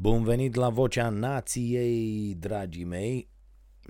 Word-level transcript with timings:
Bun 0.00 0.22
venit 0.22 0.54
la 0.54 0.68
Vocea 0.68 1.08
Nației, 1.08 2.34
dragii 2.34 2.84
mei. 2.84 3.28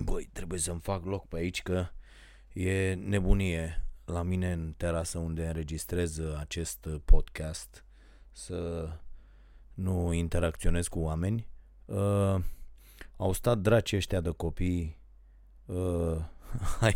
Băi, 0.03 0.29
trebuie 0.33 0.59
să-mi 0.59 0.79
fac 0.79 1.05
loc 1.05 1.27
pe 1.27 1.37
aici 1.37 1.61
că 1.61 1.85
e 2.53 2.93
nebunie 2.93 3.87
la 4.05 4.21
mine 4.21 4.51
în 4.51 4.73
terasă 4.77 5.17
unde 5.17 5.45
înregistrez 5.45 6.19
acest 6.37 6.87
podcast 7.05 7.85
să 8.31 8.89
nu 9.73 10.13
interacționez 10.13 10.87
cu 10.87 10.99
oameni. 10.99 11.47
Uh, 11.85 12.35
au 13.17 13.31
stat 13.31 13.57
draci 13.57 13.93
ăștia 13.93 14.21
de 14.21 14.29
copii 14.29 15.01
uh, 15.65 16.17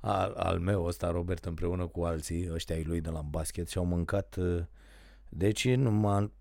al, 0.00 0.32
al 0.32 0.58
meu 0.58 0.84
ăsta, 0.84 1.10
Robert, 1.10 1.44
împreună 1.44 1.86
cu 1.86 2.02
alții, 2.02 2.52
ăștia 2.52 2.76
ai 2.76 2.84
lui 2.84 3.00
de 3.00 3.10
la 3.10 3.22
basket 3.22 3.68
și 3.68 3.78
au 3.78 3.84
mâncat 3.84 4.36
uh, 4.36 4.62
deci 5.28 5.74
numai 5.74 6.32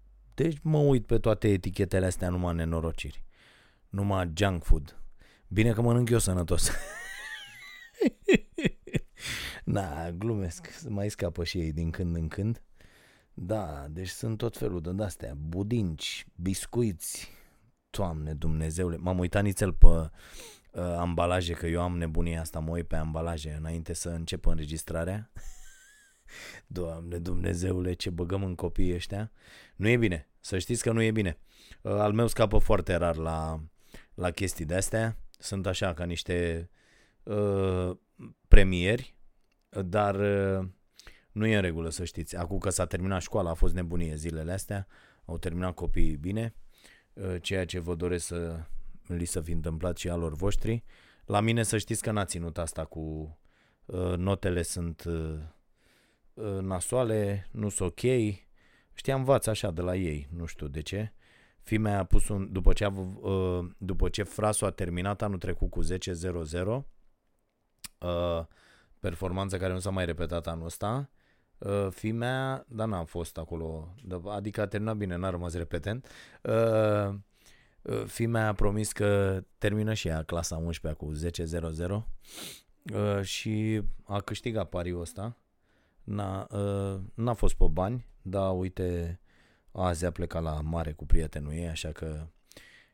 deci 0.41 0.57
mă 0.61 0.77
uit 0.77 1.05
pe 1.05 1.17
toate 1.17 1.47
etichetele 1.47 2.05
astea 2.05 2.29
numai 2.29 2.55
nenorociri. 2.55 3.23
Numai 3.89 4.31
junk 4.33 4.63
food. 4.63 5.01
Bine 5.47 5.71
că 5.71 5.81
mănânc 5.81 6.09
eu 6.09 6.19
sănătos. 6.19 6.71
Na, 9.63 10.11
glumesc. 10.11 10.83
Mai 10.87 11.09
scapă 11.09 11.43
și 11.43 11.59
ei 11.59 11.71
din 11.71 11.91
când 11.91 12.15
în 12.15 12.27
când. 12.27 12.63
Da, 13.33 13.87
deci 13.89 14.07
sunt 14.07 14.37
tot 14.37 14.57
felul 14.57 14.81
de 14.81 15.03
astea. 15.03 15.33
Budinci, 15.37 16.25
biscuiți. 16.35 17.29
Doamne 17.89 18.33
Dumnezeule. 18.33 18.97
M-am 18.97 19.19
uitat 19.19 19.43
nițel 19.43 19.73
pe 19.73 19.87
uh, 19.87 20.09
ambalaje, 20.81 21.53
că 21.53 21.67
eu 21.67 21.81
am 21.81 21.97
nebunia 21.97 22.39
asta, 22.41 22.59
mă 22.59 22.71
uit 22.71 22.87
pe 22.87 22.95
ambalaje 22.95 23.55
înainte 23.57 23.93
să 23.93 24.09
încep 24.09 24.45
înregistrarea. 24.45 25.31
Doamne 26.67 27.17
Dumnezeule, 27.17 27.93
ce 27.93 28.09
băgăm 28.09 28.43
în 28.43 28.55
copiii 28.55 28.93
ăștia. 28.93 29.31
Nu 29.75 29.87
e 29.87 29.97
bine. 29.97 30.29
Să 30.39 30.57
știți 30.57 30.83
că 30.83 30.91
nu 30.91 31.01
e 31.01 31.11
bine. 31.11 31.37
Uh, 31.81 31.91
al 31.91 32.13
meu 32.13 32.27
scapă 32.27 32.57
foarte 32.57 32.95
rar 32.95 33.15
la, 33.15 33.63
la 34.13 34.31
chestii 34.31 34.65
de 34.65 34.75
astea. 34.75 35.17
Sunt 35.37 35.65
așa 35.65 35.93
ca 35.93 36.03
niște 36.03 36.69
uh, 37.23 37.97
premieri, 38.47 39.15
dar 39.69 40.15
uh, 40.15 40.67
nu 41.31 41.45
e 41.45 41.55
în 41.55 41.61
regulă 41.61 41.89
să 41.89 42.03
știți. 42.03 42.35
Acum 42.35 42.57
că 42.57 42.69
s-a 42.69 42.85
terminat 42.85 43.21
școala, 43.21 43.49
a 43.49 43.53
fost 43.53 43.73
nebunie 43.73 44.15
zilele 44.15 44.51
astea, 44.51 44.87
au 45.25 45.37
terminat 45.37 45.73
copiii 45.73 46.17
bine, 46.17 46.55
uh, 47.13 47.35
ceea 47.41 47.65
ce 47.65 47.79
vă 47.79 47.95
doresc 47.95 48.25
să 48.25 48.65
li 49.07 49.25
să 49.25 49.41
fi 49.41 49.51
întâmplat 49.51 49.97
și 49.97 50.09
alor 50.09 50.33
voștri. 50.33 50.83
La 51.25 51.39
mine 51.39 51.63
să 51.63 51.77
știți 51.77 52.01
că 52.01 52.11
n-a 52.11 52.25
ținut 52.25 52.57
asta 52.57 52.85
cu 52.85 53.37
uh, 53.85 54.13
notele 54.17 54.61
sunt 54.61 55.03
uh, 55.03 55.13
uh 55.13 55.39
nasoale, 56.61 57.47
nu 57.51 57.69
sunt 57.69 57.89
ok, 57.89 58.01
Știa 58.99 59.15
învață 59.15 59.49
așa 59.49 59.71
de 59.71 59.81
la 59.81 59.95
ei, 59.95 60.27
nu 60.35 60.45
știu 60.45 60.67
de 60.67 60.81
ce. 60.81 61.13
Fimea 61.61 61.99
a 61.99 62.03
pus 62.03 62.27
un, 62.27 62.51
după 62.51 62.73
ce, 62.73 62.85
a, 62.85 62.89
uh, 63.21 63.65
după 63.77 64.09
ce 64.09 64.23
frasul 64.23 64.67
a 64.67 64.71
terminat 64.71 65.21
anul 65.21 65.37
trecut 65.37 65.69
cu 65.69 65.83
10-0-0, 65.83 65.87
uh, 67.99 68.45
performanță 68.99 69.57
care 69.57 69.73
nu 69.73 69.79
s-a 69.79 69.89
mai 69.89 70.05
repetat 70.05 70.47
anul 70.47 70.65
ăsta, 70.65 71.09
uh, 71.57 71.87
fimea, 71.89 72.65
dar 72.67 72.87
n-a 72.87 73.03
fost 73.03 73.37
acolo, 73.37 73.95
adică 74.25 74.61
a 74.61 74.67
terminat 74.67 74.97
bine, 74.97 75.15
n-a 75.15 75.29
rămas 75.29 75.53
repetent, 75.53 76.07
uh, 76.41 77.15
uh, 77.81 78.03
fimea 78.05 78.47
a 78.47 78.53
promis 78.53 78.91
că 78.91 79.41
termină 79.57 79.93
și 79.93 80.07
ea 80.07 80.23
clasa 80.23 80.57
11 80.57 81.03
cu 81.03 81.11
10-0-0 81.13 82.07
uh, 82.93 83.21
și 83.21 83.81
a 84.03 84.21
câștigat 84.21 84.69
pariul 84.69 85.01
ăsta. 85.01 85.37
N-a, 86.09 86.47
uh, 86.51 86.99
n-a 87.13 87.33
fost 87.33 87.55
pe 87.55 87.65
bani, 87.71 88.05
da, 88.21 88.49
uite, 88.49 89.19
azi 89.71 90.05
a 90.05 90.11
plecat 90.11 90.43
la 90.43 90.61
mare 90.61 90.91
cu 90.91 91.05
prietenul 91.05 91.51
ei, 91.51 91.67
așa 91.67 91.91
că 91.91 92.27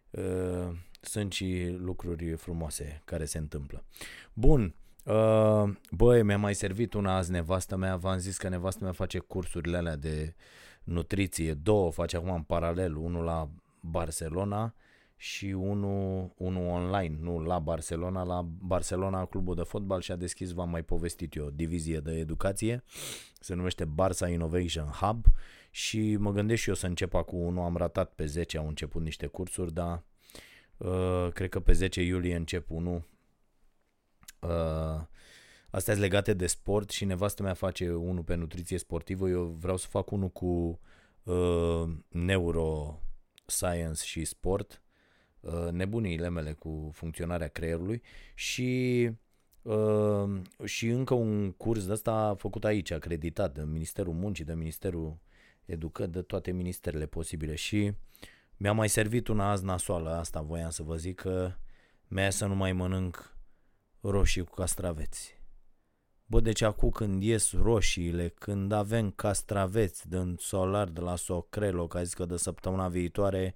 uh, 0.09 0.77
sunt 1.01 1.31
și 1.31 1.75
lucruri 1.77 2.35
frumoase 2.35 3.01
care 3.05 3.25
se 3.25 3.37
întâmplă. 3.37 3.83
Bun, 4.33 4.75
uh, 5.03 5.73
băi, 5.91 6.23
mi-a 6.23 6.37
mai 6.37 6.55
servit 6.55 6.93
una 6.93 7.15
azi 7.15 7.31
nevastă 7.31 7.75
mea, 7.75 7.95
v-am 7.95 8.17
zis 8.17 8.37
că 8.37 8.49
nevastă 8.49 8.83
mea 8.83 8.93
face 8.93 9.19
cursurile 9.19 9.77
alea 9.77 9.95
de 9.95 10.35
nutriție, 10.83 11.53
două 11.53 11.91
face 11.91 12.15
acum 12.15 12.33
în 12.33 12.43
paralel, 12.43 12.95
unul 12.95 13.23
la 13.23 13.49
Barcelona 13.79 14.73
și 15.17 15.45
unul, 15.45 16.33
unul 16.37 16.67
online, 16.67 17.17
nu 17.19 17.39
la 17.39 17.59
Barcelona, 17.59 18.23
la 18.23 18.41
Barcelona 18.41 19.25
clubul 19.25 19.55
de 19.55 19.61
fotbal 19.61 20.01
și 20.01 20.11
a 20.11 20.15
deschis, 20.15 20.51
v-am 20.51 20.69
mai 20.69 20.83
povestit 20.83 21.35
eu, 21.35 21.49
divizie 21.49 21.99
de 21.99 22.11
educație, 22.11 22.83
se 23.39 23.53
numește 23.53 23.85
Barça 23.85 24.29
Innovation 24.29 24.85
Hub 24.85 25.25
și 25.71 26.15
mă 26.15 26.31
gândesc 26.31 26.61
și 26.61 26.69
eu 26.69 26.75
să 26.75 26.85
încep 26.85 27.13
acum. 27.13 27.39
Unul, 27.39 27.63
am 27.63 27.77
ratat 27.77 28.13
pe 28.13 28.25
10, 28.25 28.57
au 28.57 28.67
început 28.67 29.01
niște 29.01 29.27
cursuri, 29.27 29.73
dar 29.73 30.03
uh, 30.77 31.27
cred 31.33 31.49
că 31.49 31.59
pe 31.59 31.73
10 31.73 32.01
iulie 32.01 32.35
încep 32.35 32.69
unul. 32.69 33.03
Uh, 34.39 35.01
astea 35.69 35.93
sunt 35.93 36.05
legate 36.05 36.33
de 36.33 36.47
sport 36.47 36.89
și 36.89 37.05
nevastă 37.05 37.43
mea 37.43 37.53
face 37.53 37.93
unul 37.93 38.23
pe 38.23 38.35
nutriție 38.35 38.77
sportivă, 38.77 39.29
eu 39.29 39.43
vreau 39.43 39.77
să 39.77 39.87
fac 39.89 40.11
unul 40.11 40.29
cu 40.29 40.79
uh, 41.23 41.83
neuroscience 42.09 44.03
și 44.03 44.25
sport, 44.25 44.79
Uh, 44.79 44.84
nebuniile 45.71 46.29
mele 46.29 46.51
cu 46.51 46.89
funcționarea 46.93 47.47
creierului 47.47 48.01
și 48.33 49.09
uh, 49.61 50.41
și 50.63 50.87
încă 50.87 51.13
un 51.13 51.51
curs 51.51 51.85
de 51.85 51.91
ăsta 51.91 52.35
făcut 52.37 52.65
aici, 52.65 52.91
acreditat 52.91 53.53
de 53.53 53.63
Ministerul 53.63 54.13
Muncii, 54.13 54.45
de 54.45 54.53
Ministerul 54.53 55.17
Educării, 55.65 56.11
de 56.11 56.21
toate 56.21 56.51
ministerele 56.51 57.05
posibile 57.05 57.55
și 57.55 57.93
mi-a 58.57 58.73
mai 58.73 58.89
servit 58.89 59.27
una 59.27 59.49
azi 59.49 59.65
nasoală, 59.65 60.09
asta 60.09 60.41
voiam 60.41 60.69
să 60.69 60.83
vă 60.83 60.95
zic 60.95 61.15
că 61.15 61.51
mi-a 62.07 62.29
să 62.29 62.45
nu 62.45 62.55
mai 62.55 62.73
mănânc 62.73 63.37
roșii 63.99 64.43
cu 64.43 64.53
castraveți. 64.53 65.39
Bă, 66.25 66.39
deci 66.39 66.61
acum 66.61 66.89
când 66.89 67.23
ies 67.23 67.51
roșiile, 67.53 68.27
când 68.27 68.71
avem 68.71 69.11
castraveți 69.11 70.09
din 70.09 70.35
solar 70.39 70.87
de 70.87 70.99
la 70.99 71.15
Socrelo, 71.15 71.87
că 71.87 71.97
a 71.97 72.03
zis 72.03 72.13
că 72.13 72.25
de 72.25 72.37
săptămâna 72.37 72.87
viitoare 72.87 73.55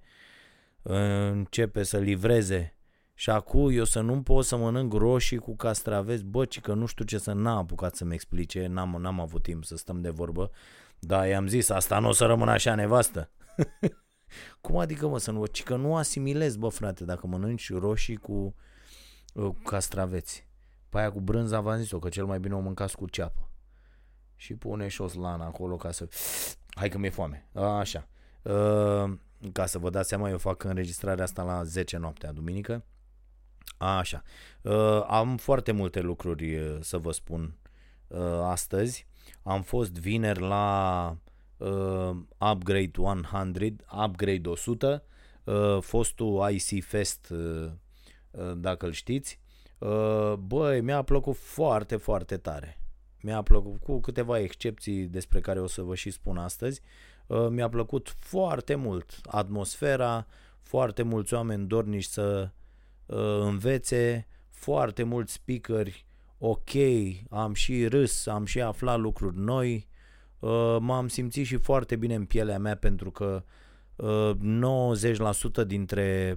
începe 0.82 1.82
să 1.82 1.98
livreze 1.98 2.74
și 3.14 3.30
acum 3.30 3.70
eu 3.70 3.84
să 3.84 4.00
nu 4.00 4.22
pot 4.22 4.44
să 4.44 4.56
mănânc 4.56 4.92
roșii 4.92 5.38
cu 5.38 5.56
castraveți, 5.56 6.24
bă, 6.24 6.44
ci 6.44 6.60
că 6.60 6.74
nu 6.74 6.86
știu 6.86 7.04
ce 7.04 7.18
să 7.18 7.32
n-am 7.32 7.56
apucat 7.56 7.94
să-mi 7.94 8.14
explice, 8.14 8.66
n-am, 8.66 8.96
n-am 9.00 9.20
avut 9.20 9.42
timp 9.42 9.64
să 9.64 9.76
stăm 9.76 10.00
de 10.00 10.10
vorbă, 10.10 10.50
dar 10.98 11.26
i-am 11.26 11.46
zis, 11.46 11.68
asta 11.68 11.98
nu 11.98 12.08
o 12.08 12.12
să 12.12 12.26
rămână 12.26 12.50
așa 12.50 12.74
nevastă. 12.74 13.30
Cum 14.60 14.76
adică, 14.76 15.08
mă, 15.08 15.18
să 15.18 15.30
nu, 15.30 15.46
ci 15.46 15.62
că 15.62 15.76
nu 15.76 15.96
asimilez, 15.96 16.56
bă, 16.56 16.68
frate, 16.68 17.04
dacă 17.04 17.26
mănânci 17.26 17.72
roșii 17.72 18.16
cu, 18.16 18.54
uh, 19.34 19.44
cu 19.44 19.60
castraveți. 19.64 20.48
Pe 20.88 20.98
aia 20.98 21.12
cu 21.12 21.20
brânza 21.20 21.60
v-am 21.60 21.78
zis-o, 21.78 21.98
că 21.98 22.08
cel 22.08 22.24
mai 22.24 22.40
bine 22.40 22.54
o 22.54 22.60
mâncați 22.60 22.96
cu 22.96 23.08
ceapă. 23.08 23.50
Și 24.36 24.54
pune 24.54 24.88
și 24.88 25.00
o 25.00 25.08
slană 25.08 25.44
acolo 25.44 25.76
ca 25.76 25.90
să... 25.90 26.08
Hai 26.78 26.88
că 26.88 26.98
mi-e 26.98 27.10
foame. 27.10 27.48
A, 27.52 27.78
așa. 27.78 28.08
Uh, 28.42 29.12
ca 29.52 29.66
să 29.66 29.78
vă 29.78 29.90
dați 29.90 30.08
seama, 30.08 30.28
eu 30.28 30.38
fac 30.38 30.64
înregistrarea 30.64 31.24
asta 31.24 31.42
la 31.42 31.62
10 31.62 31.96
noaptea, 31.96 32.32
duminică. 32.32 32.84
Așa. 33.78 34.22
Uh, 34.62 35.04
am 35.06 35.36
foarte 35.36 35.72
multe 35.72 36.00
lucruri 36.00 36.56
uh, 36.56 36.76
să 36.80 36.98
vă 36.98 37.12
spun 37.12 37.56
uh, 38.06 38.20
astăzi. 38.42 39.06
Am 39.42 39.62
fost 39.62 39.92
vineri 39.92 40.40
la 40.40 41.16
uh, 41.56 42.10
Upgrade 42.52 42.90
100, 42.96 43.76
Upgrade 44.04 44.48
100, 44.48 45.02
uh, 45.44 45.78
fostul 45.80 46.50
IC 46.50 46.84
Fest, 46.84 47.30
uh, 47.30 47.70
uh, 48.30 48.52
dacă 48.56 48.86
îl 48.86 48.92
știți. 48.92 49.40
Uh, 49.78 50.32
băi, 50.32 50.80
mi-a 50.80 51.02
plăcut 51.02 51.36
foarte, 51.36 51.96
foarte 51.96 52.36
tare. 52.36 52.80
Mi-a 53.22 53.42
plăcut, 53.42 53.80
cu 53.82 54.00
câteva 54.00 54.38
excepții 54.38 55.06
despre 55.06 55.40
care 55.40 55.60
o 55.60 55.66
să 55.66 55.82
vă 55.82 55.94
și 55.94 56.10
spun 56.10 56.36
astăzi. 56.36 56.80
Uh, 56.82 56.88
Uh, 56.88 57.09
mi-a 57.50 57.68
plăcut 57.68 58.14
foarte 58.18 58.74
mult 58.74 59.20
atmosfera, 59.24 60.26
foarte 60.62 61.02
mulți 61.02 61.34
oameni 61.34 61.66
dornici 61.66 62.04
să 62.04 62.50
uh, 63.06 63.16
învețe, 63.40 64.26
foarte 64.50 65.02
mulți 65.02 65.32
speakeri 65.32 66.06
ok, 66.38 66.70
am 67.30 67.54
și 67.54 67.86
râs, 67.86 68.26
am 68.26 68.44
și 68.44 68.60
aflat 68.60 68.98
lucruri 68.98 69.36
noi, 69.38 69.88
uh, 70.38 70.76
m-am 70.80 71.08
simțit 71.08 71.46
și 71.46 71.56
foarte 71.56 71.96
bine 71.96 72.14
în 72.14 72.24
pielea 72.24 72.58
mea 72.58 72.76
pentru 72.76 73.10
că 73.10 73.44
90% 75.62 75.66
dintre 75.66 76.36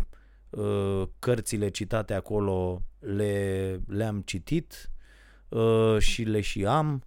cărțile 1.19 1.69
citate 1.69 2.13
acolo 2.13 2.81
le, 2.99 3.79
le-am 3.87 4.21
citit 4.21 4.91
și 5.97 6.23
le 6.23 6.41
și 6.41 6.65
am 6.65 7.03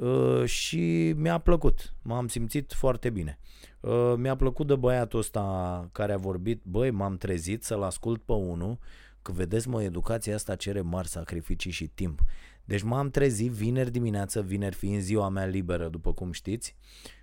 Uh, 0.00 0.44
și 0.44 1.12
mi-a 1.16 1.38
plăcut. 1.38 1.94
M-am 2.02 2.28
simțit 2.28 2.72
foarte 2.72 3.10
bine. 3.10 3.38
Uh, 3.80 4.14
mi-a 4.16 4.36
plăcut 4.36 4.66
de 4.66 4.76
băiatul 4.76 5.18
ăsta 5.18 5.88
care 5.92 6.12
a 6.12 6.16
vorbit, 6.16 6.62
băi, 6.64 6.90
m-am 6.90 7.16
trezit 7.16 7.64
să-l 7.64 7.82
ascult 7.82 8.22
pe 8.22 8.32
unul, 8.32 8.78
că 9.22 9.32
vedeți 9.32 9.68
mă, 9.68 9.82
educația 9.82 10.34
asta 10.34 10.54
cere 10.54 10.80
mari 10.80 11.08
sacrificii 11.08 11.70
și 11.70 11.86
timp. 11.86 12.20
Deci 12.64 12.82
m-am 12.82 13.10
trezit 13.10 13.50
vineri 13.50 13.90
dimineață, 13.90 14.42
vineri 14.42 14.74
fiind 14.74 15.00
ziua 15.00 15.28
mea 15.28 15.46
liberă, 15.46 15.88
după 15.88 16.12
cum 16.12 16.32
știți, 16.32 16.76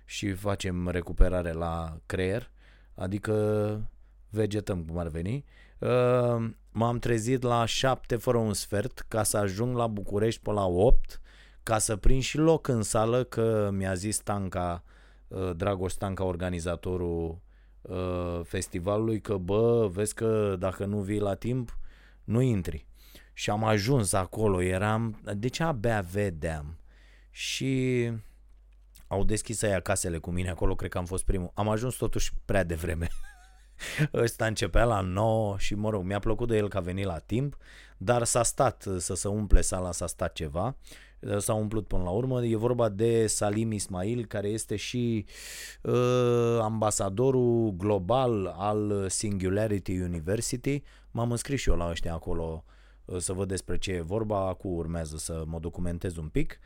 și 0.04 0.32
facem 0.32 0.88
recuperare 0.88 1.52
la 1.52 2.00
creier, 2.06 2.50
adică 2.94 3.90
vegetăm 4.30 4.84
cum 4.84 4.98
ar 4.98 5.08
veni. 5.08 5.44
Uh, 5.78 6.50
m-am 6.72 6.98
trezit 6.98 7.42
la 7.42 7.64
7 7.64 8.16
fără 8.16 8.38
un 8.38 8.52
sfert 8.52 9.04
ca 9.08 9.22
să 9.22 9.36
ajung 9.36 9.76
la 9.76 9.86
București 9.86 10.42
pe 10.42 10.50
la 10.50 10.66
8 10.66 11.20
ca 11.68 11.78
să 11.78 11.96
prind 11.96 12.22
și 12.22 12.36
loc 12.36 12.68
în 12.68 12.82
sală 12.82 13.24
că 13.24 13.70
mi-a 13.72 13.94
zis 13.94 14.18
Tanca, 14.18 14.84
uh, 15.28 15.50
Dragoș 15.56 15.92
Tanca, 15.92 16.24
organizatorul 16.24 17.40
uh, 17.82 18.40
festivalului 18.44 19.20
că 19.20 19.36
bă, 19.36 19.88
vezi 19.92 20.14
că 20.14 20.56
dacă 20.58 20.84
nu 20.84 20.98
vii 21.00 21.20
la 21.20 21.34
timp, 21.34 21.78
nu 22.24 22.40
intri. 22.40 22.86
Și 23.32 23.50
am 23.50 23.64
ajuns 23.64 24.12
acolo, 24.12 24.62
eram, 24.62 25.20
deci 25.36 25.60
abia 25.60 26.00
vedeam. 26.00 26.78
Și 27.30 28.12
au 29.06 29.24
deschis 29.24 29.62
aia 29.62 29.80
casele 29.80 30.18
cu 30.18 30.30
mine 30.30 30.50
acolo, 30.50 30.74
cred 30.74 30.90
că 30.90 30.98
am 30.98 31.06
fost 31.06 31.24
primul. 31.24 31.50
Am 31.54 31.68
ajuns 31.68 31.94
totuși 31.94 32.32
prea 32.44 32.64
devreme. 32.64 33.08
Ăsta 34.12 34.46
începea 34.46 34.84
la 34.84 35.00
9 35.00 35.58
și 35.58 35.74
mă 35.74 35.90
rog, 35.90 36.04
mi-a 36.04 36.18
plăcut 36.18 36.48
de 36.48 36.56
el 36.56 36.68
că 36.68 36.76
a 36.76 36.80
venit 36.80 37.04
la 37.04 37.18
timp, 37.18 37.56
dar 37.96 38.24
s-a 38.24 38.42
stat 38.42 38.86
să 38.98 39.14
se 39.14 39.28
umple 39.28 39.60
sala, 39.60 39.92
s-a 39.92 40.06
stat 40.06 40.32
ceva 40.32 40.76
s-a 41.38 41.54
umplut 41.54 41.86
până 41.86 42.02
la 42.02 42.10
urmă. 42.10 42.44
E 42.44 42.56
vorba 42.56 42.88
de 42.88 43.26
Salim 43.26 43.72
Ismail, 43.72 44.26
care 44.26 44.48
este 44.48 44.76
și 44.76 45.24
uh, 45.82 46.58
ambasadorul 46.60 47.70
global 47.76 48.54
al 48.58 49.08
Singularity 49.08 50.00
University. 50.00 50.82
M-am 51.10 51.30
înscris 51.30 51.60
și 51.60 51.68
eu 51.68 51.76
la 51.76 51.90
ăștia 51.90 52.12
acolo 52.12 52.64
uh, 53.04 53.18
să 53.18 53.32
văd 53.32 53.48
despre 53.48 53.78
ce 53.78 53.92
e 53.92 54.00
vorba, 54.00 54.54
cu 54.54 54.68
urmează 54.68 55.16
să 55.16 55.42
mă 55.46 55.58
documentez 55.58 56.16
un 56.16 56.28
pic. 56.28 56.58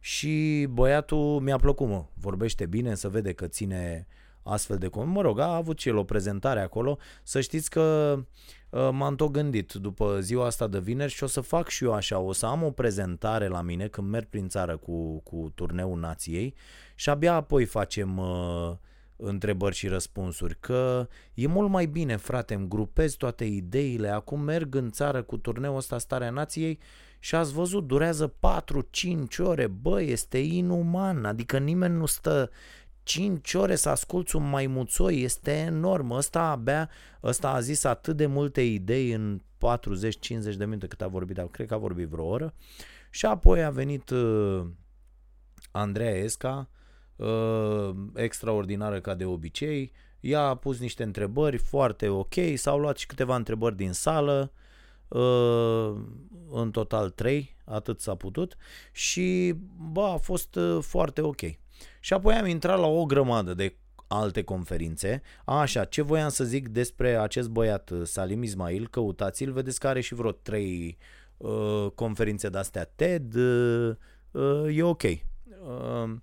Și 0.00 0.66
băiatul 0.70 1.40
mi-a 1.40 1.56
plăcut, 1.56 1.88
mă, 1.88 2.04
vorbește 2.14 2.66
bine, 2.66 2.94
să 2.94 3.08
vede 3.08 3.32
că 3.32 3.46
ține 3.46 4.06
astfel 4.42 4.76
de... 4.76 4.90
Mă 5.04 5.20
rog, 5.20 5.38
a 5.38 5.54
avut 5.54 5.78
și 5.78 5.88
el 5.88 5.96
o 5.96 6.04
prezentare 6.04 6.60
acolo. 6.60 6.98
Să 7.22 7.40
știți 7.40 7.70
că 7.70 8.14
uh, 8.16 8.22
Uh, 8.22 8.59
m-am 8.70 9.16
tot 9.16 9.30
gândit. 9.30 9.72
După 9.72 10.20
ziua 10.20 10.46
asta 10.46 10.66
de 10.66 10.78
vineri 10.78 11.12
și 11.12 11.22
o 11.22 11.26
să 11.26 11.40
fac 11.40 11.68
și 11.68 11.84
eu 11.84 11.92
așa, 11.92 12.18
o 12.18 12.32
să 12.32 12.46
am 12.46 12.62
o 12.62 12.70
prezentare 12.70 13.48
la 13.48 13.62
mine 13.62 13.86
când 13.86 14.08
merg 14.08 14.26
prin 14.28 14.48
țară 14.48 14.76
cu, 14.76 15.18
cu 15.18 15.52
turneul 15.54 15.98
nației 15.98 16.54
și 16.94 17.10
abia 17.10 17.34
apoi 17.34 17.64
facem 17.64 18.18
uh, 18.18 18.72
întrebări 19.20 19.74
și 19.74 19.88
răspunsuri, 19.88 20.56
că 20.60 21.08
e 21.34 21.46
mult 21.46 21.68
mai 21.68 21.86
bine, 21.86 22.16
frate, 22.16 22.54
îmi 22.54 22.68
grupez 22.68 23.14
toate 23.14 23.44
ideile, 23.44 24.08
acum 24.08 24.40
merg 24.40 24.74
în 24.74 24.90
țară 24.90 25.22
cu 25.22 25.36
turneul 25.36 25.76
ăsta 25.76 25.98
Starea 25.98 26.30
Nației 26.30 26.78
și 27.18 27.34
ați 27.34 27.52
văzut, 27.52 27.86
durează 27.86 28.34
4-5 28.34 28.34
ore, 29.38 29.66
bă, 29.66 30.02
este 30.02 30.38
inuman, 30.38 31.24
adică 31.24 31.58
nimeni 31.58 31.96
nu 31.96 32.06
stă 32.06 32.50
5 33.10 33.54
ore 33.54 33.74
să 33.74 33.88
asculți 33.88 34.36
un 34.36 34.48
maimuțoi 34.48 35.22
este 35.22 35.50
enorm. 35.50 36.10
Ăsta 36.10 36.42
abia, 36.42 36.90
ăsta 37.22 37.50
a 37.50 37.60
zis 37.60 37.84
atât 37.84 38.16
de 38.16 38.26
multe 38.26 38.62
idei 38.62 39.10
în 39.12 39.40
40-50 39.40 40.56
de 40.56 40.64
minute 40.64 40.86
cât 40.86 41.02
a 41.02 41.06
vorbit, 41.06 41.36
dar 41.36 41.46
cred 41.46 41.66
că 41.66 41.74
a 41.74 41.76
vorbit 41.76 42.08
vreo 42.08 42.24
oră. 42.24 42.54
Și 43.10 43.26
apoi 43.26 43.64
a 43.64 43.70
venit 43.70 44.10
uh, 44.10 44.66
Andreea 45.70 46.16
Esca, 46.16 46.68
uh, 47.16 47.90
extraordinară 48.14 49.00
ca 49.00 49.14
de 49.14 49.24
obicei, 49.24 49.92
ea 50.20 50.42
a 50.42 50.54
pus 50.54 50.78
niște 50.78 51.02
întrebări 51.02 51.56
foarte 51.56 52.08
ok, 52.08 52.34
s-au 52.54 52.78
luat 52.78 52.96
și 52.96 53.06
câteva 53.06 53.36
întrebări 53.36 53.76
din 53.76 53.92
sală, 53.92 54.52
uh, 55.08 55.92
în 56.50 56.70
total 56.70 57.10
3, 57.10 57.56
atât 57.64 58.00
s-a 58.00 58.14
putut 58.14 58.56
și 58.92 59.54
bă, 59.92 60.04
a 60.04 60.16
fost 60.16 60.54
uh, 60.54 60.78
foarte 60.82 61.20
ok. 61.20 61.40
Și 62.00 62.12
apoi 62.12 62.34
am 62.34 62.46
intrat 62.46 62.78
la 62.78 62.86
o 62.86 63.04
grămadă 63.04 63.54
de 63.54 63.76
alte 64.06 64.42
conferințe. 64.42 65.22
Așa, 65.44 65.84
ce 65.84 66.02
voiam 66.02 66.28
să 66.28 66.44
zic 66.44 66.68
despre 66.68 67.16
acest 67.16 67.48
băiat, 67.48 67.90
uh, 67.90 68.00
Salim 68.04 68.42
Ismail, 68.42 68.88
căutați-l, 68.88 69.52
vedeți 69.52 69.80
că 69.80 69.88
are 69.88 70.00
și 70.00 70.14
vreo 70.14 70.32
trei 70.32 70.98
uh, 71.36 71.86
conferințe 71.94 72.48
de-astea 72.48 72.84
TED, 72.84 73.34
uh, 73.34 73.96
uh, 74.30 74.76
e 74.76 74.82
ok. 74.82 75.02
Uh, 75.02 76.16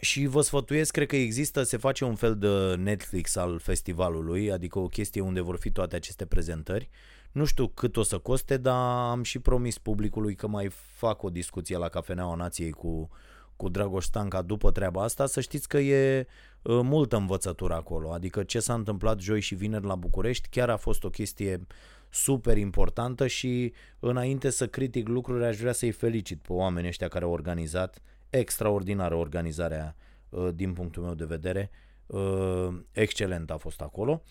și 0.00 0.26
vă 0.26 0.40
sfătuiesc, 0.40 0.92
cred 0.92 1.06
că 1.06 1.16
există, 1.16 1.62
se 1.62 1.76
face 1.76 2.04
un 2.04 2.14
fel 2.14 2.36
de 2.36 2.74
Netflix 2.74 3.36
al 3.36 3.58
festivalului, 3.58 4.52
adică 4.52 4.78
o 4.78 4.86
chestie 4.86 5.20
unde 5.20 5.40
vor 5.40 5.58
fi 5.58 5.70
toate 5.70 5.96
aceste 5.96 6.26
prezentări. 6.26 6.88
Nu 7.32 7.44
știu 7.44 7.68
cât 7.68 7.96
o 7.96 8.02
să 8.02 8.18
coste, 8.18 8.56
dar 8.56 9.08
am 9.10 9.22
și 9.22 9.38
promis 9.38 9.78
publicului 9.78 10.34
că 10.34 10.46
mai 10.46 10.68
fac 10.70 11.22
o 11.22 11.30
discuție 11.30 11.76
la 11.76 11.88
Cafeneaua 11.88 12.34
Nației 12.34 12.70
cu 12.70 13.10
cu 13.58 13.68
Dragoș 13.68 14.04
Stanca 14.04 14.42
după 14.42 14.70
treaba 14.70 15.02
asta, 15.02 15.26
să 15.26 15.40
știți 15.40 15.68
că 15.68 15.78
e 15.78 16.26
uh, 16.62 16.80
multă 16.82 17.16
învățătură 17.16 17.74
acolo. 17.74 18.12
Adică 18.12 18.42
ce 18.42 18.60
s-a 18.60 18.74
întâmplat 18.74 19.20
joi 19.20 19.40
și 19.40 19.54
vineri 19.54 19.86
la 19.86 19.94
București 19.94 20.48
chiar 20.48 20.70
a 20.70 20.76
fost 20.76 21.04
o 21.04 21.10
chestie 21.10 21.66
super 22.10 22.56
importantă 22.56 23.26
și 23.26 23.72
înainte 23.98 24.50
să 24.50 24.66
critic 24.66 25.08
lucruri 25.08 25.44
aș 25.44 25.56
vrea 25.56 25.72
să-i 25.72 25.90
felicit 25.90 26.42
pe 26.42 26.52
oamenii 26.52 26.88
ăștia 26.88 27.08
care 27.08 27.24
au 27.24 27.30
organizat 27.30 27.98
extraordinară 28.30 29.14
organizarea 29.14 29.96
uh, 30.28 30.48
din 30.54 30.72
punctul 30.72 31.02
meu 31.02 31.14
de 31.14 31.24
vedere. 31.24 31.70
Uh, 32.06 32.68
excelent 32.92 33.50
a 33.50 33.56
fost 33.56 33.80
acolo. 33.80 34.22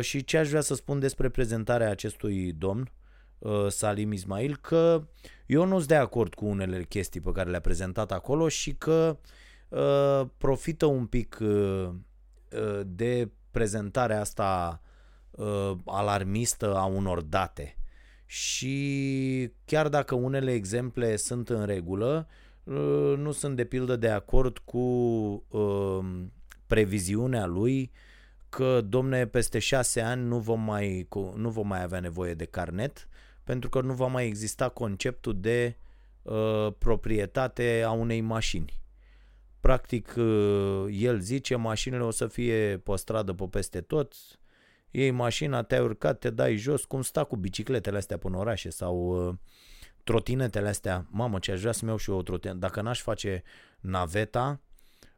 Și 0.00 0.24
ce 0.24 0.38
aș 0.38 0.48
vrea 0.48 0.60
să 0.60 0.74
spun 0.74 0.98
despre 0.98 1.28
prezentarea 1.28 1.90
acestui 1.90 2.52
domn, 2.52 2.90
Uh, 3.38 3.66
Salim 3.68 4.12
Ismail 4.12 4.56
că 4.56 5.06
eu 5.46 5.64
nu 5.64 5.76
sunt 5.76 5.88
de 5.88 5.94
acord 5.94 6.34
cu 6.34 6.46
unele 6.46 6.84
chestii 6.84 7.20
pe 7.20 7.32
care 7.32 7.50
le-a 7.50 7.60
prezentat 7.60 8.12
acolo 8.12 8.48
și 8.48 8.74
că 8.74 9.18
uh, 9.68 10.28
profită 10.38 10.86
un 10.86 11.06
pic 11.06 11.38
uh, 11.40 11.88
uh, 11.88 12.80
de 12.86 13.30
prezentarea 13.50 14.20
asta 14.20 14.80
uh, 15.30 15.72
alarmistă 15.84 16.76
a 16.76 16.84
unor 16.84 17.22
date. 17.22 17.76
Și 18.26 19.52
chiar 19.64 19.88
dacă 19.88 20.14
unele 20.14 20.52
exemple 20.52 21.16
sunt 21.16 21.48
în 21.48 21.64
regulă, 21.64 22.28
uh, 22.64 23.14
nu 23.16 23.32
sunt 23.32 23.56
de 23.56 23.64
pildă 23.64 23.96
de 23.96 24.08
acord 24.08 24.58
cu 24.58 24.78
uh, 25.48 25.98
previziunea 26.66 27.46
lui 27.46 27.90
că, 28.48 28.80
domne, 28.80 29.26
peste 29.26 29.58
șase 29.58 30.00
ani 30.00 30.26
nu 30.26 30.38
vom 30.38 30.60
mai, 30.60 31.08
nu 31.34 31.50
vom 31.50 31.66
mai 31.66 31.82
avea 31.82 32.00
nevoie 32.00 32.34
de 32.34 32.44
carnet 32.44 33.08
pentru 33.46 33.68
că 33.68 33.80
nu 33.80 33.92
va 33.92 34.06
mai 34.06 34.26
exista 34.26 34.68
conceptul 34.68 35.40
de 35.40 35.76
uh, 36.22 36.72
proprietate 36.78 37.82
a 37.86 37.90
unei 37.90 38.20
mașini. 38.20 38.80
Practic, 39.60 40.14
uh, 40.16 40.84
el 40.90 41.18
zice, 41.18 41.56
mașinile 41.56 42.02
o 42.02 42.10
să 42.10 42.26
fie 42.26 42.80
pe 42.84 42.96
stradă 42.96 43.32
pe 43.32 43.44
peste 43.44 43.80
tot, 43.80 44.14
iei 44.90 45.10
mașina, 45.10 45.62
te-ai 45.62 45.80
urcat, 45.80 46.18
te 46.18 46.30
dai 46.30 46.56
jos, 46.56 46.84
cum 46.84 47.02
sta 47.02 47.24
cu 47.24 47.36
bicicletele 47.36 47.96
astea 47.96 48.18
până 48.18 48.36
orașe 48.36 48.70
sau 48.70 49.28
uh, 49.28 49.34
trotinetele 50.04 50.68
astea. 50.68 51.06
Mamă, 51.10 51.38
ce 51.38 51.52
aș 51.52 51.60
vrea 51.60 51.72
să-mi 51.72 51.90
iau 51.90 51.98
și 51.98 52.10
eu 52.10 52.16
o 52.16 52.22
trotinetă. 52.22 52.58
Dacă 52.58 52.80
n-aș 52.80 53.00
face 53.00 53.42
naveta, 53.80 54.60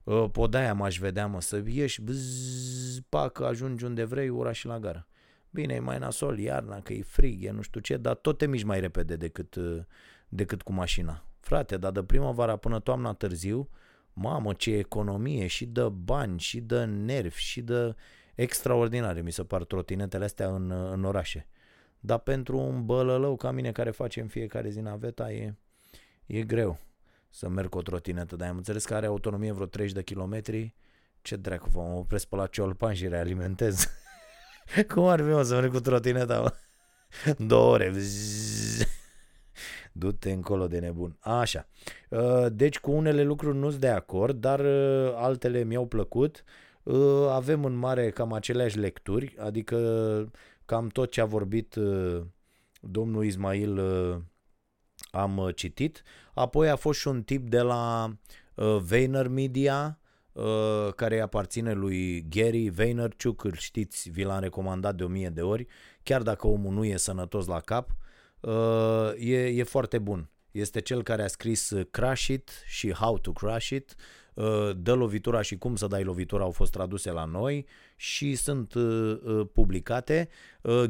uh, 0.05 0.25
podaia 0.33 0.75
m-aș 0.75 0.99
vedea, 0.99 1.27
mă, 1.27 1.41
să 1.41 1.63
ieși, 1.67 2.03
bzz, 2.03 2.99
pac, 3.09 3.41
ajungi 3.41 3.85
unde 3.85 4.05
vrei, 4.05 4.29
ora 4.29 4.53
și 4.53 4.67
la 4.67 4.79
gara. 4.79 5.07
Bine, 5.51 5.75
e 5.75 5.79
mai 5.79 5.99
nasol 5.99 6.39
iarna, 6.39 6.81
că 6.81 6.93
e 6.93 7.03
frig, 7.03 7.45
e 7.45 7.51
nu 7.51 7.61
știu 7.61 7.81
ce, 7.81 7.97
dar 7.97 8.15
tot 8.15 8.39
te 8.39 8.47
miști 8.47 8.67
mai 8.67 8.81
repede 8.81 9.17
decât, 9.17 9.55
uh, 9.55 9.83
decât 10.29 10.63
cu 10.63 10.73
mașina. 10.73 11.25
Frate, 11.41 11.77
dar 11.77 11.93
de 11.93 12.03
primăvara 12.03 12.57
până 12.57 12.81
toamna 12.81 13.13
târziu, 13.13 13.69
mamă, 14.13 14.53
ce 14.53 14.75
economie 14.77 15.47
și 15.47 15.67
de 15.67 15.89
bani, 15.89 16.39
și 16.39 16.61
de 16.61 16.85
nervi, 16.85 17.41
și 17.41 17.61
de 17.61 17.95
extraordinare, 18.35 19.21
mi 19.21 19.33
se 19.33 19.45
par 19.45 19.65
trotinetele 19.65 20.25
astea 20.25 20.49
în, 20.49 20.71
uh, 20.71 20.91
în 20.93 21.05
orașe. 21.05 21.49
Dar 22.01 22.19
pentru 22.19 22.59
un 22.59 22.85
bălălău 22.85 23.37
ca 23.37 23.51
mine 23.51 23.73
care 23.73 23.91
face 23.91 24.21
în 24.21 24.27
fiecare 24.27 24.71
zi 24.71 24.81
naveta 24.81 25.33
e, 25.33 25.55
e 26.27 26.43
greu 26.43 26.79
să 27.31 27.49
merg 27.49 27.69
cu 27.69 27.79
o 27.79 27.83
trotinetă, 27.83 28.37
dar 28.37 28.49
am 28.49 28.57
înțeles 28.57 28.85
că 28.85 28.95
are 28.95 29.07
autonomie 29.07 29.53
vreo 29.53 29.67
30 29.67 29.95
de 29.95 30.03
kilometri. 30.03 30.75
Ce 31.23 31.37
dracu, 31.37 31.69
vă 31.69 31.81
opresc 31.81 32.27
pe 32.27 32.37
la 32.37 32.47
Ciolpan 32.47 32.95
și 32.95 33.09
realimentez. 33.09 33.87
Cum 34.95 35.05
ar 35.05 35.21
fi, 35.21 35.27
mă, 35.27 35.43
să 35.43 35.55
merg 35.55 35.73
cu 35.73 35.81
trotineta, 35.81 36.41
mă? 36.41 36.53
Două 37.47 37.73
ore. 37.73 37.93
Du-te 39.93 40.31
încolo 40.33 40.67
de 40.67 40.79
nebun. 40.79 41.17
Așa. 41.21 41.69
Uh, 42.11 42.47
deci 42.53 42.79
cu 42.79 42.91
unele 42.91 43.23
lucruri 43.23 43.57
nu 43.57 43.69
sunt 43.69 43.81
de 43.81 43.89
acord, 43.89 44.41
dar 44.41 44.61
uh, 44.61 45.13
altele 45.15 45.63
mi-au 45.63 45.87
plăcut. 45.87 46.45
Uh, 46.83 47.29
avem 47.31 47.65
în 47.65 47.75
mare 47.75 48.11
cam 48.11 48.33
aceleași 48.33 48.79
lecturi, 48.79 49.35
adică 49.39 50.33
cam 50.65 50.89
tot 50.89 51.11
ce 51.11 51.21
a 51.21 51.25
vorbit 51.25 51.77
domnul 52.81 53.25
Ismail 53.25 53.81
am 55.11 55.53
citit. 55.55 56.03
Apoi 56.35 56.71
a 56.71 56.77
fost 56.77 56.99
și 56.99 57.09
un 57.09 57.23
tip 57.23 57.49
de 57.49 57.61
la 57.61 58.13
Vayner 58.79 59.29
Media, 59.29 59.99
Uh, 60.39 60.93
care 60.95 61.15
îi 61.15 61.21
aparține 61.21 61.73
lui 61.73 62.27
Gary 62.29 62.69
Vaynerchuk, 62.69 63.45
îl 63.45 63.55
știți, 63.55 64.11
vi 64.11 64.23
l-am 64.23 64.41
recomandat 64.41 64.95
de 64.95 65.05
o 65.05 65.09
mie 65.09 65.29
de 65.29 65.43
ori, 65.43 65.67
chiar 66.03 66.23
dacă 66.23 66.47
omul 66.47 66.73
nu 66.73 66.85
e 66.85 66.97
sănătos 66.97 67.47
la 67.47 67.61
cap, 67.61 67.97
uh, 68.41 69.11
e, 69.17 69.47
e 69.47 69.63
foarte 69.63 69.99
bun. 69.99 70.31
Este 70.51 70.81
cel 70.81 71.03
care 71.03 71.23
a 71.23 71.27
scris 71.27 71.73
Crash 71.91 72.27
It 72.27 72.51
și 72.67 72.93
How 72.93 73.19
to 73.19 73.33
Crash 73.33 73.69
It, 73.69 73.95
uh, 73.97 74.18
Dă 74.77 74.95
lovitura 74.95 75.43
și 75.43 75.59
cum 75.59 75.77
să 75.77 75.87
dai 75.87 76.05
lovitura 76.05 76.45
au 76.45 76.51
fost 76.51 76.73
traduse 76.73 77.11
la 77.11 77.25
noi 77.25 77.67
și 77.97 78.35
sunt 78.35 78.75
uh, 78.75 79.19
publicate. 79.53 80.29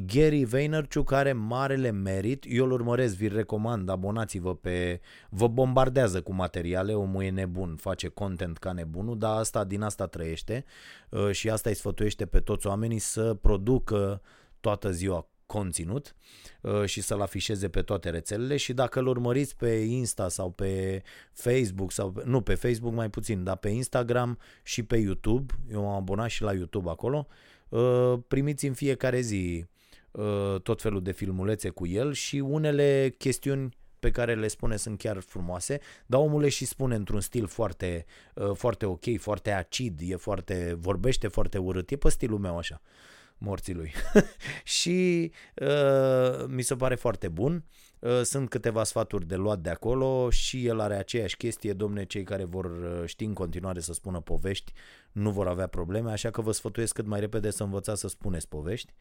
Gary 0.07 0.45
Vaynerchuk 0.45 1.12
are 1.12 1.33
marele 1.33 1.90
merit, 1.90 2.45
eu 2.49 2.64
îl 2.64 2.73
urmăresc, 2.73 3.17
vi 3.17 3.28
recomand, 3.28 3.88
abonați-vă 3.88 4.55
pe... 4.55 5.00
Vă 5.31 5.49
bombardează 5.49 6.23
cu 6.23 6.35
materiale, 6.35 6.95
omul 6.95 7.23
e 7.23 7.31
nebun, 7.31 7.76
face 7.76 8.09
content 8.09 8.59
ca 8.59 8.73
nebunul, 8.73 9.19
dar 9.19 9.38
asta 9.38 9.64
din 9.64 9.83
asta 9.83 10.07
trăiește 10.07 10.64
și 11.31 11.50
asta 11.50 11.69
îi 11.69 11.75
sfătuiește 11.75 12.26
pe 12.26 12.40
toți 12.40 12.67
oamenii 12.67 12.99
să 12.99 13.35
producă 13.35 14.23
toată 14.61 14.90
ziua 14.90 15.28
conținut 15.49 16.14
uh, 16.61 16.85
și 16.85 17.00
să-l 17.00 17.21
afișeze 17.21 17.69
pe 17.69 17.83
toate 17.83 18.11
rețelele 18.11 18.57
și 18.57 18.73
dacă 18.73 18.99
îl 18.99 19.07
urmăriți 19.07 19.57
pe 19.57 19.71
Insta 19.71 20.28
sau 20.28 20.50
pe 20.50 21.02
Facebook 21.33 21.93
sau 21.93 22.23
nu 22.25 22.40
pe 22.40 22.55
Facebook 22.55 22.95
mai 22.95 23.11
puțin, 23.11 23.45
dar 23.45 23.57
pe 23.57 23.69
Instagram 23.69 24.38
și 24.62 24.83
pe 24.83 24.97
YouTube, 24.97 25.55
eu 25.73 25.83
m-am 25.83 25.95
abonat 25.95 26.28
și 26.28 26.43
la 26.43 26.52
YouTube 26.52 26.90
acolo, 26.90 27.26
uh, 27.69 28.14
primiți 28.28 28.67
în 28.67 28.73
fiecare 28.73 29.21
zi 29.21 29.64
uh, 30.11 30.61
tot 30.62 30.81
felul 30.81 31.02
de 31.02 31.12
filmulețe 31.12 31.69
cu 31.69 31.87
el 31.87 32.12
și 32.12 32.37
unele 32.37 33.14
chestiuni 33.19 33.76
pe 33.99 34.11
care 34.11 34.35
le 34.35 34.49
spune 34.49 34.76
sunt 34.76 34.99
chiar 34.99 35.21
frumoase, 35.21 35.81
dar 36.07 36.21
omul 36.21 36.40
le 36.40 36.49
și 36.49 36.64
spune 36.64 36.95
într-un 36.95 37.21
stil 37.21 37.47
foarte, 37.47 38.07
foarte 38.55 38.87
ok, 38.87 39.05
foarte 39.19 39.50
acid, 39.50 40.00
e 40.02 40.17
foarte, 40.17 40.76
vorbește 40.78 41.28
foarte 41.28 41.59
urât, 41.59 41.90
e 41.90 41.97
pe 41.97 42.09
stilul 42.09 42.38
meu 42.38 42.57
așa. 42.59 42.81
Uh, 42.83 43.08
morții 43.38 43.75
lui. 43.75 43.92
și 44.78 45.30
uh, 45.54 46.47
mi 46.47 46.62
se 46.62 46.76
pare 46.76 46.95
foarte 46.95 47.28
bun. 47.28 47.64
Uh, 47.99 48.21
sunt 48.23 48.49
câteva 48.49 48.85
sfaturi 48.85 49.26
de 49.26 49.37
luat 49.37 49.59
de 49.59 49.71
acolo 49.71 50.30
și 50.30 50.66
el 50.66 50.80
are 50.80 50.95
aceeași 50.95 51.37
chestie, 51.37 51.73
domne, 51.73 52.04
cei 52.04 52.23
care 52.23 52.45
vor 52.45 52.64
uh, 52.64 53.02
ști 53.04 53.25
în 53.25 53.33
continuare 53.33 53.80
să 53.80 53.92
spună 53.92 54.21
povești 54.21 54.73
nu 55.12 55.30
vor 55.30 55.49
avea 55.49 55.66
probleme, 55.66 56.11
așa 56.11 56.30
că 56.30 56.40
vă 56.40 56.52
sfătuiesc 56.52 56.95
cât 56.95 57.07
mai 57.07 57.21
repede 57.21 57.50
să 57.50 57.62
învățați 57.62 58.00
să 58.00 58.09
spuneți 58.09 58.49
povești. 58.49 58.92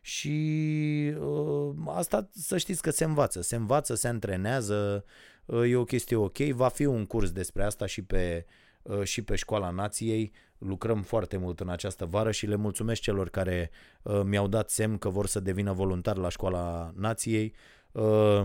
Și 0.00 1.14
uh, 1.20 1.74
asta 1.86 2.28
să 2.32 2.58
știți 2.58 2.82
că 2.82 2.90
se 2.90 3.04
învață, 3.04 3.40
se 3.40 3.56
învață, 3.56 3.94
se 3.94 4.08
antrenează, 4.08 5.04
uh, 5.44 5.70
e 5.70 5.76
o 5.76 5.84
chestie 5.84 6.16
ok, 6.16 6.38
va 6.38 6.68
fi 6.68 6.84
un 6.84 7.06
curs 7.06 7.30
despre 7.30 7.64
asta 7.64 7.86
și 7.86 8.02
pe 8.02 8.46
uh, 8.46 8.52
Uh, 8.88 9.02
și 9.02 9.22
pe 9.22 9.34
Școala 9.34 9.70
Nației. 9.70 10.32
Lucrăm 10.58 11.02
foarte 11.02 11.36
mult 11.36 11.60
în 11.60 11.68
această 11.68 12.04
vară 12.04 12.30
și 12.30 12.46
le 12.46 12.56
mulțumesc 12.56 13.00
celor 13.00 13.28
care 13.28 13.70
uh, 14.02 14.20
mi-au 14.24 14.48
dat 14.48 14.70
semn 14.70 14.98
că 14.98 15.08
vor 15.08 15.26
să 15.26 15.40
devină 15.40 15.72
voluntari 15.72 16.18
la 16.18 16.28
Școala 16.28 16.92
Nației. 16.96 17.54
Uh, 17.92 18.42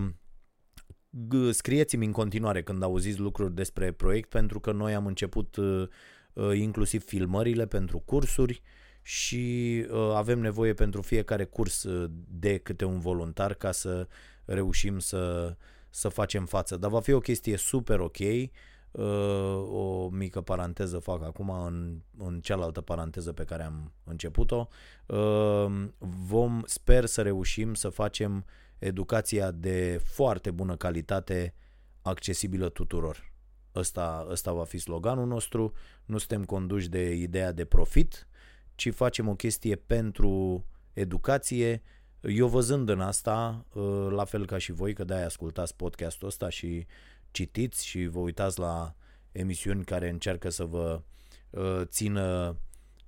scrieți-mi 1.50 2.06
în 2.06 2.12
continuare 2.12 2.62
când 2.62 2.82
auziți 2.82 3.18
lucruri 3.18 3.54
despre 3.54 3.92
proiect 3.92 4.28
pentru 4.28 4.60
că 4.60 4.72
noi 4.72 4.94
am 4.94 5.06
început 5.06 5.56
inclusiv 6.54 7.04
filmările 7.04 7.66
pentru 7.66 7.98
cursuri 7.98 8.62
și 9.02 9.86
avem 10.14 10.38
nevoie 10.38 10.72
pentru 10.72 11.02
fiecare 11.02 11.44
curs 11.44 11.86
de 12.28 12.58
câte 12.58 12.84
un 12.84 13.00
voluntar 13.00 13.54
ca 13.54 13.72
să 13.72 14.08
reușim 14.44 14.98
să, 14.98 15.56
să 15.90 16.08
facem 16.08 16.46
față. 16.46 16.76
Dar 16.76 16.90
va 16.90 17.00
fi 17.00 17.12
o 17.12 17.18
chestie 17.18 17.56
super 17.56 18.00
ok. 18.00 18.18
Uh, 18.18 18.48
o 19.72 20.08
mică 20.08 20.40
paranteză 20.40 20.98
fac 20.98 21.22
acum 21.22 21.50
în, 21.50 22.00
în 22.18 22.40
cealaltă 22.40 22.80
paranteză 22.80 23.32
pe 23.32 23.44
care 23.44 23.62
am 23.62 23.92
început-o. 24.04 24.68
Uh, 25.06 25.86
vom, 25.98 26.62
sper 26.64 27.04
să 27.04 27.22
reușim 27.22 27.74
să 27.74 27.88
facem 27.88 28.44
educația 28.78 29.50
de 29.50 30.00
foarte 30.04 30.50
bună 30.50 30.76
calitate 30.76 31.54
accesibilă 32.02 32.68
tuturor. 32.68 33.32
Ăsta, 33.74 34.26
ăsta 34.30 34.52
va 34.52 34.64
fi 34.64 34.78
sloganul 34.78 35.26
nostru. 35.26 35.72
Nu 36.04 36.18
suntem 36.18 36.44
conduși 36.44 36.88
de 36.88 37.14
ideea 37.14 37.52
de 37.52 37.64
profit, 37.64 38.28
ci 38.74 38.92
facem 38.92 39.28
o 39.28 39.34
chestie 39.34 39.76
pentru 39.76 40.64
educație. 40.92 41.82
Eu 42.20 42.48
văzând 42.48 42.88
în 42.88 43.00
asta, 43.00 43.66
uh, 43.72 44.06
la 44.10 44.24
fel 44.24 44.46
ca 44.46 44.58
și 44.58 44.72
voi, 44.72 44.92
că 44.92 45.04
de-aia 45.04 45.24
ascultați 45.24 45.76
podcastul 45.76 46.28
ăsta 46.28 46.48
și 46.48 46.86
citiți 47.34 47.86
și 47.86 48.06
vă 48.06 48.18
uitați 48.18 48.58
la 48.58 48.94
emisiuni 49.32 49.84
care 49.84 50.08
încearcă 50.08 50.48
să 50.48 50.64
vă 50.64 51.02
uh, 51.50 51.80
țină 51.84 52.56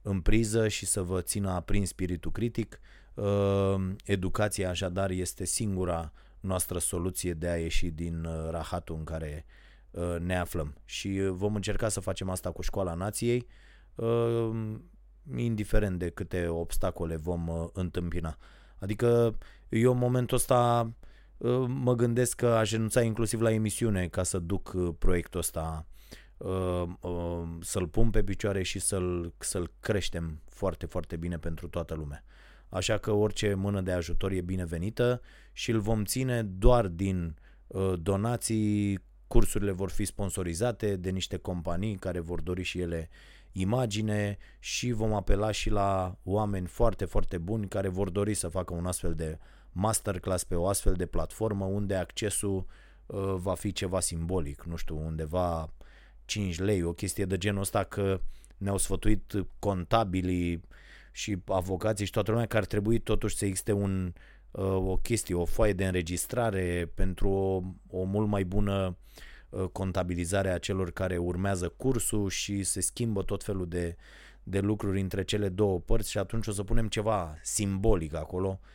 în 0.03 0.21
priză 0.21 0.69
și 0.69 0.87
să 0.87 1.03
vă 1.03 1.21
țină 1.21 1.51
aprins 1.51 1.89
spiritul 1.89 2.31
critic. 2.31 2.81
Uh, 3.15 3.75
educația 4.05 4.69
așadar 4.69 5.11
este 5.11 5.45
singura 5.45 6.13
noastră 6.41 6.79
soluție 6.79 7.33
de 7.33 7.49
a 7.49 7.57
ieși 7.57 7.91
din 7.91 8.25
uh, 8.25 8.49
rahatul 8.51 8.97
în 8.97 9.05
care 9.05 9.45
uh, 9.91 10.17
ne 10.19 10.37
aflăm 10.37 10.75
și 10.85 11.09
uh, 11.09 11.31
vom 11.31 11.55
încerca 11.55 11.89
să 11.89 12.01
facem 12.01 12.31
asta 12.31 12.51
cu 12.53 12.63
Școala 12.63 12.95
Nației 12.95 13.47
uh, 13.95 14.51
indiferent 15.37 15.99
de 15.99 16.09
câte 16.09 16.49
obstacole 16.49 17.17
vom 17.17 17.49
uh, 17.49 17.69
întâmpina. 17.73 18.39
Adică 18.79 19.39
eu 19.69 19.93
în 19.93 19.99
momentul 19.99 20.37
ăsta 20.37 20.87
uh, 20.87 21.06
mă 21.67 21.95
gândesc 21.95 22.37
că 22.37 22.47
aș 22.47 22.71
renunța 22.71 23.03
inclusiv 23.03 23.41
la 23.41 23.53
emisiune 23.53 24.09
ca 24.09 24.23
să 24.23 24.39
duc 24.39 24.73
uh, 24.75 24.95
proiectul 24.99 25.41
ăsta 25.41 25.87
uh, 26.37 26.83
uh, 27.01 27.43
să-l 27.61 27.89
pun 27.89 28.11
pe 28.11 28.23
picioare 28.23 28.63
și 28.63 28.79
să-l, 28.79 29.35
să-l 29.39 29.73
creștem 29.81 30.41
foarte, 30.49 30.87
foarte 30.87 31.17
bine 31.17 31.39
pentru 31.39 31.69
toată 31.69 31.95
lumea. 31.95 32.25
Așa 32.69 32.99
că 32.99 33.13
orice 33.13 33.55
mână 33.55 33.81
de 33.81 33.93
ajutor 33.93 34.31
e 34.31 34.41
binevenită 34.41 35.21
și 35.53 35.71
îl 35.71 35.81
vom 35.81 36.05
ține 36.05 36.43
doar 36.43 36.87
din 36.87 37.37
uh, 37.67 37.93
donații, 38.03 38.99
cursurile 39.27 39.71
vor 39.71 39.91
fi 39.91 40.05
sponsorizate 40.05 40.97
de 40.97 41.11
niște 41.11 41.37
companii 41.37 41.95
care 41.95 42.21
vor 42.21 42.41
dori 42.41 42.63
și 42.63 42.81
ele 42.81 43.09
imagine 43.53 44.39
și 44.59 44.93
vom 44.93 45.13
apela 45.13 45.51
și 45.51 45.71
la 45.71 46.19
oameni 46.23 46.67
foarte, 46.67 47.05
foarte 47.05 47.39
buni 47.39 47.69
care 47.69 47.89
vor 47.89 48.11
dori 48.11 48.35
să 48.35 48.49
facă 48.49 48.75
un 48.75 48.87
astfel 48.87 49.15
de 49.15 49.39
masterclass 49.77 50.45
pe 50.45 50.55
o 50.55 50.67
astfel 50.67 50.95
de 50.95 51.07
platformă 51.07 51.65
unde 51.65 51.95
accesul 51.95 52.67
uh, 53.07 53.35
va 53.37 53.55
fi 53.55 53.73
ceva 53.73 54.01
simbolic, 54.01 54.65
nu 54.65 54.77
știu, 54.77 54.99
undeva 54.99 55.73
5 56.25 56.59
lei, 56.59 56.83
o 56.83 56.93
chestie 56.93 57.25
de 57.25 57.39
genul 57.39 57.61
ăsta 57.61 57.85
că 57.85 58.21
ne-au 58.57 58.77
sfătuit 58.77 59.33
contabilii 59.59 60.61
și 61.13 61.37
avocații 61.47 62.05
și 62.05 62.11
toată 62.11 62.31
lumea 62.31 62.47
că 62.47 62.57
ar 62.57 62.65
trebui 62.65 62.99
totuși 62.99 63.37
să 63.37 63.45
existe 63.45 63.73
un, 63.73 64.13
uh, 64.51 64.65
o 64.65 64.97
chestie, 64.97 65.35
o 65.35 65.45
foaie 65.45 65.73
de 65.73 65.87
înregistrare 65.87 66.93
pentru 66.95 67.29
o, 67.29 67.63
o 67.99 68.03
mult 68.03 68.29
mai 68.29 68.45
bună 68.45 68.97
uh, 69.49 69.65
contabilizare 69.73 70.51
a 70.51 70.59
celor 70.59 70.91
care 70.91 71.17
urmează 71.17 71.69
cursul 71.69 72.29
și 72.29 72.63
se 72.63 72.81
schimbă 72.81 73.23
tot 73.23 73.45
felul 73.45 73.69
de, 73.69 73.97
de 74.43 74.61
lucruri 74.61 75.01
între 75.01 75.25
cele 75.25 75.49
două 75.49 75.81
părți 75.81 76.11
și 76.11 76.19
atunci 76.19 76.47
o 76.47 76.53
să 76.53 76.63
punem 76.63 76.89
ceva 76.89 77.39
simbolic 77.43 78.15
acolo. 78.15 78.61
Uh, 78.63 78.69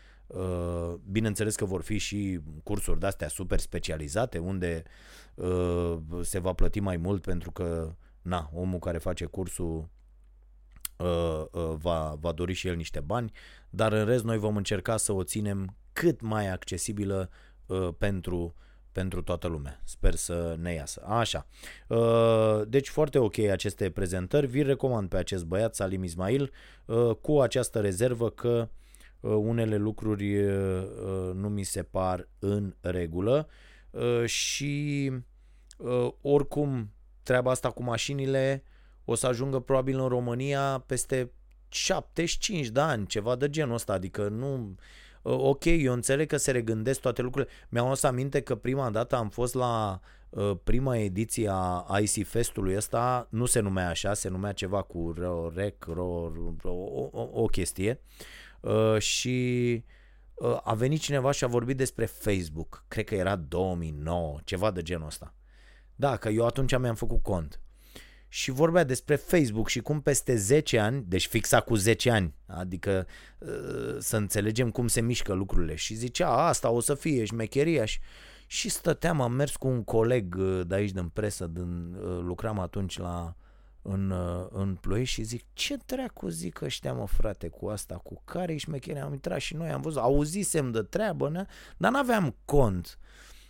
bineînțeles 1.12 1.56
că 1.56 1.66
vor 1.66 1.82
fi 1.82 1.98
și 1.98 2.40
cursuri 2.64 3.00
de-astea 3.00 3.28
super 3.28 3.60
specializate 3.60 4.38
unde 4.38 4.84
Uh, 5.36 5.98
se 6.22 6.40
va 6.40 6.54
plăti 6.54 6.80
mai 6.80 6.98
mult 6.98 7.22
pentru 7.22 7.52
că 7.52 7.96
na, 8.22 8.50
omul 8.54 8.80
care 8.80 8.98
face 8.98 9.26
cursul 9.26 9.90
uh, 10.98 11.44
uh, 11.52 11.74
va, 11.76 12.18
va 12.20 12.32
dori 12.32 12.54
și 12.54 12.68
el 12.68 12.76
niște 12.76 13.00
bani, 13.00 13.32
dar 13.70 13.94
în 13.94 14.06
rest 14.06 14.24
noi 14.24 14.38
vom 14.38 14.56
încerca 14.56 14.98
să 14.98 15.12
o 15.12 15.24
ținem 15.24 15.76
cât 15.94 16.22
mai 16.22 16.50
accesibilă 16.50 17.30
pentru 17.98 18.56
pentru 18.92 19.22
toată 19.22 19.48
lumea. 19.48 19.82
Sper 19.84 20.16
să 20.16 20.56
ne 20.60 20.74
iasă. 20.74 21.04
Așa. 21.06 21.48
Deci 22.68 22.90
foarte 22.90 23.20
ok 23.20 23.40
aceste 23.40 23.90
prezentări. 23.90 24.48
Vi 24.48 24.62
recomand 24.62 25.10
pe 25.10 25.18
acest 25.18 25.46
băiat, 25.46 25.76
Salim 25.76 26.04
Ismail, 26.04 26.52
cu 27.22 27.40
această 27.40 27.80
rezervă 27.80 28.30
că 28.30 28.70
unele 29.22 29.78
lucruri 29.78 30.44
nu 31.34 31.50
mi 31.50 31.64
se 31.64 31.84
par 31.84 32.28
în 32.40 32.76
regulă. 32.82 33.48
Și 34.26 35.12
Uh, 35.82 36.12
oricum, 36.22 36.92
treaba 37.24 37.52
asta 37.52 37.70
cu 37.70 37.84
mașinile 37.84 38.64
o 39.06 39.16
să 39.16 39.28
ajungă 39.28 39.60
probabil 39.60 40.00
în 40.00 40.08
România 40.08 40.84
peste 40.86 41.32
75 41.68 42.68
de 42.68 42.80
ani, 42.80 43.06
ceva 43.06 43.36
de 43.36 43.50
genul 43.50 43.74
ăsta, 43.74 43.94
adică 43.94 44.28
nu... 44.28 44.76
Uh, 45.22 45.38
ok, 45.38 45.66
eu 45.66 45.94
înțeleg 45.94 46.28
că 46.28 46.38
se 46.38 46.52
regândesc 46.52 47.00
toate 47.00 47.22
lucrurile. 47.22 47.52
Mi-am 47.70 47.86
adus 47.86 48.04
aminte 48.04 48.42
că 48.42 48.56
prima 48.56 48.90
dată 48.90 49.16
am 49.16 49.30
fost 49.30 49.54
la 49.54 50.00
uh, 50.30 50.52
prima 50.64 50.98
ediție 50.98 51.50
a 51.52 52.00
IC 52.00 52.28
Festului 52.28 52.76
ăsta, 52.76 53.28
nu 53.30 53.46
se 53.46 53.60
numea 53.60 53.90
așa, 53.90 54.14
se 54.14 54.30
numea 54.30 54.52
ceva 54.52 54.82
cu 54.82 55.14
rec, 55.56 55.86
ro, 55.86 56.32
ro, 56.62 56.72
o, 56.72 57.10
o, 57.12 57.30
o 57.34 57.46
chestie. 57.46 58.00
uh, 58.02 58.41
și 58.98 59.84
uh, 60.34 60.60
a 60.64 60.74
venit 60.74 61.00
cineva 61.00 61.32
și 61.32 61.44
a 61.44 61.48
vorbit 61.48 61.78
despre 61.78 62.06
Facebook, 62.06 62.86
cred 62.88 63.06
că 63.06 63.16
era 63.16 63.36
2009, 63.36 64.40
ceva 64.44 64.72
de 64.72 64.82
genul 64.82 65.08
ăsta. 65.08 65.34
Da, 65.96 66.18
că 66.18 66.30
eu 66.30 66.46
atunci 66.46 66.78
mi-am 66.78 66.96
făcut 66.96 67.24
cont. 67.24 67.62
Și 68.28 68.52
vorbea 68.52 68.84
despre 68.84 69.16
Facebook 69.16 69.68
și 69.68 69.80
cum 69.80 70.02
peste 70.02 70.36
10 70.36 70.80
ani, 70.80 71.04
deci 71.08 71.28
fixa 71.28 71.60
cu 71.60 71.76
10 71.76 72.12
ani, 72.12 72.34
adică 72.46 73.08
uh, 73.38 73.96
să 74.00 74.18
înțelegem 74.18 74.72
cum 74.72 74.88
se 74.88 75.02
mișcă 75.02 75.34
lucrurile. 75.34 75.76
Și 75.76 75.94
zicea, 75.94 76.30
asta 76.30 76.70
o 76.70 76.80
să 76.80 76.94
fie 76.94 77.26
șmecheria 77.26 77.86
și, 77.86 78.00
și 78.48 78.70
stăteam, 78.70 79.22
am 79.22 79.32
mers 79.32 79.56
cu 79.56 79.68
un 79.68 79.84
coleg 79.84 80.36
uh, 80.38 80.62
de 80.68 80.76
aici 80.76 80.92
din 80.92 81.08
presă, 81.08 81.48
din, 81.48 81.94
uh, 81.94 82.20
lucram 82.22 82.60
atunci 82.60 82.98
la 82.98 83.36
în, 83.82 84.10
uh, 84.10 84.48
în 84.50 84.76
Ploiești 84.76 85.14
și 85.14 85.24
zic, 85.24 85.44
ce 85.54 85.78
dracu 85.86 86.28
zic 86.28 86.62
ăștia 86.62 86.94
mă 86.94 87.08
frate 87.08 87.48
cu 87.48 87.68
asta, 87.68 87.96
cu 87.96 88.22
care 88.26 88.54
ești 88.54 88.70
mecherie? 88.70 89.02
Am 89.02 89.14
intrat 89.14 89.40
și 89.40 89.56
noi, 89.56 89.70
am 89.70 89.82
văzut, 89.82 90.02
auzisem 90.02 90.72
de 90.72 90.82
treabă, 90.82 91.30
ne? 91.30 91.46
dar 91.78 91.92
n-aveam 91.92 92.36
cont. 92.46 93.00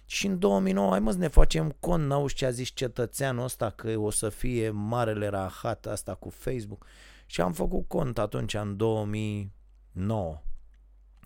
Și 0.05 0.27
în 0.27 0.39
2009, 0.39 0.89
hai 0.89 0.99
mă 0.99 1.11
să 1.11 1.17
ne 1.17 1.27
facem 1.27 1.75
cont, 1.79 2.05
n-auzi 2.05 2.35
ce 2.35 2.45
a 2.45 2.49
zis 2.49 2.69
cetățeanul 2.69 3.43
ăsta 3.43 3.69
că 3.69 3.97
o 3.97 4.09
să 4.09 4.29
fie 4.29 4.69
marele 4.69 5.27
rahat 5.27 5.85
asta 5.85 6.15
cu 6.15 6.29
Facebook. 6.29 6.85
Și 7.25 7.41
am 7.41 7.53
făcut 7.53 7.87
cont 7.87 8.17
atunci, 8.17 8.53
în 8.53 8.77
2009. 8.77 10.41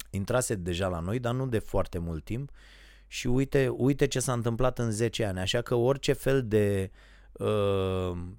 Intrase 0.10 0.56
deja 0.56 0.88
la 0.88 1.00
noi, 1.00 1.20
dar 1.20 1.34
nu 1.34 1.48
de 1.48 1.60
foarte 1.60 1.98
mult 1.98 2.24
timp. 2.24 2.52
Și 3.08 3.28
uite, 3.28 3.68
uite 3.68 4.08
ce 4.08 4.20
s-a 4.20 4.34
întâmplat 4.34 4.80
în 4.80 4.92
10 4.92 5.26
ani. 5.26 5.40
Așa 5.40 5.62
că 5.62 5.76
orice 5.76 6.14
fel 6.14 6.48
de 6.48 6.92
uh, 6.92 7.00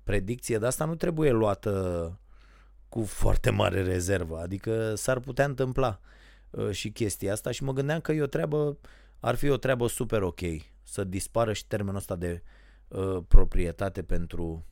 predicție 0.04 0.58
de 0.58 0.66
asta 0.66 0.84
nu 0.84 0.94
trebuie 0.94 1.30
luată 1.30 2.20
cu 2.88 3.02
foarte 3.02 3.50
mare 3.50 3.82
rezervă. 3.82 4.38
Adică 4.38 4.94
s-ar 4.94 5.20
putea 5.20 5.44
întâmpla 5.44 6.00
uh, 6.50 6.70
și 6.70 6.90
chestia 6.90 7.32
asta 7.32 7.50
și 7.50 7.64
mă 7.64 7.72
gândeam 7.72 8.00
că 8.00 8.12
e 8.12 8.22
o 8.22 8.26
treabă, 8.26 8.78
ar 9.20 9.34
fi 9.34 9.48
o 9.48 9.56
treabă 9.56 9.86
super 9.86 10.22
ok 10.22 10.40
să 10.82 11.04
dispară 11.04 11.52
și 11.52 11.66
termenul 11.66 11.96
ăsta 11.96 12.16
de 12.16 12.42
uh, 12.88 13.18
proprietate 13.28 14.02
pentru 14.02 14.66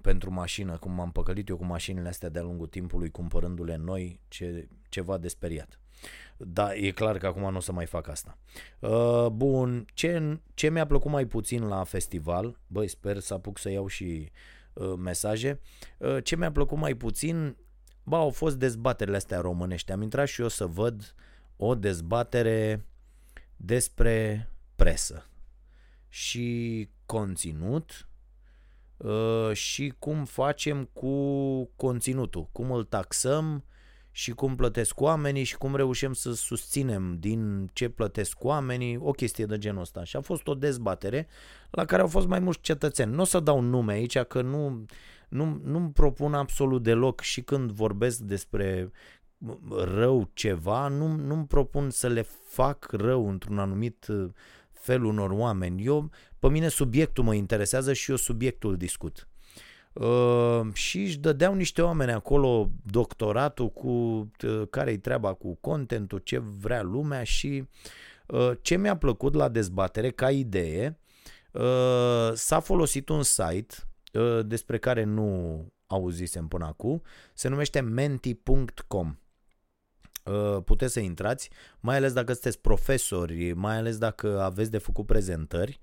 pentru 0.00 0.32
mașină, 0.32 0.76
cum 0.78 0.92
m-am 0.92 1.12
păcălit 1.12 1.48
eu 1.48 1.56
cu 1.56 1.64
mașinile 1.64 2.08
astea 2.08 2.28
de-a 2.28 2.42
lungul 2.42 2.66
timpului, 2.66 3.10
cumpărându-le 3.10 3.76
noi, 3.76 4.20
ce, 4.28 4.68
ceva 4.88 5.18
de 5.18 5.28
speriat. 5.28 5.80
Da, 6.36 6.74
e 6.74 6.90
clar 6.90 7.18
că 7.18 7.26
acum 7.26 7.50
nu 7.50 7.56
o 7.56 7.60
să 7.60 7.72
mai 7.72 7.86
fac 7.86 8.08
asta. 8.08 8.38
Uh, 8.78 9.26
bun, 9.26 9.86
ce, 9.94 10.40
ce 10.54 10.70
mi-a 10.70 10.86
plăcut 10.86 11.10
mai 11.10 11.24
puțin 11.26 11.68
la 11.68 11.84
festival, 11.84 12.60
băi, 12.66 12.88
sper 12.88 13.18
să 13.18 13.34
apuc 13.34 13.58
să 13.58 13.70
iau 13.70 13.86
și 13.86 14.30
uh, 14.72 14.94
mesaje, 14.96 15.60
uh, 15.98 16.24
ce 16.24 16.36
mi-a 16.36 16.52
plăcut 16.52 16.78
mai 16.78 16.94
puțin, 16.94 17.56
ba, 18.02 18.16
au 18.16 18.30
fost 18.30 18.56
dezbaterile 18.56 19.16
astea 19.16 19.40
românești. 19.40 19.92
Am 19.92 20.02
intrat 20.02 20.26
și 20.26 20.40
eu 20.40 20.48
să 20.48 20.66
văd 20.66 21.14
o 21.56 21.74
dezbatere 21.74 22.86
despre 23.56 24.48
presă 24.76 25.26
și 26.08 26.88
conținut 27.06 28.08
uh, 28.96 29.52
și 29.52 29.94
cum 29.98 30.24
facem 30.24 30.84
cu 30.84 31.64
conținutul, 31.64 32.48
cum 32.52 32.70
îl 32.70 32.84
taxăm, 32.84 33.64
și 34.14 34.30
cum 34.30 34.56
plătesc 34.56 35.00
oamenii 35.00 35.44
și 35.44 35.56
cum 35.56 35.76
reușim 35.76 36.12
să 36.12 36.32
susținem 36.32 37.16
din 37.18 37.70
ce 37.72 37.88
plătesc 37.88 38.44
oamenii, 38.44 38.96
o 38.96 39.10
chestie 39.10 39.46
de 39.46 39.58
genul 39.58 39.80
ăsta. 39.80 40.04
Și 40.04 40.16
a 40.16 40.20
fost 40.20 40.46
o 40.46 40.54
dezbatere 40.54 41.26
la 41.70 41.84
care 41.84 42.02
au 42.02 42.08
fost 42.08 42.26
mai 42.26 42.38
mulți 42.38 42.60
cetățeni. 42.60 43.12
Nu 43.12 43.20
o 43.20 43.24
să 43.24 43.40
dau 43.40 43.60
nume 43.60 43.92
aici, 43.92 44.18
că 44.18 44.42
nu, 44.42 44.84
nu, 45.28 45.60
nu-mi 45.64 45.92
propun 45.92 46.34
absolut 46.34 46.82
deloc 46.82 47.20
și 47.20 47.42
când 47.42 47.70
vorbesc 47.70 48.18
despre 48.18 48.90
rău 49.70 50.30
ceva, 50.32 50.88
nu, 50.88 51.06
nu-mi 51.16 51.46
propun 51.46 51.90
să 51.90 52.08
le 52.08 52.26
fac 52.48 52.88
rău 52.90 53.28
într-un 53.28 53.58
anumit 53.58 54.06
fel 54.70 55.04
unor 55.04 55.30
oameni. 55.30 55.84
Eu, 55.84 56.10
pe 56.38 56.48
mine 56.48 56.68
subiectul 56.68 57.24
mă 57.24 57.34
interesează 57.34 57.92
și 57.92 58.10
eu 58.10 58.16
subiectul 58.16 58.76
discut. 58.76 59.28
Uh, 59.92 60.60
și 60.72 60.98
își 60.98 61.18
dădeau 61.18 61.54
niște 61.54 61.82
oameni 61.82 62.12
acolo 62.12 62.70
doctoratul 62.82 63.70
cu 63.70 63.88
uh, 63.88 64.62
care-i 64.70 64.98
treaba 64.98 65.32
cu 65.32 65.54
contentul, 65.54 66.18
ce 66.18 66.38
vrea 66.38 66.82
lumea 66.82 67.22
și 67.22 67.68
uh, 68.26 68.50
ce 68.62 68.76
mi-a 68.76 68.96
plăcut 68.96 69.34
la 69.34 69.48
dezbatere 69.48 70.10
ca 70.10 70.30
idee, 70.30 70.98
uh, 71.52 72.32
s-a 72.34 72.60
folosit 72.60 73.08
un 73.08 73.22
site 73.22 73.74
uh, 74.12 74.46
despre 74.46 74.78
care 74.78 75.04
nu 75.04 75.66
auzisem 75.86 76.48
până 76.48 76.64
acum, 76.64 77.02
se 77.34 77.48
numește 77.48 77.80
menti.com. 77.80 79.16
Uh, 80.24 80.62
puteți 80.64 80.92
să 80.92 81.00
intrați, 81.00 81.50
mai 81.80 81.96
ales 81.96 82.12
dacă 82.12 82.32
sunteți 82.32 82.60
profesori, 82.60 83.52
mai 83.52 83.76
ales 83.76 83.98
dacă 83.98 84.40
aveți 84.40 84.70
de 84.70 84.78
făcut 84.78 85.06
prezentări 85.06 85.80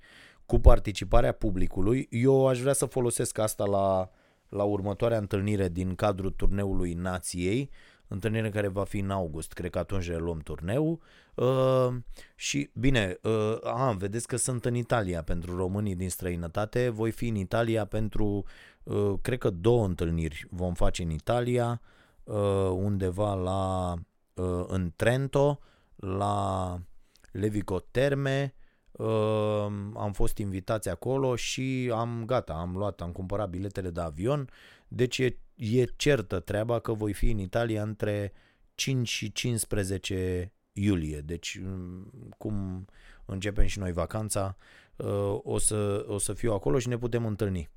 cu 0.49 0.59
participarea 0.59 1.31
publicului. 1.31 2.07
Eu 2.11 2.47
aș 2.47 2.59
vrea 2.59 2.73
să 2.73 2.85
folosesc 2.85 3.37
asta 3.37 3.65
la, 3.65 4.09
la 4.49 4.63
următoarea 4.63 5.17
întâlnire 5.17 5.69
din 5.69 5.95
cadrul 5.95 6.31
turneului 6.31 6.93
Nației, 6.93 7.69
întâlnire 8.07 8.49
care 8.49 8.67
va 8.67 8.83
fi 8.83 8.99
în 8.99 9.09
august, 9.09 9.53
cred 9.53 9.69
că 9.69 9.79
atunci 9.79 10.07
reluăm 10.07 10.39
turneul. 10.39 10.99
Uh, 11.35 11.87
și 12.35 12.69
bine, 12.73 13.17
uh, 13.23 13.57
a, 13.63 13.95
vedeți 13.97 14.27
că 14.27 14.35
sunt 14.35 14.65
în 14.65 14.75
Italia 14.75 15.23
pentru 15.23 15.55
românii 15.55 15.95
din 15.95 16.09
străinătate, 16.09 16.89
voi 16.89 17.11
fi 17.11 17.27
în 17.27 17.35
Italia 17.35 17.85
pentru, 17.85 18.43
uh, 18.83 19.13
cred 19.21 19.37
că 19.37 19.49
două 19.49 19.85
întâlniri 19.85 20.45
vom 20.49 20.73
face 20.73 21.03
în 21.03 21.09
Italia, 21.09 21.81
uh, 22.23 22.69
undeva 22.71 23.33
la, 23.33 23.93
uh, 24.33 24.65
în 24.67 24.91
Trento, 24.95 25.59
la 25.95 26.77
Levico 27.31 27.79
Terme, 27.79 28.53
Uh, 28.53 28.58
am 29.93 30.11
fost 30.13 30.37
invitați 30.37 30.89
acolo 30.89 31.35
și 31.35 31.91
am 31.93 32.23
gata, 32.25 32.53
am 32.53 32.75
luat, 32.75 33.01
am 33.01 33.11
cumpărat 33.11 33.49
biletele 33.49 33.89
de 33.89 34.01
avion, 34.01 34.49
deci 34.87 35.17
e, 35.17 35.37
e 35.55 35.83
certă 35.83 36.39
treaba 36.39 36.79
că 36.79 36.93
voi 36.93 37.13
fi 37.13 37.29
în 37.29 37.37
Italia 37.37 37.81
între 37.81 38.33
5 38.75 39.07
și 39.07 39.31
15 39.31 40.53
iulie, 40.71 41.19
deci 41.19 41.59
mm, 41.63 42.11
cum 42.37 42.85
începem 43.25 43.65
și 43.65 43.79
noi 43.79 43.91
vacanța, 43.91 44.55
uh, 44.95 45.39
o 45.41 45.57
să, 45.57 46.05
o 46.07 46.17
să 46.17 46.33
fiu 46.33 46.53
acolo 46.53 46.79
și 46.79 46.87
ne 46.87 46.97
putem 46.97 47.25
întâlni 47.25 47.69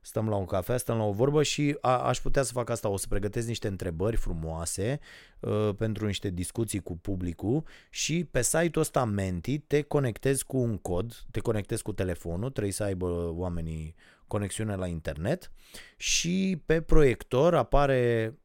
stăm 0.00 0.28
la 0.28 0.36
un 0.36 0.44
cafea, 0.44 0.76
stăm 0.76 0.96
la 0.96 1.04
o 1.04 1.12
vorbă 1.12 1.42
și 1.42 1.76
a, 1.80 1.98
aș 1.98 2.20
putea 2.20 2.42
să 2.42 2.52
fac 2.52 2.70
asta, 2.70 2.88
o 2.88 2.96
să 2.96 3.06
pregătesc 3.08 3.46
niște 3.46 3.68
întrebări 3.68 4.16
frumoase 4.16 5.00
uh, 5.40 5.70
pentru 5.76 6.06
niște 6.06 6.30
discuții 6.30 6.80
cu 6.80 6.96
publicul 6.96 7.64
și 7.90 8.24
pe 8.24 8.42
site-ul 8.42 8.80
ăsta 8.80 9.04
Menti 9.04 9.58
te 9.58 9.82
conectezi 9.82 10.44
cu 10.44 10.56
un 10.56 10.78
cod, 10.78 11.24
te 11.30 11.40
conectezi 11.40 11.82
cu 11.82 11.92
telefonul, 11.92 12.50
trebuie 12.50 12.72
să 12.72 12.82
aibă 12.82 13.32
oamenii 13.34 13.94
conexiune 14.26 14.74
la 14.74 14.86
internet 14.86 15.52
și 15.96 16.62
pe 16.66 16.80
proiector 16.80 17.54
apare 17.54 18.32
uh, 18.32 18.39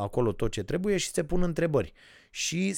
acolo 0.00 0.32
tot 0.32 0.50
ce 0.50 0.62
trebuie 0.62 0.96
și 0.96 1.10
se 1.10 1.24
pun 1.24 1.42
întrebări. 1.42 1.92
Și 2.30 2.76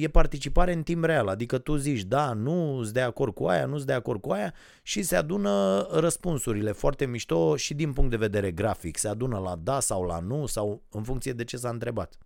e 0.00 0.08
participare 0.08 0.72
în 0.72 0.82
timp 0.82 1.04
real, 1.04 1.28
adică 1.28 1.58
tu 1.58 1.76
zici 1.76 2.02
da, 2.02 2.32
nu, 2.32 2.78
îți 2.78 2.92
de 2.92 3.00
acord 3.00 3.34
cu 3.34 3.44
aia, 3.44 3.66
nu 3.66 3.74
îți 3.74 3.86
de 3.86 3.92
acord 3.92 4.20
cu 4.20 4.30
aia 4.30 4.54
și 4.82 5.02
se 5.02 5.16
adună 5.16 5.86
răspunsurile 5.90 6.72
foarte 6.72 7.06
mișto 7.06 7.56
și 7.56 7.74
din 7.74 7.92
punct 7.92 8.10
de 8.10 8.16
vedere 8.16 8.50
grafic, 8.50 8.96
se 8.96 9.08
adună 9.08 9.38
la 9.38 9.56
da 9.56 9.80
sau 9.80 10.04
la 10.04 10.18
nu 10.18 10.46
sau 10.46 10.82
în 10.90 11.02
funcție 11.02 11.32
de 11.32 11.44
ce 11.44 11.56
s-a 11.56 11.68
întrebat. 11.68 12.18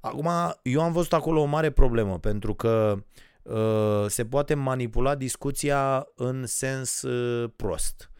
Acum, 0.00 0.28
eu 0.62 0.80
am 0.80 0.92
văzut 0.92 1.12
acolo 1.12 1.40
o 1.40 1.44
mare 1.44 1.70
problemă 1.70 2.18
pentru 2.18 2.54
că 2.54 3.04
uh, 3.42 4.04
se 4.06 4.24
poate 4.24 4.54
manipula 4.54 5.14
discuția 5.14 6.06
în 6.14 6.46
sens 6.46 7.02
uh, 7.02 7.50
prost, 7.56 8.10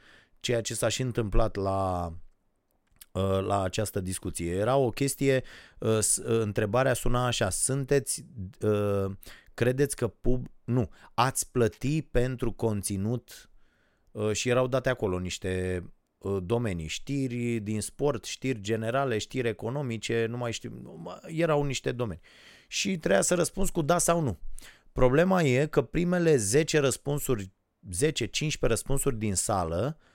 ceea 0.40 0.60
ce 0.60 0.74
s-a 0.74 0.88
și 0.88 1.02
întâmplat 1.02 1.56
la 1.56 2.08
Uh, 2.08 2.23
la 3.20 3.62
această 3.62 4.00
discuție. 4.00 4.52
Era 4.52 4.76
o 4.76 4.90
chestie, 4.90 5.42
uh, 5.78 5.88
uh, 5.88 6.24
întrebarea 6.24 6.92
suna 6.92 7.26
așa, 7.26 7.50
sunteți, 7.50 8.24
credeți 9.54 9.96
că 9.96 10.08
pub, 10.08 10.46
nu, 10.64 10.90
ați 11.14 11.50
plăti 11.50 12.02
pentru 12.02 12.52
conținut 12.52 13.50
și 14.32 14.48
erau 14.48 14.66
date 14.66 14.88
acolo 14.88 15.18
niște 15.18 15.84
domenii, 16.42 16.86
știri 16.86 17.60
din 17.60 17.80
sport, 17.80 18.24
știri 18.24 18.60
generale, 18.60 19.18
știri 19.18 19.48
economice, 19.48 20.26
nu 20.26 20.36
mai 20.36 20.52
știu, 20.52 21.00
erau 21.26 21.64
niște 21.64 21.92
domenii. 21.92 22.22
Și 22.68 22.98
trebuia 22.98 23.20
să 23.20 23.34
răspunzi 23.34 23.72
cu 23.72 23.82
da 23.82 23.98
sau 23.98 24.20
nu. 24.20 24.38
Problema 24.92 25.42
e 25.42 25.66
că 25.66 25.82
primele 25.82 26.36
10 26.36 26.78
răspunsuri, 26.78 27.50
10-15 28.04 28.10
răspunsuri 28.60 29.16
din 29.16 29.34
sală 29.34 29.98
uh, 29.98 30.13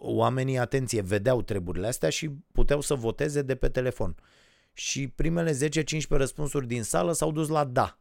oamenii, 0.00 0.58
atenție, 0.58 1.00
vedeau 1.00 1.42
treburile 1.42 1.86
astea 1.86 2.08
și 2.08 2.30
puteau 2.52 2.80
să 2.80 2.94
voteze 2.94 3.42
de 3.42 3.54
pe 3.54 3.68
telefon. 3.68 4.14
Și 4.72 5.08
primele 5.08 5.52
10-15 5.52 6.08
răspunsuri 6.08 6.66
din 6.66 6.82
sală 6.82 7.12
s-au 7.12 7.32
dus 7.32 7.48
la 7.48 7.64
da. 7.64 7.98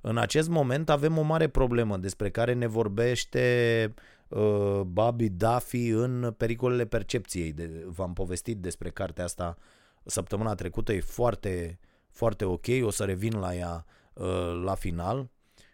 În 0.00 0.18
acest 0.18 0.48
moment 0.48 0.90
avem 0.90 1.18
o 1.18 1.22
mare 1.22 1.48
problemă 1.48 1.96
despre 1.96 2.30
care 2.30 2.52
ne 2.52 2.66
vorbește 2.66 3.94
uh, 4.28 4.80
Bobby 4.80 5.28
Duffy 5.28 5.88
în 5.88 6.34
Pericolele 6.36 6.86
Percepției. 6.86 7.52
De, 7.52 7.84
v-am 7.86 8.12
povestit 8.12 8.58
despre 8.58 8.90
cartea 8.90 9.24
asta 9.24 9.56
săptămâna 10.04 10.54
trecută, 10.54 10.92
e 10.92 11.00
foarte, 11.00 11.78
foarte 12.10 12.44
ok, 12.44 12.66
o 12.82 12.90
să 12.90 13.04
revin 13.04 13.38
la 13.38 13.54
ea 13.54 13.84
uh, 14.12 14.62
la 14.64 14.74
final, 14.74 15.30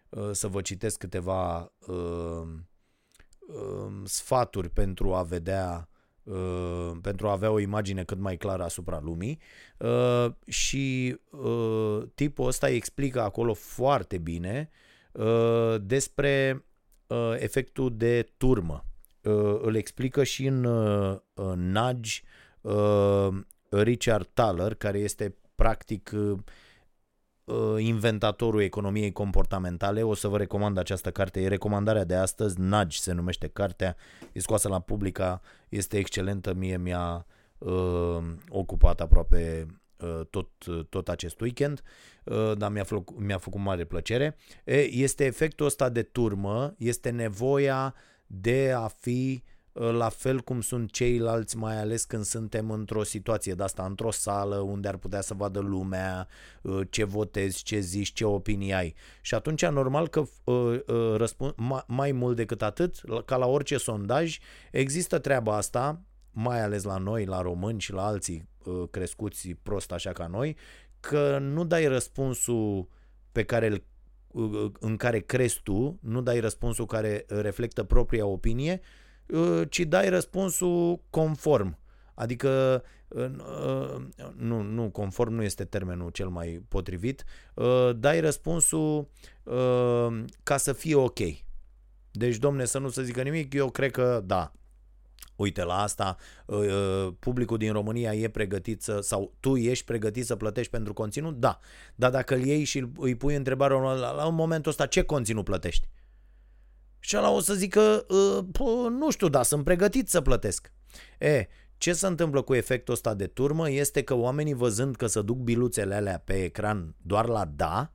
uh, 0.08 0.30
să 0.32 0.48
vă 0.48 0.60
citesc 0.60 0.98
câteva 0.98 1.72
uh, 1.86 1.96
uh, 1.96 2.48
sfaturi 4.04 4.68
pentru 4.68 5.14
a 5.14 5.22
vedea 5.22 5.88
uh, 6.22 6.90
pentru 7.02 7.28
a 7.28 7.32
avea 7.32 7.50
o 7.50 7.58
imagine 7.58 8.04
cât 8.04 8.18
mai 8.18 8.36
clară 8.36 8.62
asupra 8.62 9.00
lumii. 9.02 9.40
Uh, 9.78 10.26
și 10.46 11.16
uh, 11.30 12.02
tipul 12.14 12.46
ăsta 12.46 12.68
explică 12.68 13.22
acolo 13.22 13.54
foarte 13.54 14.18
bine 14.18 14.70
uh, 15.12 15.74
despre 15.80 16.64
uh, 17.06 17.34
efectul 17.38 17.96
de 17.96 18.32
turmă. 18.36 18.84
Uh, 19.22 19.58
îl 19.60 19.74
explică 19.74 20.24
și 20.24 20.46
în 20.46 20.64
uh, 20.64 21.18
Nudge 21.54 22.20
uh, 22.60 23.28
Richard 23.70 24.28
Thaler, 24.32 24.74
care 24.74 24.98
este 24.98 25.34
practic 25.54 26.10
uh, 26.14 26.38
inventatorul 27.78 28.60
economiei 28.60 29.12
comportamentale. 29.12 30.02
O 30.02 30.14
să 30.14 30.28
vă 30.28 30.36
recomand 30.36 30.78
această 30.78 31.10
carte. 31.10 31.40
E 31.40 31.48
recomandarea 31.48 32.04
de 32.04 32.14
astăzi. 32.14 32.60
Nudge 32.60 32.98
se 32.98 33.12
numește 33.12 33.48
cartea. 33.48 33.96
E 34.32 34.40
scoasă 34.40 34.68
la 34.68 34.80
publica. 34.80 35.40
Este 35.68 35.98
excelentă. 35.98 36.54
Mie 36.54 36.76
mi-a 36.76 37.26
uh, 37.58 38.18
ocupat 38.48 39.00
aproape 39.00 39.66
uh, 39.96 40.20
tot, 40.30 40.48
tot 40.88 41.08
acest 41.08 41.40
weekend, 41.40 41.82
uh, 42.24 42.52
dar 42.56 42.70
mi-a, 42.70 42.84
făcut, 42.84 43.20
mi-a 43.20 43.38
făcut 43.38 43.60
mare 43.60 43.84
plăcere. 43.84 44.36
E, 44.64 44.94
este 44.94 45.24
efectul 45.24 45.66
ăsta 45.66 45.88
de 45.88 46.02
turmă, 46.02 46.74
este 46.78 47.10
nevoia 47.10 47.94
de 48.26 48.72
a 48.76 48.86
fi 48.86 49.42
uh, 49.44 49.59
la 49.72 50.08
fel 50.08 50.40
cum 50.40 50.60
sunt 50.60 50.90
ceilalți, 50.90 51.56
mai 51.56 51.80
ales 51.80 52.04
când 52.04 52.24
suntem 52.24 52.70
într-o 52.70 53.02
situație 53.02 53.54
de 53.54 53.62
asta, 53.62 53.84
într-o 53.84 54.10
sală 54.10 54.56
unde 54.56 54.88
ar 54.88 54.96
putea 54.96 55.20
să 55.20 55.34
vadă 55.34 55.60
lumea 55.60 56.28
uh, 56.62 56.80
ce 56.90 57.04
votezi, 57.04 57.62
ce 57.62 57.78
zici, 57.78 58.12
ce 58.12 58.24
opinii 58.24 58.72
ai. 58.72 58.94
Și 59.20 59.34
atunci, 59.34 59.66
normal 59.66 60.08
că 60.08 60.24
uh, 60.44 60.80
răspund, 61.16 61.54
mai 61.86 62.12
mult 62.12 62.36
decât 62.36 62.62
atât, 62.62 63.00
ca 63.24 63.36
la 63.36 63.46
orice 63.46 63.76
sondaj, 63.76 64.38
există 64.70 65.18
treaba 65.18 65.56
asta, 65.56 66.00
mai 66.30 66.62
ales 66.62 66.82
la 66.82 66.96
noi, 66.96 67.24
la 67.24 67.40
români 67.40 67.80
și 67.80 67.92
la 67.92 68.06
alții 68.06 68.48
crescuți 68.90 69.48
prost 69.62 69.92
așa 69.92 70.12
ca 70.12 70.26
noi, 70.26 70.56
că 71.00 71.38
nu 71.40 71.64
dai 71.64 71.86
răspunsul 71.86 72.88
pe 73.32 73.44
care 73.44 73.66
îl 73.66 73.84
în 74.80 74.96
care 74.96 75.18
crezi 75.18 75.60
tu, 75.62 75.98
nu 76.00 76.20
dai 76.20 76.40
răspunsul 76.40 76.86
care 76.86 77.24
reflectă 77.28 77.84
propria 77.84 78.26
opinie, 78.26 78.80
uh, 78.82 78.99
ci 79.68 79.80
dai 79.80 80.08
răspunsul 80.08 81.00
conform. 81.10 81.78
Adică, 82.14 82.82
uh, 83.08 83.30
nu, 84.36 84.62
nu, 84.62 84.90
conform 84.90 85.32
nu 85.32 85.42
este 85.42 85.64
termenul 85.64 86.10
cel 86.10 86.28
mai 86.28 86.62
potrivit, 86.68 87.24
uh, 87.54 87.90
dai 87.96 88.20
răspunsul 88.20 89.08
ca 90.42 90.56
să 90.56 90.72
fie 90.72 90.94
ok. 90.94 91.18
Deci, 92.10 92.36
domne, 92.36 92.64
să 92.64 92.78
nu 92.78 92.88
se 92.88 93.02
zică 93.02 93.22
nimic, 93.22 93.54
eu 93.54 93.70
cred 93.70 93.90
că 93.90 94.22
da, 94.24 94.52
uite 95.40 95.64
la 95.64 95.82
asta, 95.82 96.16
uh, 96.46 96.58
uh, 96.58 97.12
publicul 97.18 97.58
din 97.58 97.72
România 97.72 98.14
e 98.14 98.28
pregătit 98.28 98.82
să, 98.82 99.00
sau 99.00 99.34
tu 99.40 99.56
ești 99.56 99.84
pregătit 99.84 100.26
să 100.26 100.36
plătești 100.36 100.70
pentru 100.70 100.92
conținut? 100.92 101.36
Da. 101.36 101.58
Dar 101.94 102.10
dacă 102.10 102.34
îl 102.34 102.44
iei 102.44 102.64
și 102.64 102.86
îi 102.96 103.14
pui 103.14 103.34
întrebarea 103.34 103.76
la, 103.76 104.12
la 104.12 104.28
momentul 104.28 104.70
ăsta, 104.70 104.86
ce 104.86 105.02
conținut 105.02 105.44
plătești? 105.44 105.88
Și 107.00 107.16
ăla 107.16 107.30
o 107.30 107.40
să 107.40 107.54
zică, 107.54 108.06
uh, 108.08 108.44
nu 108.90 109.10
știu, 109.10 109.28
da, 109.28 109.42
sunt 109.42 109.64
pregătit 109.64 110.08
să 110.08 110.20
plătesc. 110.20 110.72
E, 111.18 111.46
ce 111.76 111.92
se 111.92 112.06
întâmplă 112.06 112.42
cu 112.42 112.54
efectul 112.54 112.94
ăsta 112.94 113.14
de 113.14 113.26
turmă 113.26 113.70
este 113.70 114.02
că 114.02 114.14
oamenii 114.14 114.54
văzând 114.54 114.96
că 114.96 115.06
se 115.06 115.22
duc 115.22 115.36
biluțele 115.36 115.94
alea 115.94 116.18
pe 116.18 116.44
ecran 116.44 116.94
doar 117.02 117.26
la 117.26 117.44
da, 117.44 117.92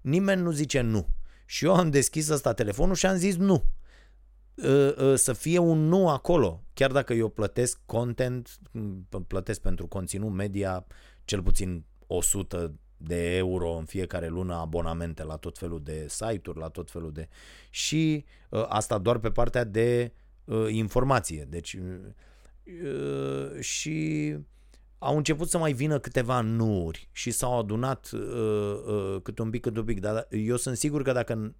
nimeni 0.00 0.42
nu 0.42 0.50
zice 0.50 0.80
nu. 0.80 1.06
Și 1.46 1.64
eu 1.64 1.74
am 1.74 1.90
deschis 1.90 2.28
ăsta 2.28 2.52
telefonul 2.52 2.94
și 2.94 3.06
am 3.06 3.16
zis 3.16 3.36
nu. 3.36 3.64
Ă, 4.64 4.94
ă, 4.98 5.16
să 5.16 5.32
fie 5.32 5.58
un 5.58 5.88
nu 5.88 6.08
acolo. 6.08 6.64
Chiar 6.74 6.92
dacă 6.92 7.12
eu 7.12 7.28
plătesc 7.28 7.80
content, 7.86 8.58
plătesc 9.26 9.60
pentru 9.60 9.86
conținut 9.86 10.32
media 10.32 10.86
cel 11.24 11.42
puțin 11.42 11.84
100 12.06 12.74
de 13.02 13.36
euro 13.36 13.70
în 13.70 13.84
fiecare 13.84 14.28
lună 14.28 14.54
abonamente 14.54 15.24
la 15.24 15.36
tot 15.36 15.58
felul 15.58 15.80
de 15.82 16.06
site-uri, 16.08 16.58
la 16.58 16.68
tot 16.68 16.90
felul 16.90 17.12
de... 17.12 17.28
Și 17.70 18.24
ă, 18.52 18.66
asta 18.68 18.98
doar 18.98 19.18
pe 19.18 19.30
partea 19.30 19.64
de 19.64 20.12
informație. 20.68 21.46
Deci 21.50 21.76
și 23.60 24.36
au 25.02 25.16
început 25.16 25.48
să 25.48 25.58
mai 25.58 25.72
vină 25.72 25.98
câteva 25.98 26.40
nuri 26.40 27.08
și 27.12 27.30
s-au 27.30 27.58
adunat 27.58 28.10
uh, 28.12 28.20
uh, 28.86 29.16
cât 29.22 29.38
un 29.38 29.50
pic, 29.50 29.60
cât 29.60 29.76
un 29.76 29.84
pic, 29.84 30.00
dar 30.00 30.26
eu 30.30 30.56
sunt 30.56 30.76
sigur 30.76 31.02
că 31.02 31.12
dacă 31.12 31.54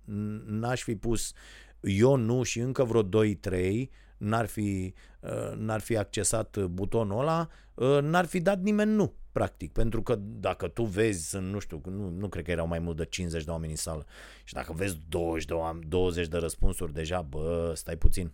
n-aș 0.45 0.83
fi 0.83 0.97
pus 0.97 1.33
eu 1.81 2.17
nu 2.17 2.43
și 2.43 2.59
încă 2.59 2.85
vreo 2.85 3.09
2-3 3.09 3.89
n-ar 4.17 4.47
fi, 4.47 4.95
uh, 4.95 5.10
n-ar 5.57 5.81
fi 5.81 5.97
accesat 5.97 6.59
butonul 6.59 7.21
ăla, 7.21 7.49
uh, 7.75 7.99
n-ar 8.03 8.25
fi 8.25 8.41
dat 8.41 8.61
nimeni 8.61 8.91
nu, 8.91 9.15
practic. 9.33 9.73
Pentru 9.73 10.03
că 10.03 10.19
dacă 10.21 10.69
tu 10.69 10.83
vezi, 10.83 11.29
sunt, 11.29 11.53
nu 11.53 11.59
știu, 11.59 11.81
nu, 11.85 12.09
nu 12.09 12.29
cred 12.29 12.45
că 12.45 12.51
erau 12.51 12.67
mai 12.67 12.79
mult 12.79 12.97
de 12.97 13.05
50 13.05 13.45
de 13.45 13.51
oameni 13.51 13.71
în 13.71 13.77
sală, 13.77 14.07
și 14.45 14.55
dacă 14.55 14.73
vezi 14.73 14.99
20 15.09 15.45
de, 15.45 15.55
20 15.89 16.29
de 16.29 16.37
răspunsuri 16.37 16.93
deja, 16.93 17.23
bă, 17.23 17.73
stai 17.75 17.97
puțin, 17.97 18.33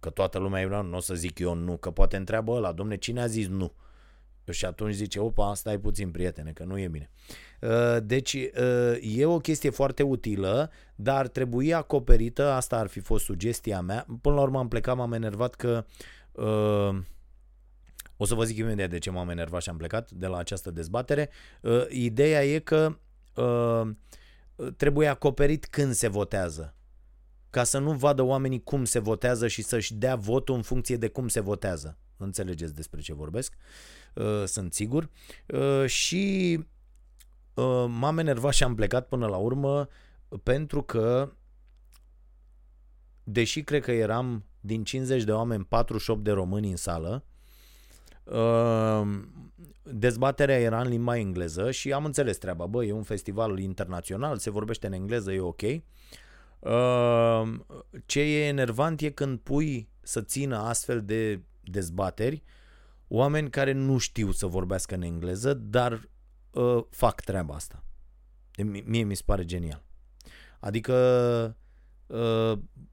că 0.00 0.10
toată 0.10 0.38
lumea 0.38 0.60
e 0.60 0.66
nu 0.66 0.96
o 0.96 1.00
să 1.00 1.14
zic 1.14 1.38
eu 1.38 1.54
nu, 1.54 1.76
că 1.76 1.90
poate 1.90 2.16
întreabă 2.16 2.52
ăla, 2.52 2.72
domne, 2.72 2.96
cine 2.96 3.20
a 3.20 3.26
zis 3.26 3.46
nu? 3.46 3.72
Și 4.50 4.64
atunci 4.64 4.94
zice, 4.94 5.18
opa, 5.18 5.54
stai 5.54 5.78
puțin, 5.78 6.10
prietene, 6.10 6.50
că 6.52 6.64
nu 6.64 6.78
e 6.78 6.88
bine. 6.88 7.10
Uh, 7.60 7.96
deci 8.02 8.32
uh, 8.32 9.16
e 9.16 9.24
o 9.24 9.38
chestie 9.38 9.70
foarte 9.70 10.02
utilă, 10.02 10.70
dar 10.94 11.28
trebuie 11.28 11.74
acoperită, 11.74 12.46
asta 12.46 12.78
ar 12.78 12.86
fi 12.86 13.00
fost 13.00 13.24
sugestia 13.24 13.80
mea. 13.80 14.06
Până 14.20 14.34
la 14.34 14.40
urmă 14.40 14.58
am 14.58 14.68
plecat, 14.68 14.96
m-am 14.96 15.12
enervat 15.12 15.54
că 15.54 15.84
uh, 15.86 16.19
o 18.16 18.24
să 18.24 18.34
vă 18.34 18.44
zic 18.44 18.56
imediat 18.56 18.90
de 18.90 18.98
ce 18.98 19.10
m-am 19.10 19.28
enervat 19.28 19.62
și 19.62 19.68
am 19.68 19.76
plecat 19.76 20.10
de 20.10 20.26
la 20.26 20.36
această 20.36 20.70
dezbatere. 20.70 21.30
Ideea 21.88 22.44
e 22.44 22.58
că 22.58 22.98
trebuie 24.76 25.08
acoperit 25.08 25.66
când 25.66 25.92
se 25.92 26.08
votează 26.08 26.74
ca 27.50 27.64
să 27.64 27.78
nu 27.78 27.92
vadă 27.92 28.22
oamenii 28.22 28.62
cum 28.62 28.84
se 28.84 28.98
votează 28.98 29.48
și 29.48 29.62
să-și 29.62 29.94
dea 29.94 30.16
votul 30.16 30.54
în 30.54 30.62
funcție 30.62 30.96
de 30.96 31.08
cum 31.08 31.28
se 31.28 31.40
votează. 31.40 31.98
Înțelegeți 32.16 32.74
despre 32.74 33.00
ce 33.00 33.14
vorbesc, 33.14 33.54
sunt 34.44 34.72
sigur. 34.72 35.10
Și 35.86 36.58
Uh, 37.60 37.86
m-am 37.88 38.18
enervat 38.18 38.52
și 38.52 38.62
am 38.62 38.74
plecat 38.74 39.08
până 39.08 39.26
la 39.26 39.36
urmă 39.36 39.88
pentru 40.42 40.82
că 40.82 41.32
deși 43.22 43.62
cred 43.62 43.82
că 43.82 43.92
eram 43.92 44.44
din 44.60 44.84
50 44.84 45.22
de 45.22 45.32
oameni 45.32 45.64
48 45.64 46.24
de 46.24 46.30
români 46.30 46.70
în 46.70 46.76
sală, 46.76 47.24
uh, 48.24 49.02
dezbaterea 49.82 50.60
era 50.60 50.80
în 50.80 50.88
limba 50.88 51.16
engleză 51.16 51.70
și 51.70 51.92
am 51.92 52.04
înțeles 52.04 52.38
treaba. 52.38 52.66
Bă, 52.66 52.84
e 52.84 52.92
un 52.92 53.02
festival 53.02 53.58
internațional, 53.58 54.38
se 54.38 54.50
vorbește 54.50 54.86
în 54.86 54.92
engleză, 54.92 55.32
e 55.32 55.40
ok. 55.40 55.62
Uh, 56.58 57.42
ce 58.06 58.20
e 58.20 58.46
enervant 58.46 59.00
e 59.00 59.10
când 59.10 59.38
pui 59.38 59.88
să 60.02 60.22
țină 60.22 60.56
astfel 60.56 61.04
de 61.04 61.42
dezbateri 61.60 62.42
oameni 63.08 63.50
care 63.50 63.72
nu 63.72 63.98
știu 63.98 64.30
să 64.30 64.46
vorbească 64.46 64.94
în 64.94 65.02
engleză, 65.02 65.54
dar 65.54 66.08
uh, 66.50 66.84
fac 66.90 67.20
treaba 67.20 67.54
asta. 67.54 67.84
Mie 68.84 69.02
mi 69.02 69.16
se 69.16 69.22
pare 69.26 69.44
genial. 69.44 69.82
Adică, 70.60 70.94
uh, 71.48 71.54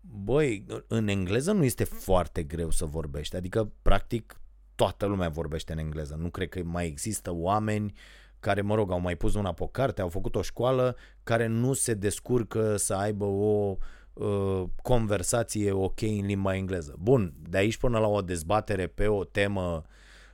băi, 0.01 0.65
în 0.87 1.07
engleză 1.07 1.51
nu 1.51 1.63
este 1.63 1.83
foarte 1.83 2.43
greu 2.43 2.69
să 2.69 2.85
vorbești. 2.85 3.35
Adică, 3.35 3.71
practic, 3.81 4.41
toată 4.75 5.05
lumea 5.05 5.29
vorbește 5.29 5.71
în 5.71 5.77
engleză. 5.77 6.15
Nu 6.19 6.29
cred 6.29 6.49
că 6.49 6.61
mai 6.63 6.85
există 6.85 7.31
oameni 7.33 7.93
care, 8.39 8.61
mă 8.61 8.75
rog, 8.75 8.91
au 8.91 8.99
mai 8.99 9.15
pus 9.15 9.35
una 9.35 9.51
pe 9.51 9.67
carte, 9.71 10.01
au 10.01 10.09
făcut 10.09 10.35
o 10.35 10.41
școală, 10.41 10.95
care 11.23 11.47
nu 11.47 11.73
se 11.73 11.93
descurcă 11.93 12.75
să 12.75 12.93
aibă 12.93 13.25
o 13.25 13.77
uh, 14.13 14.63
conversație 14.81 15.71
ok 15.71 16.01
în 16.01 16.25
limba 16.25 16.55
engleză. 16.55 16.95
Bun, 16.99 17.33
de 17.49 17.57
aici 17.57 17.77
până 17.77 17.99
la 17.99 18.07
o 18.07 18.21
dezbatere 18.21 18.87
pe 18.87 19.07
o 19.07 19.23
temă 19.23 19.83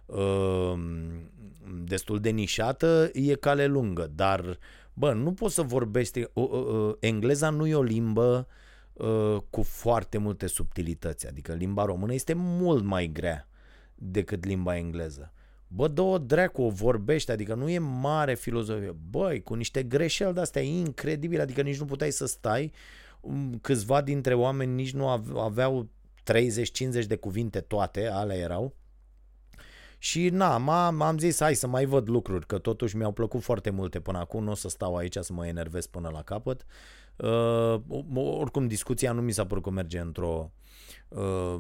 uh, 0.05 0.73
destul 1.83 2.19
de 2.19 2.29
nișată, 2.29 3.09
e 3.13 3.35
cale 3.35 3.65
lungă, 3.65 4.11
dar 4.15 4.57
bă, 4.93 5.13
nu 5.13 5.33
poți 5.33 5.53
să 5.53 5.61
vorbești, 5.61 6.19
uh, 6.33 6.49
uh, 6.49 6.93
engleza 6.99 7.49
nu 7.49 7.67
e 7.67 7.75
o 7.75 7.81
limbă 7.81 8.47
uh, 8.49 8.61
cu 9.49 9.61
foarte 9.61 10.17
multe 10.17 10.47
subtilități, 10.47 11.27
adică 11.27 11.53
limba 11.53 11.85
română 11.85 12.13
este 12.13 12.33
mult 12.33 12.83
mai 12.83 13.07
grea 13.13 13.47
decât 13.95 14.45
limba 14.45 14.77
engleză. 14.77 15.33
Bă, 15.67 15.87
dă-o 15.87 16.17
dracu, 16.17 16.61
o 16.61 16.69
vorbește, 16.69 17.31
adică 17.31 17.53
nu 17.53 17.69
e 17.69 17.77
mare 17.77 18.35
filozofie. 18.35 18.95
Băi, 19.09 19.41
cu 19.41 19.53
niște 19.53 19.83
greșeli 19.83 20.33
de-astea 20.33 20.61
incredibile, 20.61 21.41
adică 21.41 21.61
nici 21.61 21.79
nu 21.79 21.85
puteai 21.85 22.11
să 22.11 22.25
stai, 22.25 22.71
câțiva 23.61 24.01
dintre 24.01 24.33
oameni 24.33 24.73
nici 24.73 24.93
nu 24.93 25.07
aveau 25.39 25.89
30-50 27.03 27.05
de 27.07 27.15
cuvinte 27.15 27.59
toate, 27.59 28.07
alea 28.07 28.37
erau, 28.37 28.75
și 29.97 30.29
na, 30.29 30.57
m-am, 30.57 31.01
am 31.01 31.17
zis 31.17 31.39
hai 31.39 31.55
să 31.55 31.67
mai 31.67 31.85
văd 31.85 32.09
lucruri, 32.09 32.45
că 32.45 32.57
totuși 32.57 32.95
mi-au 32.95 33.11
plăcut 33.11 33.41
foarte 33.41 33.69
multe 33.69 33.99
până 33.99 34.17
acum, 34.17 34.43
nu 34.43 34.51
o 34.51 34.55
să 34.55 34.69
stau 34.69 34.95
aici 34.95 35.17
să 35.21 35.33
mă 35.33 35.47
enervez 35.47 35.85
până 35.85 36.09
la 36.09 36.21
capăt. 36.21 36.61
Uh, 36.61 36.67
oricum 38.13 38.67
discuția 38.67 39.11
nu 39.11 39.21
mi 39.21 39.31
s-a 39.31 39.45
părut 39.45 39.63
că 39.63 39.69
merge 39.69 39.99
într-o, 39.99 40.51
uh, 41.07 41.55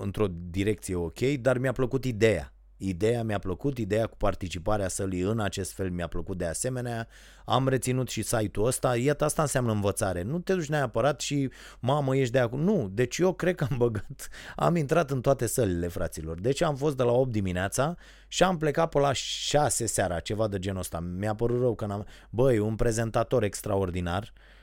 într-o 0.00 0.26
direcție 0.50 0.94
ok, 0.94 1.18
dar 1.20 1.58
mi-a 1.58 1.72
plăcut 1.72 2.04
ideea. 2.04 2.54
Ideea 2.76 3.22
mi-a 3.22 3.38
plăcut, 3.38 3.78
ideea 3.78 4.06
cu 4.06 4.16
participarea 4.16 4.88
sălii 4.88 5.20
în 5.20 5.40
acest 5.40 5.72
fel 5.72 5.90
mi-a 5.90 6.06
plăcut 6.06 6.38
de 6.38 6.46
asemenea. 6.46 7.08
Am 7.44 7.68
reținut 7.68 8.08
și 8.08 8.22
site-ul 8.22 8.66
ăsta. 8.66 8.96
Iată, 8.96 9.24
asta 9.24 9.42
înseamnă 9.42 9.72
învățare. 9.72 10.22
Nu 10.22 10.38
te 10.38 10.54
duci 10.54 10.68
neapărat 10.68 11.20
și, 11.20 11.50
mamă, 11.80 12.16
ești 12.16 12.32
de 12.32 12.38
acum. 12.38 12.60
Nu, 12.60 12.88
deci 12.92 13.18
eu 13.18 13.32
cred 13.32 13.54
că 13.54 13.66
am 13.70 13.76
băgat, 13.76 14.28
am 14.56 14.76
intrat 14.76 15.10
în 15.10 15.20
toate 15.20 15.46
sălile, 15.46 15.88
fraților. 15.88 16.40
Deci 16.40 16.62
am 16.62 16.76
fost 16.76 16.96
de 16.96 17.02
la 17.02 17.12
8 17.12 17.30
dimineața 17.30 17.96
și 18.28 18.42
am 18.42 18.56
plecat 18.56 18.88
pe 18.88 18.98
la 18.98 19.12
6 19.12 19.86
seara, 19.86 20.20
ceva 20.20 20.48
de 20.48 20.58
genul 20.58 20.80
ăsta. 20.80 21.00
Mi-a 21.00 21.34
părut 21.34 21.60
rău 21.60 21.74
că 21.74 21.86
n-am... 21.86 22.06
Băi, 22.30 22.58
un 22.58 22.76
prezentator 22.76 23.42
extraordinar. 23.42 24.32
Uh, 24.34 24.53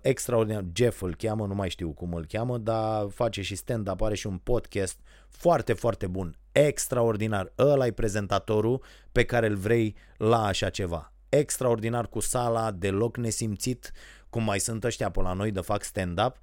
extraordinar, 0.00 0.64
Jeff 0.74 1.02
îl 1.02 1.14
cheamă, 1.14 1.46
nu 1.46 1.54
mai 1.54 1.70
știu 1.70 1.90
cum 1.90 2.14
îl 2.14 2.26
cheamă, 2.26 2.58
dar 2.58 3.06
face 3.08 3.42
și 3.42 3.54
stand-up, 3.54 4.00
are 4.00 4.14
și 4.14 4.26
un 4.26 4.36
podcast 4.36 4.98
foarte, 5.28 5.72
foarte 5.72 6.06
bun, 6.06 6.38
extraordinar. 6.52 7.52
Ăla 7.58 7.86
e 7.86 7.90
prezentatorul 7.90 8.82
pe 9.12 9.24
care 9.24 9.46
îl 9.46 9.56
vrei 9.56 9.94
la 10.16 10.44
așa 10.44 10.68
ceva. 10.68 11.12
Extraordinar 11.28 12.08
cu 12.08 12.20
sala, 12.20 12.70
deloc 12.70 13.16
nesimțit, 13.16 13.92
cum 14.30 14.44
mai 14.44 14.60
sunt 14.60 14.84
ăștia 14.84 15.10
pe 15.10 15.20
la 15.20 15.32
noi 15.32 15.50
de 15.50 15.60
fac 15.60 15.82
stand-up 15.82 16.36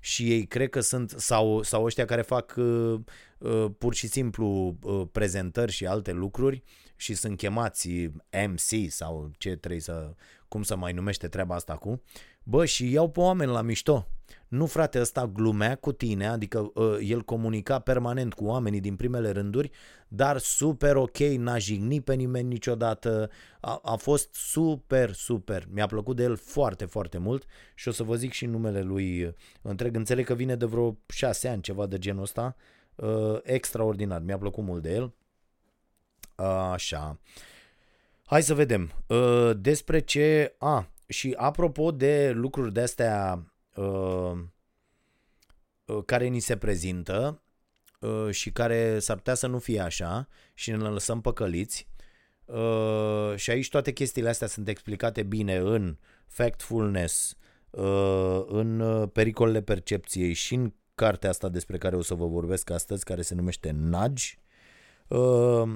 și 0.00 0.32
ei 0.32 0.46
cred 0.46 0.70
că 0.70 0.80
sunt, 0.80 1.10
sau, 1.10 1.62
sau 1.62 1.84
ăștia 1.84 2.04
care 2.04 2.22
fac 2.22 2.54
uh, 2.56 3.00
uh, 3.38 3.66
pur 3.78 3.94
și 3.94 4.06
simplu 4.06 4.76
uh, 4.82 5.02
prezentări 5.12 5.72
și 5.72 5.86
alte 5.86 6.12
lucruri 6.12 6.62
și 6.96 7.14
sunt 7.14 7.36
chemați 7.36 8.10
MC 8.48 8.90
sau 8.90 9.30
ce 9.38 9.56
trebuie 9.56 9.80
să, 9.80 10.14
cum 10.48 10.62
să 10.62 10.76
mai 10.76 10.92
numește 10.92 11.28
treaba 11.28 11.54
asta 11.54 11.74
cu, 11.74 12.02
bă, 12.50 12.64
și 12.64 12.92
iau 12.92 13.10
pe 13.10 13.20
oameni 13.20 13.50
la 13.50 13.62
mișto. 13.62 14.06
Nu, 14.48 14.66
frate, 14.66 15.00
ăsta 15.00 15.26
glumea 15.26 15.74
cu 15.74 15.92
tine, 15.92 16.26
adică 16.26 16.70
uh, 16.74 16.96
el 17.00 17.22
comunica 17.22 17.78
permanent 17.78 18.34
cu 18.34 18.44
oamenii 18.44 18.80
din 18.80 18.96
primele 18.96 19.30
rânduri, 19.30 19.70
dar 20.08 20.38
super 20.38 20.96
ok, 20.96 21.18
n-a 21.18 21.58
jignit 21.58 22.04
pe 22.04 22.14
nimeni 22.14 22.48
niciodată, 22.48 23.30
a, 23.60 23.80
a 23.82 23.94
fost 23.94 24.34
super, 24.34 25.12
super. 25.12 25.66
Mi-a 25.70 25.86
plăcut 25.86 26.16
de 26.16 26.22
el 26.22 26.36
foarte, 26.36 26.84
foarte 26.84 27.18
mult 27.18 27.44
și 27.74 27.88
o 27.88 27.90
să 27.90 28.02
vă 28.02 28.14
zic 28.14 28.32
și 28.32 28.46
numele 28.46 28.82
lui 28.82 29.22
uh, 29.22 29.32
întreg. 29.62 29.96
Înțeleg 29.96 30.24
că 30.24 30.34
vine 30.34 30.56
de 30.56 30.64
vreo 30.64 30.96
șase 31.08 31.48
ani, 31.48 31.62
ceva 31.62 31.86
de 31.86 31.98
genul 31.98 32.22
ăsta. 32.22 32.56
Uh, 32.94 33.38
extraordinar, 33.42 34.22
mi-a 34.22 34.38
plăcut 34.38 34.64
mult 34.64 34.82
de 34.82 34.92
el. 34.92 35.12
Uh, 36.36 36.46
așa. 36.72 37.18
Hai 38.24 38.42
să 38.42 38.54
vedem. 38.54 38.92
Uh, 39.06 39.50
despre 39.56 40.00
ce... 40.00 40.54
A, 40.58 40.88
și 41.10 41.34
apropo 41.36 41.90
de 41.90 42.30
lucruri 42.30 42.72
de 42.72 42.80
astea 42.80 43.44
uh, 43.74 44.32
uh, 45.84 46.04
care 46.04 46.26
ni 46.26 46.40
se 46.40 46.56
prezintă 46.56 47.42
uh, 48.00 48.30
și 48.30 48.50
care 48.52 48.98
s-ar 48.98 49.16
putea 49.16 49.34
să 49.34 49.46
nu 49.46 49.58
fie 49.58 49.80
așa 49.80 50.28
și 50.54 50.70
ne 50.70 50.76
lăsăm 50.76 51.20
păcăliți. 51.20 51.88
Uh, 52.44 53.32
și 53.36 53.50
aici 53.50 53.68
toate 53.68 53.92
chestiile 53.92 54.28
astea 54.28 54.46
sunt 54.46 54.68
explicate 54.68 55.22
bine 55.22 55.56
în 55.56 55.98
Factfulness, 56.26 57.36
uh, 57.70 58.42
în 58.46 58.80
uh, 58.80 59.08
Pericolele 59.12 59.62
Percepției 59.62 60.32
și 60.32 60.54
în 60.54 60.72
cartea 60.94 61.30
asta 61.30 61.48
despre 61.48 61.78
care 61.78 61.96
o 61.96 62.02
să 62.02 62.14
vă 62.14 62.26
vorbesc 62.26 62.70
astăzi, 62.70 63.04
care 63.04 63.22
se 63.22 63.34
numește 63.34 63.70
Nudge. 63.70 64.34
Uh, 65.08 65.72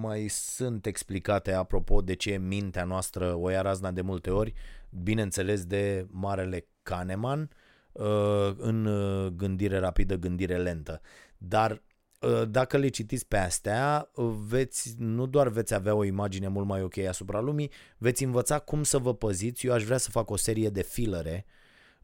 mai 0.00 0.28
sunt 0.28 0.86
explicate 0.86 1.52
apropo 1.52 2.00
de 2.00 2.14
ce 2.14 2.36
mintea 2.36 2.84
noastră 2.84 3.34
o 3.34 3.50
ia 3.50 3.62
razna 3.62 3.90
de 3.90 4.00
multe 4.00 4.30
ori, 4.30 4.52
bineînțeles 4.90 5.64
de 5.64 6.06
marele 6.10 6.66
Kahneman 6.82 7.50
uh, 7.92 8.52
în 8.56 8.84
uh, 8.84 9.26
gândire 9.26 9.78
rapidă, 9.78 10.14
gândire 10.14 10.56
lentă. 10.56 11.00
Dar 11.38 11.82
uh, 12.20 12.42
dacă 12.48 12.76
le 12.76 12.88
citiți 12.88 13.28
pe 13.28 13.36
astea, 13.36 14.10
veți, 14.48 14.94
nu 14.98 15.26
doar 15.26 15.48
veți 15.48 15.74
avea 15.74 15.94
o 15.94 16.04
imagine 16.04 16.48
mult 16.48 16.66
mai 16.66 16.82
ok 16.82 16.98
asupra 16.98 17.40
lumii, 17.40 17.70
veți 17.98 18.24
învăța 18.24 18.58
cum 18.58 18.82
să 18.82 18.98
vă 18.98 19.14
păziți. 19.14 19.66
Eu 19.66 19.72
aș 19.72 19.84
vrea 19.84 19.98
să 19.98 20.10
fac 20.10 20.30
o 20.30 20.36
serie 20.36 20.68
de 20.68 20.82
filere, 20.82 21.46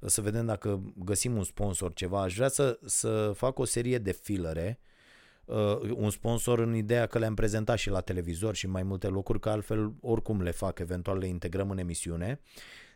să 0.06 0.20
vedem 0.20 0.46
dacă 0.46 0.92
găsim 0.96 1.36
un 1.36 1.44
sponsor 1.44 1.92
ceva. 1.92 2.22
Aș 2.22 2.34
vrea 2.34 2.48
să, 2.48 2.78
să 2.84 3.32
fac 3.34 3.58
o 3.58 3.64
serie 3.64 3.98
de 3.98 4.12
filere 4.12 4.80
uh, 5.50 5.90
un 5.96 6.10
sponsor 6.10 6.58
în 6.58 6.74
ideea 6.74 7.06
că 7.06 7.18
le-am 7.18 7.34
prezentat 7.34 7.78
și 7.78 7.90
la 7.90 8.00
televizor 8.00 8.54
și 8.54 8.64
în 8.64 8.70
mai 8.70 8.82
multe 8.82 9.06
locuri, 9.06 9.40
că 9.40 9.48
altfel 9.48 9.92
oricum 10.00 10.42
le 10.42 10.50
fac, 10.50 10.78
eventual 10.78 11.18
le 11.18 11.26
integrăm 11.26 11.70
în 11.70 11.78
emisiune, 11.78 12.40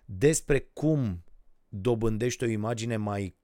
despre 0.05 0.71
cum 0.73 1.25
dobândești 1.69 2.45
o 2.45 2.47
imagine 2.47 2.97
mai 2.97 3.37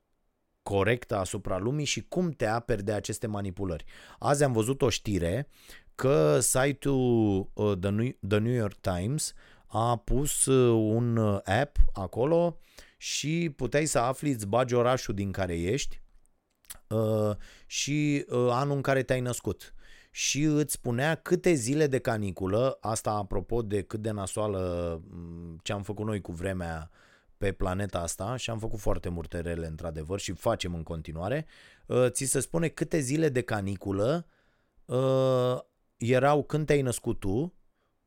corectă 0.62 1.16
asupra 1.16 1.58
lumii 1.58 1.84
și 1.84 2.02
cum 2.08 2.30
te 2.30 2.46
aperi 2.46 2.84
de 2.84 2.92
aceste 2.92 3.26
manipulări. 3.26 3.84
Azi 4.18 4.44
am 4.44 4.52
văzut 4.52 4.82
o 4.82 4.88
știre 4.88 5.48
că 5.94 6.38
site-ul 6.40 7.50
uh, 7.52 7.72
The, 7.80 7.90
New, 7.90 8.08
The 8.28 8.38
New 8.38 8.52
York 8.52 8.76
Times 8.80 9.34
a 9.66 9.96
pus 9.96 10.46
uh, 10.46 10.94
un 10.94 11.16
uh, 11.16 11.40
app 11.44 11.76
acolo 11.92 12.58
și 12.96 13.52
puteai 13.56 13.86
să 13.86 13.98
afli, 13.98 14.30
îți 14.30 14.46
bagi 14.46 14.74
orașul 14.74 15.14
din 15.14 15.32
care 15.32 15.58
ești 15.58 16.00
uh, 16.88 17.36
și 17.66 18.24
uh, 18.28 18.48
anul 18.50 18.76
în 18.76 18.82
care 18.82 19.02
te-ai 19.02 19.20
născut. 19.20 19.74
Și 20.10 20.42
îți 20.42 20.72
spunea 20.72 21.14
câte 21.14 21.52
zile 21.52 21.86
de 21.86 21.98
caniculă, 21.98 22.78
asta 22.80 23.10
apropo 23.10 23.62
de 23.62 23.82
cât 23.82 24.00
de 24.00 24.10
nasoală 24.10 25.02
mm, 25.10 25.58
ce 25.62 25.72
am 25.72 25.82
făcut 25.82 26.06
noi 26.06 26.20
cu 26.20 26.32
vremea 26.32 26.90
pe 27.38 27.52
planeta 27.52 27.98
asta 27.98 28.36
și 28.36 28.50
am 28.50 28.58
făcut 28.58 28.78
foarte 28.78 29.08
multe 29.08 29.40
rele 29.40 29.66
într-adevăr 29.66 30.18
și 30.18 30.32
facem 30.32 30.74
în 30.74 30.82
continuare, 30.82 31.46
uh, 31.86 32.06
ți 32.08 32.24
se 32.24 32.40
spune 32.40 32.68
câte 32.68 32.98
zile 32.98 33.28
de 33.28 33.40
caniculă 33.40 34.26
uh, 34.84 35.58
erau 35.96 36.42
când 36.42 36.66
te-ai 36.66 36.82
născut 36.82 37.18
tu 37.18 37.54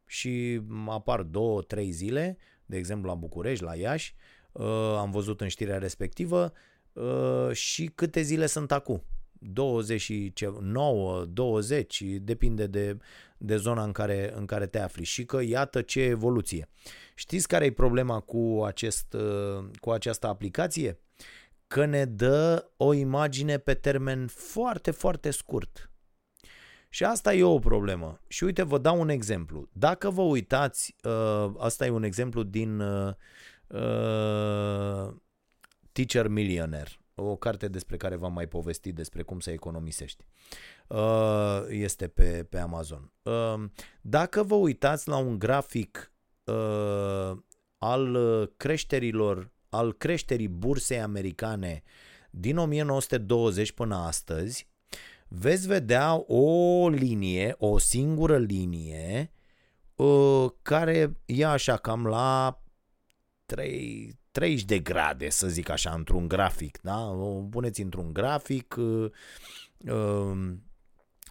și 0.05 0.61
apar 0.87 1.21
două, 1.21 1.61
trei 1.61 1.91
zile, 1.91 2.37
de 2.65 2.77
exemplu 2.77 3.09
la 3.09 3.15
București, 3.15 3.63
la 3.63 3.75
Iași, 3.75 4.15
uh, 4.51 4.95
am 4.97 5.11
văzut 5.11 5.41
în 5.41 5.47
știrea 5.47 5.77
respectivă, 5.77 6.43
Uh, 6.43 6.72
și 7.51 7.91
câte 7.95 8.21
zile 8.21 8.45
sunt 8.45 8.71
acum. 8.71 9.03
29, 9.39 11.25
20, 11.25 12.03
depinde 12.21 12.67
de, 12.67 12.97
de 13.37 13.55
zona 13.55 13.83
în 13.83 13.91
care, 13.91 14.33
în 14.35 14.45
care 14.45 14.65
te 14.67 14.79
afli 14.79 15.03
și 15.03 15.25
că 15.25 15.41
iată 15.41 15.81
ce 15.81 16.01
evoluție. 16.01 16.69
Știți 17.15 17.47
care 17.47 17.65
e 17.65 17.71
problema 17.71 18.19
cu, 18.19 18.61
acest, 18.65 19.13
uh, 19.13 19.65
cu 19.79 19.91
această 19.91 20.27
aplicație? 20.27 20.99
Că 21.67 21.85
ne 21.85 22.05
dă 22.05 22.71
o 22.77 22.93
imagine 22.93 23.57
pe 23.57 23.73
termen 23.73 24.27
foarte, 24.27 24.91
foarte 24.91 25.31
scurt. 25.31 25.87
Și 26.89 27.03
asta 27.03 27.33
e 27.33 27.43
o 27.43 27.59
problemă. 27.59 28.19
Și 28.27 28.43
uite, 28.43 28.63
vă 28.63 28.77
dau 28.77 28.99
un 28.99 29.09
exemplu. 29.09 29.69
Dacă 29.71 30.09
vă 30.09 30.21
uitați, 30.21 30.95
uh, 31.03 31.53
asta 31.57 31.85
e 31.85 31.89
un 31.89 32.03
exemplu 32.03 32.43
din 32.43 32.79
uh, 32.79 33.13
uh, 33.67 35.13
Teacher 35.93 36.27
Millionaire, 36.27 36.89
o 37.15 37.35
carte 37.35 37.67
despre 37.67 37.97
care 37.97 38.15
v-am 38.15 38.33
mai 38.33 38.47
povestit 38.47 38.95
despre 38.95 39.21
cum 39.21 39.39
să 39.39 39.51
economisești. 39.51 40.25
Uh, 40.87 41.61
este 41.69 42.07
pe, 42.07 42.45
pe 42.49 42.57
Amazon. 42.57 43.11
Uh, 43.21 43.63
dacă 44.01 44.43
vă 44.43 44.55
uitați 44.55 45.07
la 45.07 45.17
un 45.17 45.39
grafic 45.39 46.13
uh, 46.43 47.37
al 47.77 48.17
creșterilor, 48.57 49.51
al 49.69 49.93
creșterii 49.93 50.47
bursei 50.47 51.01
americane 51.01 51.83
din 52.29 52.57
1920 52.57 53.71
până 53.71 53.95
astăzi, 53.95 54.67
veți 55.27 55.67
vedea 55.67 56.23
o 56.27 56.89
linie, 56.89 57.55
o 57.57 57.77
singură 57.77 58.37
linie, 58.37 59.31
care 60.61 61.17
e 61.25 61.45
așa 61.45 61.77
cam 61.77 62.05
la 62.05 62.61
3, 63.45 64.19
30 64.33 64.63
de 64.63 64.79
grade, 64.79 65.29
să 65.29 65.47
zic 65.47 65.69
așa, 65.69 65.91
într-un 65.91 66.27
grafic, 66.27 66.81
da? 66.81 67.09
O 67.09 67.41
puneți 67.41 67.81
într-un 67.81 68.13
grafic 68.13 68.75
uh, 68.77 69.11
uh, 69.85 70.53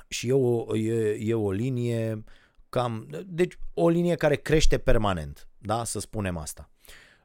și 0.08 0.28
e 0.28 0.32
o, 0.32 0.76
e, 0.76 1.16
e 1.20 1.34
o 1.34 1.50
linie 1.50 2.24
cam, 2.68 3.08
deci 3.26 3.58
o 3.74 3.88
linie 3.88 4.14
care 4.14 4.36
crește 4.36 4.78
permanent, 4.78 5.48
da? 5.58 5.84
Să 5.84 6.00
spunem 6.00 6.36
asta. 6.36 6.70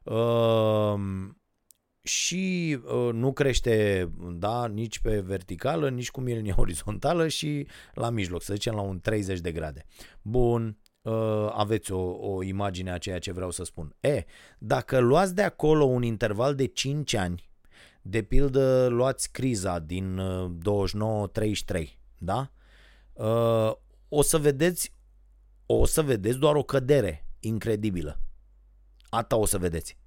Uh, 0.02 0.94
și 2.02 2.78
uh, 2.84 3.12
nu 3.12 3.32
crește, 3.32 4.08
da, 4.32 4.66
nici 4.66 4.98
pe 4.98 5.20
verticală, 5.20 5.90
nici 5.90 6.10
cu 6.10 6.20
linia 6.20 6.54
orizontală 6.64 7.28
și 7.28 7.66
la 7.94 8.10
mijloc, 8.10 8.42
să 8.42 8.54
zicem 8.54 8.74
la 8.74 8.80
un 8.80 9.00
30 9.00 9.40
de 9.40 9.52
grade. 9.52 9.84
Bun, 10.22 10.78
uh, 11.02 11.48
aveți 11.52 11.92
o, 11.92 12.34
o 12.34 12.42
imagine 12.42 12.90
a 12.90 12.98
ceea 12.98 13.18
ce 13.18 13.32
vreau 13.32 13.50
să 13.50 13.64
spun. 13.64 13.96
E, 14.00 14.24
dacă 14.58 14.98
luați 14.98 15.34
de 15.34 15.42
acolo 15.42 15.84
un 15.84 16.02
interval 16.02 16.54
de 16.54 16.66
5 16.66 17.14
ani, 17.14 17.50
de 18.02 18.22
pildă 18.22 18.86
luați 18.90 19.30
criza 19.30 19.78
din 19.78 20.18
uh, 20.18 20.50
29-33, 21.82 21.84
da? 22.18 22.50
Uh, 23.12 23.72
o 24.08 24.22
să 24.22 24.38
vedeți 24.38 24.96
o 25.70 25.84
să 25.84 26.02
vedeți 26.02 26.38
doar 26.38 26.54
o 26.54 26.62
cădere 26.62 27.26
incredibilă. 27.40 28.20
Ata 29.08 29.36
o 29.36 29.46
să 29.46 29.58
vedeți. 29.58 29.98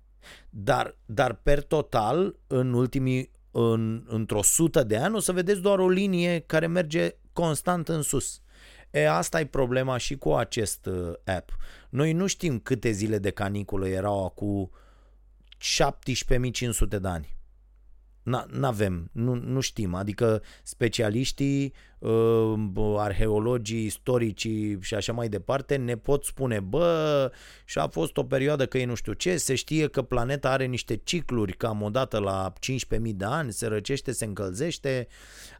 Dar, 0.49 0.97
dar 1.05 1.33
per 1.33 1.63
total, 1.63 2.35
în 2.47 2.73
ultimii 2.73 3.31
în, 3.51 4.03
într-o 4.07 4.41
sută 4.41 4.83
de 4.83 4.97
ani, 4.97 5.15
o 5.15 5.19
să 5.19 5.31
vedeți 5.31 5.61
doar 5.61 5.79
o 5.79 5.89
linie 5.89 6.39
care 6.39 6.67
merge 6.67 7.15
constant 7.33 7.89
în 7.89 8.01
sus. 8.01 8.41
E, 8.91 9.09
asta 9.09 9.39
e 9.39 9.45
problema 9.45 9.97
și 9.97 10.17
cu 10.17 10.33
acest 10.33 10.85
uh, 10.85 11.13
app. 11.25 11.49
Noi 11.89 12.13
nu 12.13 12.27
știm 12.27 12.59
câte 12.59 12.91
zile 12.91 13.17
de 13.17 13.29
caniculă 13.29 13.87
erau 13.87 14.25
acum 14.25 14.71
17.500 15.57 16.87
de 16.87 16.99
ani. 17.03 17.35
Nu 18.23 18.65
avem, 18.67 19.09
nu, 19.11 19.33
nu 19.33 19.59
știm. 19.59 19.93
Adică 19.93 20.41
specialiștii, 20.63 21.73
uh, 21.99 22.53
arheologii, 22.97 23.85
istoricii 23.85 24.77
și 24.81 24.93
așa 24.93 25.13
mai 25.13 25.29
departe 25.29 25.75
ne 25.75 25.97
pot 25.97 26.23
spune, 26.23 26.59
bă, 26.59 27.31
și 27.65 27.77
a 27.77 27.87
fost 27.87 28.17
o 28.17 28.23
perioadă 28.23 28.65
că 28.65 28.77
e 28.77 28.85
nu 28.85 28.95
știu 28.95 29.13
ce, 29.13 29.37
se 29.37 29.55
știe 29.55 29.87
că 29.87 30.01
planeta 30.01 30.49
are 30.49 30.65
niște 30.65 30.95
cicluri, 31.03 31.53
cam 31.53 31.81
odată 31.81 32.17
la 32.19 32.53
15.000 32.59 32.99
de 33.01 33.25
ani, 33.25 33.51
se 33.51 33.67
răcește, 33.67 34.11
se 34.11 34.25
încălzește. 34.25 35.07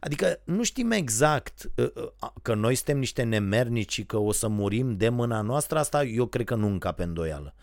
Adică 0.00 0.40
nu 0.44 0.62
știm 0.62 0.90
exact 0.90 1.70
uh, 1.76 1.86
uh, 1.94 2.30
că 2.42 2.54
noi 2.54 2.74
suntem 2.74 2.98
niște 2.98 3.22
nemernici 3.22 3.92
și 3.92 4.04
că 4.04 4.16
o 4.16 4.32
să 4.32 4.48
murim 4.48 4.96
de 4.96 5.08
mâna 5.08 5.40
noastră, 5.40 5.78
asta 5.78 6.04
eu 6.04 6.26
cred 6.26 6.46
că 6.46 6.54
nu 6.54 6.66
încape 6.66 7.02
îndoială. 7.02 7.54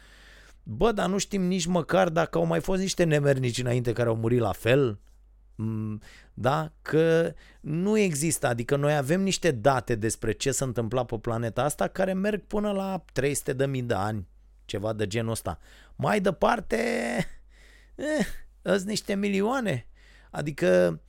Bă, 0.71 0.91
dar 0.91 1.10
nu 1.10 1.17
știm 1.17 1.41
nici 1.41 1.65
măcar 1.65 2.10
dacă 2.10 2.38
au 2.38 2.45
mai 2.45 2.60
fost 2.60 2.82
niște 2.82 3.03
nemernici 3.03 3.58
înainte 3.58 3.93
care 3.93 4.10
au 4.10 4.15
murit 4.15 4.39
la 4.39 4.51
fel. 4.51 4.99
Mm, 5.55 6.01
da? 6.34 6.71
Că 6.82 7.34
nu 7.62 7.97
există, 7.97 8.47
adică 8.47 8.75
noi 8.75 8.95
avem 8.95 9.21
niște 9.21 9.51
date 9.51 9.95
despre 9.95 10.32
ce 10.32 10.51
s-a 10.51 10.65
întâmplat 10.65 11.05
pe 11.05 11.17
planeta 11.17 11.63
asta 11.63 11.88
care 11.88 12.13
merg 12.13 12.43
până 12.43 12.71
la 12.71 13.05
300 13.13 13.53
de 13.53 13.65
mii 13.65 13.82
de 13.82 13.93
ani, 13.93 14.27
ceva 14.65 14.93
de 14.93 15.08
genul 15.08 15.32
ăsta. 15.32 15.60
Mai 15.95 16.21
departe, 16.21 16.77
eh, 17.95 18.25
sunt 18.62 18.88
niște 18.88 19.15
milioane. 19.15 19.88
Adică 20.32 20.89
Uh, 20.93 20.99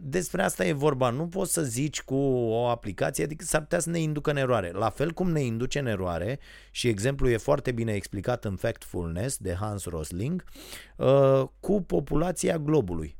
despre 0.00 0.42
asta 0.42 0.66
e 0.66 0.72
vorba. 0.72 1.10
Nu 1.10 1.26
poți 1.26 1.52
să 1.52 1.62
zici 1.62 2.02
cu 2.02 2.14
o 2.14 2.66
aplicație, 2.66 3.24
adică 3.24 3.44
s-ar 3.44 3.60
putea 3.60 3.78
să 3.78 3.90
ne 3.90 3.98
inducă 3.98 4.30
în 4.30 4.36
eroare. 4.36 4.70
La 4.70 4.88
fel 4.88 5.12
cum 5.12 5.30
ne 5.30 5.40
induce 5.40 5.78
în 5.78 5.86
eroare, 5.86 6.38
și 6.70 6.88
exemplul 6.88 7.30
e 7.30 7.36
foarte 7.36 7.72
bine 7.72 7.92
explicat 7.92 8.44
în 8.44 8.56
Factfulness 8.56 9.36
de 9.36 9.54
Hans 9.54 9.84
Rosling, 9.84 10.44
uh, 10.96 11.42
cu 11.60 11.82
populația 11.82 12.58
globului. 12.58 13.16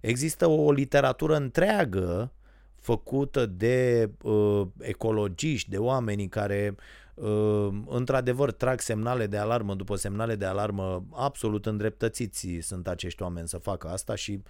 Există 0.00 0.46
o 0.46 0.72
literatură 0.72 1.36
întreagă 1.36 2.32
făcută 2.76 3.46
de 3.46 4.10
uh, 4.22 4.66
ecologiști, 4.78 5.70
de 5.70 5.78
oamenii 5.78 6.28
care 6.28 6.74
uh, 7.14 7.68
într-adevăr 7.86 8.52
trag 8.52 8.80
semnale 8.80 9.26
de 9.26 9.36
alarmă 9.36 9.74
după 9.74 9.96
semnale 9.96 10.36
de 10.36 10.44
alarmă 10.44 11.04
absolut 11.12 11.66
îndreptățiți 11.66 12.48
sunt 12.60 12.88
acești 12.88 13.22
oameni 13.22 13.48
să 13.48 13.58
facă 13.58 13.88
asta 13.88 14.14
și 14.14 14.42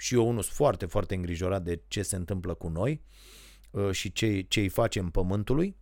și 0.00 0.14
eu 0.14 0.28
unul 0.28 0.42
sunt 0.42 0.54
foarte, 0.54 0.86
foarte 0.86 1.14
îngrijorat 1.14 1.62
de 1.62 1.80
ce 1.88 2.02
se 2.02 2.16
întâmplă 2.16 2.54
cu 2.54 2.68
noi 2.68 3.02
uh, 3.70 3.90
și 3.90 4.12
ce, 4.12 4.40
ce 4.40 4.60
îi 4.60 4.68
facem 4.68 5.10
pământului 5.10 5.76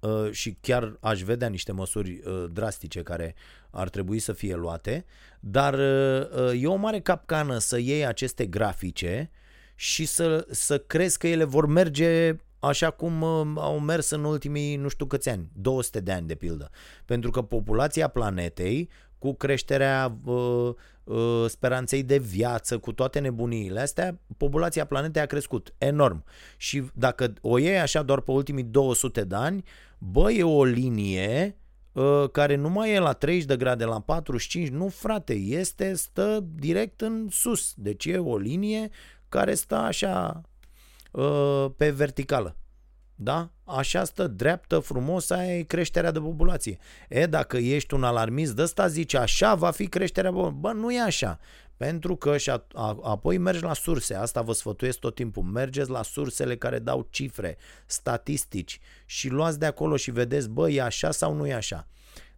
uh, 0.00 0.30
și 0.30 0.56
chiar 0.60 0.96
aș 1.00 1.22
vedea 1.22 1.48
niște 1.48 1.72
măsuri 1.72 2.20
uh, 2.24 2.44
drastice 2.52 3.02
care 3.02 3.34
ar 3.70 3.88
trebui 3.88 4.18
să 4.18 4.32
fie 4.32 4.54
luate, 4.54 5.04
dar 5.40 5.78
e 6.54 6.66
o 6.66 6.74
mare 6.74 7.00
capcană 7.00 7.58
să 7.58 7.78
iei 7.78 8.06
aceste 8.06 8.46
grafice 8.46 9.30
și 9.74 10.04
să, 10.04 10.46
să 10.50 10.78
crezi 10.78 11.18
că 11.18 11.26
ele 11.28 11.44
vor 11.44 11.66
merge 11.66 12.36
așa 12.58 12.90
cum 12.90 13.22
au 13.58 13.80
mers 13.80 14.10
în 14.10 14.24
ultimii 14.24 14.76
nu 14.76 14.88
știu 14.88 15.06
câți 15.06 15.28
ani, 15.28 15.48
200 15.52 16.00
de 16.00 16.12
ani 16.12 16.26
de 16.26 16.34
pildă. 16.34 16.70
Pentru 17.04 17.30
că 17.30 17.42
populația 17.42 18.08
planetei 18.08 18.88
cu 19.18 19.34
creșterea 19.34 20.16
uh, 20.24 20.74
uh, 21.04 21.44
speranței 21.48 22.02
de 22.02 22.18
viață, 22.18 22.78
cu 22.78 22.92
toate 22.92 23.18
nebuniile 23.18 23.80
astea, 23.80 24.18
populația 24.36 24.84
planetei 24.84 25.22
a 25.22 25.26
crescut 25.26 25.74
enorm. 25.78 26.24
Și 26.56 26.82
dacă 26.94 27.32
o 27.40 27.58
iei 27.58 27.78
așa 27.78 28.02
doar 28.02 28.20
pe 28.20 28.30
ultimii 28.30 28.62
200 28.62 29.24
de 29.24 29.34
ani, 29.34 29.64
bă, 29.98 30.32
e 30.32 30.42
o 30.42 30.64
linie 30.64 31.56
uh, 31.92 32.30
care 32.32 32.54
nu 32.54 32.70
mai 32.70 32.92
e 32.92 32.98
la 32.98 33.12
30 33.12 33.44
de 33.44 33.56
grade, 33.56 33.84
la 33.84 34.00
45, 34.00 34.68
nu 34.68 34.88
frate, 34.88 35.34
este, 35.34 35.94
stă 35.94 36.44
direct 36.54 37.00
în 37.00 37.28
sus. 37.30 37.72
Deci 37.76 38.04
e 38.04 38.18
o 38.18 38.36
linie 38.36 38.88
care 39.28 39.54
stă 39.54 39.74
așa 39.74 40.40
uh, 41.10 41.66
pe 41.76 41.90
verticală. 41.90 42.56
Da? 43.18 43.50
Așa 43.64 44.04
stă 44.04 44.26
dreaptă, 44.26 44.78
frumos, 44.78 45.30
aia 45.30 45.58
e 45.58 45.62
creșterea 45.62 46.10
de 46.10 46.18
populație. 46.18 46.78
E, 47.08 47.26
dacă 47.26 47.56
ești 47.56 47.94
un 47.94 48.04
alarmist 48.04 48.56
de 48.56 48.62
ăsta, 48.62 48.86
zici 48.86 49.14
așa 49.14 49.54
va 49.54 49.70
fi 49.70 49.86
creșterea 49.86 50.30
populației. 50.30 50.60
Bă, 50.60 50.72
nu 50.72 50.92
e 50.92 51.00
așa. 51.00 51.38
Pentru 51.76 52.16
că 52.16 52.36
și 52.36 52.50
a, 52.50 52.66
a, 52.72 52.98
apoi 53.02 53.38
mergi 53.38 53.62
la 53.62 53.74
surse, 53.74 54.14
asta 54.14 54.42
vă 54.42 54.52
sfătuiesc 54.52 54.98
tot 54.98 55.14
timpul, 55.14 55.42
mergeți 55.42 55.90
la 55.90 56.02
sursele 56.02 56.56
care 56.56 56.78
dau 56.78 57.06
cifre, 57.10 57.56
statistici 57.86 58.80
și 59.06 59.28
luați 59.28 59.58
de 59.58 59.66
acolo 59.66 59.96
și 59.96 60.10
vedeți, 60.10 60.48
bă, 60.48 60.70
e 60.70 60.82
așa 60.82 61.10
sau 61.10 61.34
nu 61.34 61.46
e 61.46 61.54
așa. 61.54 61.88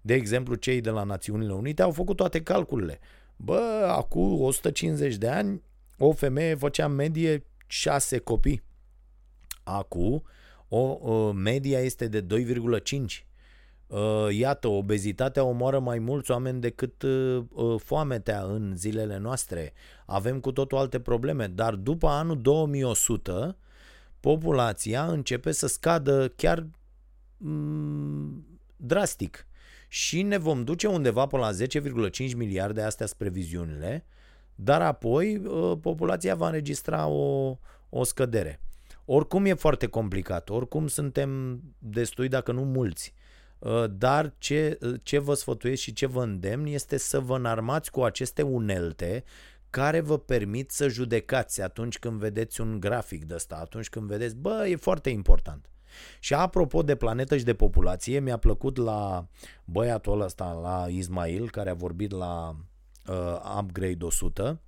De 0.00 0.14
exemplu, 0.14 0.54
cei 0.54 0.80
de 0.80 0.90
la 0.90 1.02
Națiunile 1.02 1.52
Unite 1.52 1.82
au 1.82 1.90
făcut 1.90 2.16
toate 2.16 2.42
calculele. 2.42 3.00
Bă, 3.36 3.86
acum 3.88 4.40
150 4.40 5.14
de 5.14 5.28
ani, 5.28 5.62
o 5.98 6.12
femeie 6.12 6.54
făcea 6.54 6.84
în 6.84 6.94
medie 6.94 7.46
6 7.66 8.18
copii. 8.18 8.62
Acum, 9.62 10.22
o, 10.68 10.78
o 10.78 11.32
media 11.32 11.80
este 11.80 12.08
de 12.08 12.22
2,5. 12.22 13.26
Uh, 13.88 14.26
iată, 14.30 14.68
obezitatea 14.68 15.44
omoară 15.44 15.78
mai 15.78 15.98
mulți 15.98 16.30
oameni 16.30 16.60
decât 16.60 17.02
uh, 17.02 17.42
uh, 17.52 17.80
foametea 17.80 18.42
în 18.42 18.72
zilele 18.76 19.18
noastre. 19.18 19.72
Avem 20.06 20.40
cu 20.40 20.52
totul 20.52 20.78
alte 20.78 21.00
probleme, 21.00 21.46
dar 21.46 21.74
după 21.74 22.08
anul 22.08 22.40
2100, 22.40 23.56
populația 24.20 25.06
începe 25.06 25.52
să 25.52 25.66
scadă 25.66 26.28
chiar 26.36 26.66
mm, 27.36 28.46
drastic 28.76 29.46
și 29.88 30.22
ne 30.22 30.38
vom 30.38 30.64
duce 30.64 30.86
undeva 30.86 31.26
pe 31.26 31.36
la 31.36 31.50
10,5 31.52 32.34
miliarde, 32.36 32.82
astea 32.82 33.06
spre 33.06 33.28
viziunile, 33.28 34.04
dar 34.54 34.82
apoi 34.82 35.40
populația 35.80 36.34
va 36.34 36.46
înregistra 36.46 37.06
o, 37.06 37.58
o 37.88 38.04
scădere. 38.04 38.60
Oricum 39.10 39.44
e 39.44 39.54
foarte 39.54 39.86
complicat, 39.86 40.50
oricum 40.50 40.86
suntem 40.86 41.60
destui, 41.78 42.28
dacă 42.28 42.52
nu 42.52 42.64
mulți. 42.64 43.14
Uh, 43.58 43.84
dar 43.90 44.34
ce, 44.38 44.78
uh, 44.80 44.94
ce 45.02 45.18
vă 45.18 45.34
sfătuiesc 45.34 45.82
și 45.82 45.92
ce 45.92 46.06
vă 46.06 46.22
îndemn 46.22 46.66
este 46.66 46.96
să 46.96 47.20
vă 47.20 47.36
înarmați 47.36 47.90
cu 47.90 48.02
aceste 48.02 48.42
unelte 48.42 49.24
care 49.70 50.00
vă 50.00 50.18
permit 50.18 50.70
să 50.70 50.88
judecați 50.88 51.62
atunci 51.62 51.98
când 51.98 52.18
vedeți 52.18 52.60
un 52.60 52.80
grafic 52.80 53.24
de 53.24 53.34
ăsta, 53.34 53.56
atunci 53.56 53.88
când 53.88 54.06
vedeți, 54.06 54.36
bă, 54.36 54.66
e 54.68 54.76
foarte 54.76 55.10
important. 55.10 55.70
Și 56.20 56.34
apropo 56.34 56.82
de 56.82 56.96
planetă 56.96 57.36
și 57.36 57.44
de 57.44 57.54
populație, 57.54 58.20
mi-a 58.20 58.36
plăcut 58.36 58.76
la 58.76 59.28
băiatul 59.64 60.20
ăsta, 60.20 60.52
la 60.52 60.86
Ismail, 60.88 61.50
care 61.50 61.70
a 61.70 61.74
vorbit 61.74 62.10
la 62.10 62.56
uh, 63.06 63.58
Upgrade 63.60 64.04
100, 64.04 64.60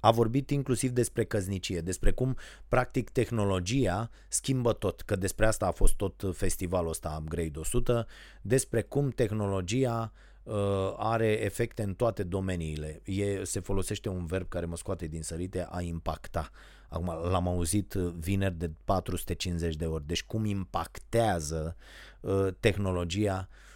a 0.00 0.10
vorbit 0.10 0.50
inclusiv 0.50 0.90
despre 0.90 1.24
căznicie, 1.24 1.80
despre 1.80 2.10
cum 2.10 2.36
practic 2.68 3.10
tehnologia 3.10 4.10
schimbă 4.28 4.72
tot, 4.72 5.00
că 5.00 5.16
despre 5.16 5.46
asta 5.46 5.66
a 5.66 5.70
fost 5.70 5.94
tot 5.94 6.24
festivalul 6.32 6.90
ăsta 6.90 7.16
Upgrade 7.20 7.58
100, 7.58 8.06
despre 8.42 8.82
cum 8.82 9.10
tehnologia 9.10 10.12
uh, 10.42 10.54
are 10.96 11.44
efecte 11.44 11.82
în 11.82 11.94
toate 11.94 12.22
domeniile. 12.22 13.00
E, 13.04 13.44
se 13.44 13.60
folosește 13.60 14.08
un 14.08 14.26
verb 14.26 14.48
care 14.48 14.66
mă 14.66 14.76
scoate 14.76 15.06
din 15.06 15.22
sărite, 15.22 15.66
a 15.70 15.80
impacta. 15.80 16.50
Acum 16.88 17.06
l-am 17.30 17.48
auzit 17.48 17.92
vineri 18.18 18.58
de 18.58 18.70
450 18.84 19.74
de 19.76 19.86
ori. 19.86 20.06
Deci 20.06 20.22
cum 20.22 20.44
impactează 20.44 21.76
uh, 22.20 22.48
tehnologia 22.60 23.48
uh, 23.50 23.69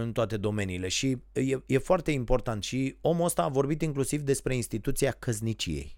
în 0.00 0.12
toate 0.12 0.36
domeniile. 0.36 0.88
Și 0.88 1.18
e, 1.32 1.62
e 1.66 1.78
foarte 1.78 2.10
important. 2.10 2.62
Și 2.62 2.96
omul 3.00 3.24
ăsta 3.24 3.42
a 3.42 3.48
vorbit 3.48 3.82
inclusiv 3.82 4.20
despre 4.20 4.54
instituția 4.54 5.10
căzniciei. 5.10 5.96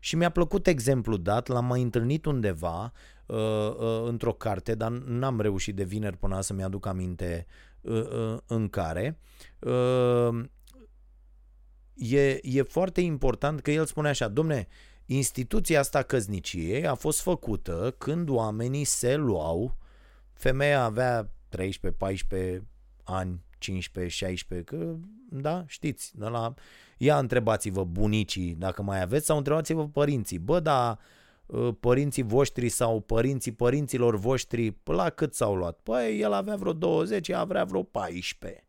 Și 0.00 0.16
mi-a 0.16 0.30
plăcut 0.30 0.66
exemplu 0.66 1.16
dat, 1.16 1.46
l-am 1.46 1.64
mai 1.64 1.82
întâlnit 1.82 2.24
undeva 2.24 2.92
uh, 3.26 3.36
uh, 3.36 4.02
într-o 4.04 4.32
carte, 4.32 4.74
dar 4.74 4.90
n-am 4.90 5.40
reușit 5.40 5.74
de 5.74 5.84
vineri 5.84 6.16
până 6.16 6.40
să-mi 6.40 6.62
aduc 6.62 6.86
aminte 6.86 7.46
uh, 7.80 7.92
uh, 7.92 8.36
în 8.46 8.68
care. 8.68 9.18
Uh, 9.58 10.44
e, 11.94 12.38
e 12.42 12.62
foarte 12.62 13.00
important 13.00 13.60
că 13.60 13.70
el 13.70 13.86
spune 13.86 14.08
așa, 14.08 14.28
domne, 14.28 14.66
instituția 15.06 15.80
asta 15.80 16.02
căzniciei 16.02 16.86
a 16.86 16.94
fost 16.94 17.20
făcută 17.20 17.94
când 17.98 18.28
oamenii 18.28 18.84
se 18.84 19.16
luau, 19.16 19.76
femeia 20.32 20.84
avea 20.84 21.30
13, 21.48 22.00
14, 22.00 22.66
ani, 23.06 23.44
15, 23.58 24.14
16, 24.24 24.76
că, 24.76 24.94
da, 25.30 25.64
știți, 25.66 26.18
de 26.18 26.26
la... 26.26 26.54
Ia 26.98 27.18
întrebați-vă 27.18 27.84
bunicii 27.84 28.54
dacă 28.54 28.82
mai 28.82 29.02
aveți 29.02 29.26
sau 29.26 29.36
întrebați-vă 29.36 29.88
părinții. 29.88 30.38
Bă, 30.38 30.60
da, 30.60 30.98
ă, 31.52 31.72
părinții 31.72 32.22
voștri 32.22 32.68
sau 32.68 33.00
părinții 33.00 33.52
părinților 33.52 34.16
voștri, 34.16 34.76
la 34.84 35.10
cât 35.10 35.34
s-au 35.34 35.54
luat? 35.54 35.78
Păi 35.82 36.20
el 36.20 36.32
avea 36.32 36.56
vreo 36.56 36.72
20, 36.72 37.28
ea 37.28 37.38
avea 37.38 37.64
vreo 37.64 37.82
14. 37.82 38.66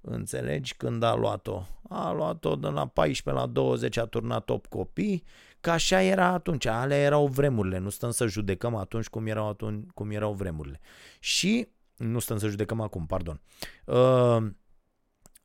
Înțelegi? 0.00 0.74
Când 0.76 1.02
a 1.02 1.14
luat-o. 1.14 1.62
A 1.88 2.12
luat-o 2.12 2.56
de 2.56 2.68
la 2.68 2.86
14 2.86 3.44
la 3.44 3.52
20, 3.52 3.96
a 3.96 4.04
turnat 4.04 4.50
8 4.50 4.66
copii, 4.70 5.24
că 5.60 5.70
așa 5.70 6.02
era 6.02 6.26
atunci, 6.26 6.66
alea 6.66 6.98
erau 6.98 7.26
vremurile, 7.26 7.78
nu 7.78 7.88
stăm 7.88 8.10
să 8.10 8.26
judecăm 8.26 8.74
atunci 8.74 9.06
cum 9.06 9.26
erau, 9.26 9.48
atunci, 9.48 9.86
cum 9.94 10.10
erau 10.10 10.32
vremurile. 10.32 10.80
Și, 11.18 11.68
nu 11.96 12.18
stăm 12.18 12.38
să 12.38 12.48
judecăm 12.48 12.80
acum, 12.80 13.06
pardon. 13.06 13.40
Uh, 13.84 14.46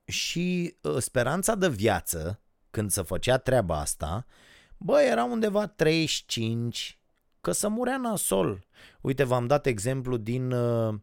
și 0.06 0.76
uh, 0.82 0.98
speranța 0.98 1.56
de 1.56 1.70
viață, 1.70 2.42
când 2.72 2.92
se 2.92 3.02
făcea 3.02 3.38
treaba 3.38 3.80
asta, 3.80 4.26
bă, 4.78 5.02
era 5.02 5.24
undeva 5.24 5.68
35, 5.68 7.00
că 7.42 7.52
să 7.52 7.68
murea 7.68 7.98
nasol. 7.98 8.66
Uite, 9.02 9.24
v-am 9.24 9.48
dat 9.48 9.66
exemplu 9.66 10.18
din 10.18 10.52
uh, 10.52 10.94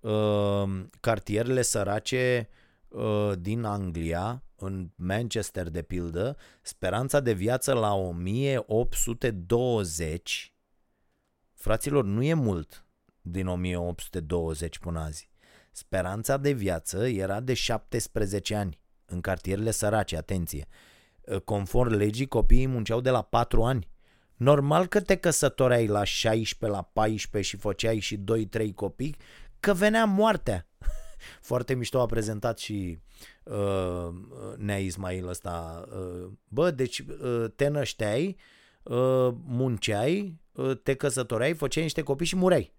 uh, 0.00 0.84
cartierele 1.00 1.62
sărace 1.62 2.48
uh, 2.88 3.32
din 3.38 3.64
Anglia, 3.64 4.42
în 4.56 4.90
Manchester 4.94 5.68
de 5.68 5.82
pildă, 5.82 6.36
speranța 6.62 7.20
de 7.20 7.32
viață 7.32 7.72
la 7.72 7.94
1820, 7.94 10.54
fraților, 11.54 12.04
nu 12.04 12.22
e 12.22 12.34
mult 12.34 12.86
din 13.22 13.46
1820 13.46 14.78
până 14.78 15.00
azi. 15.00 15.30
Speranța 15.70 16.36
de 16.36 16.52
viață 16.52 17.08
era 17.08 17.40
de 17.40 17.54
17 17.54 18.54
ani 18.54 18.80
în 19.06 19.20
cartierele 19.20 19.70
sărace, 19.70 20.16
atenție. 20.16 20.66
Conform 21.44 21.90
legii, 21.90 22.26
copiii 22.26 22.66
munceau 22.66 23.00
de 23.00 23.10
la 23.10 23.22
4 23.22 23.62
ani. 23.62 23.88
Normal 24.36 24.86
că 24.86 25.00
te 25.00 25.16
căsătoreai 25.16 25.86
la 25.86 26.04
16, 26.04 26.78
la 26.78 26.82
14 26.82 27.50
și 27.50 27.60
făceai 27.60 27.98
și 27.98 28.24
2-3 28.58 28.74
copii, 28.74 29.16
că 29.60 29.72
venea 29.72 30.04
moartea. 30.04 30.68
Foarte 31.50 31.74
mișto 31.74 32.00
a 32.00 32.06
prezentat 32.06 32.58
și 32.58 32.98
uh, 33.44 34.08
Nea 34.56 34.78
Ismail 34.78 35.28
ăsta. 35.28 35.84
Uh, 35.88 36.30
bă, 36.48 36.70
deci 36.70 36.98
uh, 36.98 37.44
te 37.56 37.68
nășteai, 37.68 38.36
uh, 38.82 39.28
munceai, 39.44 40.40
uh, 40.52 40.76
te 40.82 40.94
căsătoreai, 40.94 41.54
făceai 41.54 41.82
niște 41.82 42.02
copii 42.02 42.26
și 42.26 42.36
mureai. 42.36 42.72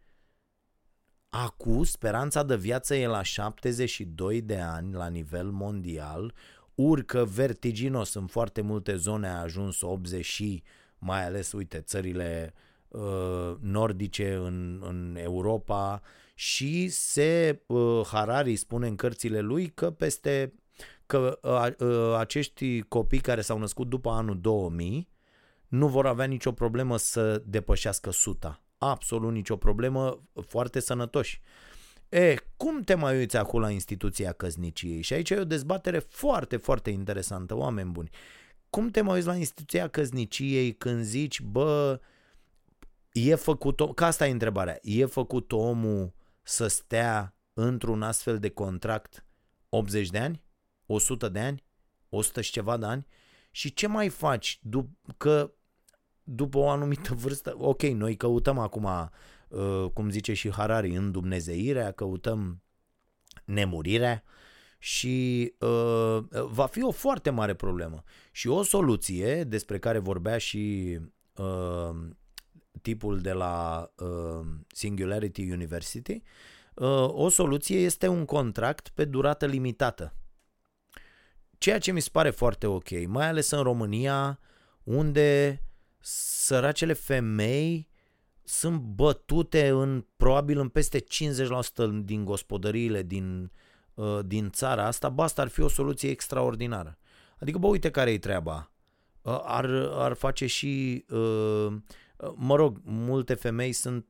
Acum, 1.36 1.84
speranța 1.84 2.44
de 2.44 2.56
viață 2.56 2.96
e 2.96 3.08
la 3.08 3.24
72 3.24 4.42
de 4.42 4.58
ani 4.58 4.94
la 4.94 5.08
nivel 5.08 5.50
mondial, 5.50 6.34
urcă 6.76 7.26
vertiginos 7.26 8.14
în 8.14 8.28
foarte 8.28 8.62
multe 8.62 8.96
zone, 8.96 9.28
a 9.28 9.42
ajuns 9.42 9.82
80 9.82 10.26
și 10.26 10.64
mai 10.98 11.26
ales, 11.26 11.52
uite, 11.52 11.80
țările 11.82 12.54
uh, 12.88 13.56
nordice 13.60 14.34
în, 14.34 14.84
în 14.88 15.18
Europa. 15.20 16.02
Și 16.36 16.90
se, 16.90 17.62
uh, 17.66 18.02
Harari 18.12 18.56
spune 18.56 18.88
în 18.88 18.96
cărțile 18.96 19.40
lui 19.40 19.70
că 19.70 19.92
peste 19.92 20.54
că 21.06 21.40
uh, 21.42 21.88
uh, 21.88 22.16
acești 22.18 22.82
copii 22.82 23.20
care 23.20 23.42
s-au 23.42 23.58
născut 23.58 23.90
după 23.90 24.10
anul 24.10 24.40
2000 24.42 25.10
nu 25.68 25.88
vor 25.88 26.06
avea 26.06 26.26
nicio 26.26 26.52
problemă 26.52 26.98
să 26.98 27.44
depășească 27.46 28.12
suta 28.12 28.63
absolut 28.90 29.32
nicio 29.32 29.58
problemă, 29.58 30.24
foarte 30.48 30.80
sănătoși. 30.80 31.42
E, 32.10 32.36
cum 32.58 32.82
te 32.82 32.94
mai 32.94 33.18
uiți 33.18 33.38
acum 33.38 33.60
la 33.60 33.70
instituția 33.70 34.32
căzniciei? 34.32 35.02
Și 35.02 35.14
aici 35.14 35.30
e 35.30 35.40
o 35.40 35.46
dezbatere 35.46 36.00
foarte, 36.00 36.58
foarte 36.58 36.90
interesantă, 36.90 37.56
oameni 37.56 37.92
buni. 37.92 38.10
Cum 38.70 38.90
te 38.90 39.02
mai 39.02 39.14
uiți 39.14 39.28
la 39.28 39.36
instituția 39.36 39.88
căzniciei 39.88 40.74
când 40.74 41.04
zici, 41.04 41.42
bă, 41.42 42.00
e 43.12 43.36
făcut, 43.36 43.80
om, 43.80 43.94
că 43.94 44.06
asta 44.06 44.28
e 44.28 44.32
întrebarea, 44.32 44.80
e 44.82 45.06
făcut 45.06 45.52
omul 45.52 46.14
să 46.42 46.68
stea 46.68 47.36
într-un 47.54 48.02
astfel 48.02 48.40
de 48.40 48.50
contract 48.50 49.26
80 49.70 50.10
de 50.10 50.20
ani? 50.20 50.44
100 50.86 51.30
de 51.30 51.40
ani? 51.40 51.64
100 52.10 52.42
și 52.42 52.52
ceva 52.52 52.78
de 52.78 52.86
ani? 52.86 53.06
Și 53.52 53.74
ce 53.74 53.88
mai 53.88 54.10
faci? 54.10 54.60
Dup- 54.70 55.16
că 55.18 55.54
după 56.24 56.58
o 56.58 56.70
anumită 56.70 57.14
vârstă, 57.14 57.56
ok, 57.58 57.82
noi 57.82 58.16
căutăm 58.16 58.58
acum, 58.58 59.12
uh, 59.48 59.86
cum 59.94 60.10
zice 60.10 60.34
și 60.34 60.52
Harari, 60.52 60.96
în 60.96 61.12
Dumnezeirea, 61.12 61.92
căutăm 61.92 62.62
nemurirea 63.46 64.24
și 64.78 65.54
uh, 65.60 66.24
va 66.30 66.66
fi 66.66 66.84
o 66.84 66.92
foarte 66.92 67.30
mare 67.30 67.54
problemă. 67.54 68.04
Și 68.32 68.48
o 68.48 68.64
soluție 68.64 69.44
despre 69.44 69.80
care 69.80 70.00
vorbea 70.00 70.38
și 70.38 71.00
uh, 71.36 71.96
tipul 72.82 73.20
de 73.20 73.32
la 73.32 73.88
uh, 73.98 74.46
Singularity 74.68 75.52
University, 75.52 76.22
uh, 76.74 77.08
o 77.08 77.30
soluție 77.30 77.80
este 77.80 78.08
un 78.08 78.26
contract 78.26 78.90
pe 78.90 79.06
durată 79.06 79.46
limitată. 79.46 80.14
Ceea 81.58 81.80
ce 81.80 81.92
mi 81.92 82.02
se 82.02 82.10
pare 82.12 82.30
foarte 82.30 82.68
ok, 82.68 83.08
mai 83.08 83.28
ales 83.28 83.52
în 83.52 83.62
România, 83.62 84.40
unde 84.84 85.62
săracele 86.06 86.94
femei 86.94 87.90
sunt 88.44 88.80
bătute 88.80 89.68
în 89.68 90.06
probabil 90.18 90.60
în 90.60 90.70
peste 90.70 91.00
50% 91.00 91.06
din 92.04 92.26
gospodăriile 92.26 93.04
din, 93.04 93.52
uh, 93.94 94.20
din 94.26 94.50
țara 94.50 94.86
asta, 94.86 95.10
ba 95.10 95.24
asta 95.24 95.42
ar 95.42 95.48
fi 95.48 95.62
o 95.62 95.68
soluție 95.68 96.10
extraordinară. 96.10 96.98
Adică, 97.40 97.58
bă, 97.58 97.68
uite 97.68 97.90
care 97.90 98.12
e 98.12 98.18
treaba. 98.18 98.72
Uh, 99.22 99.40
ar, 99.44 99.66
ar 99.92 100.14
face 100.14 100.46
și 100.46 101.06
uh, 101.10 101.74
Mă 102.36 102.56
rog, 102.56 102.82
multe 102.84 103.34
femei 103.34 103.72
sunt 103.72 104.06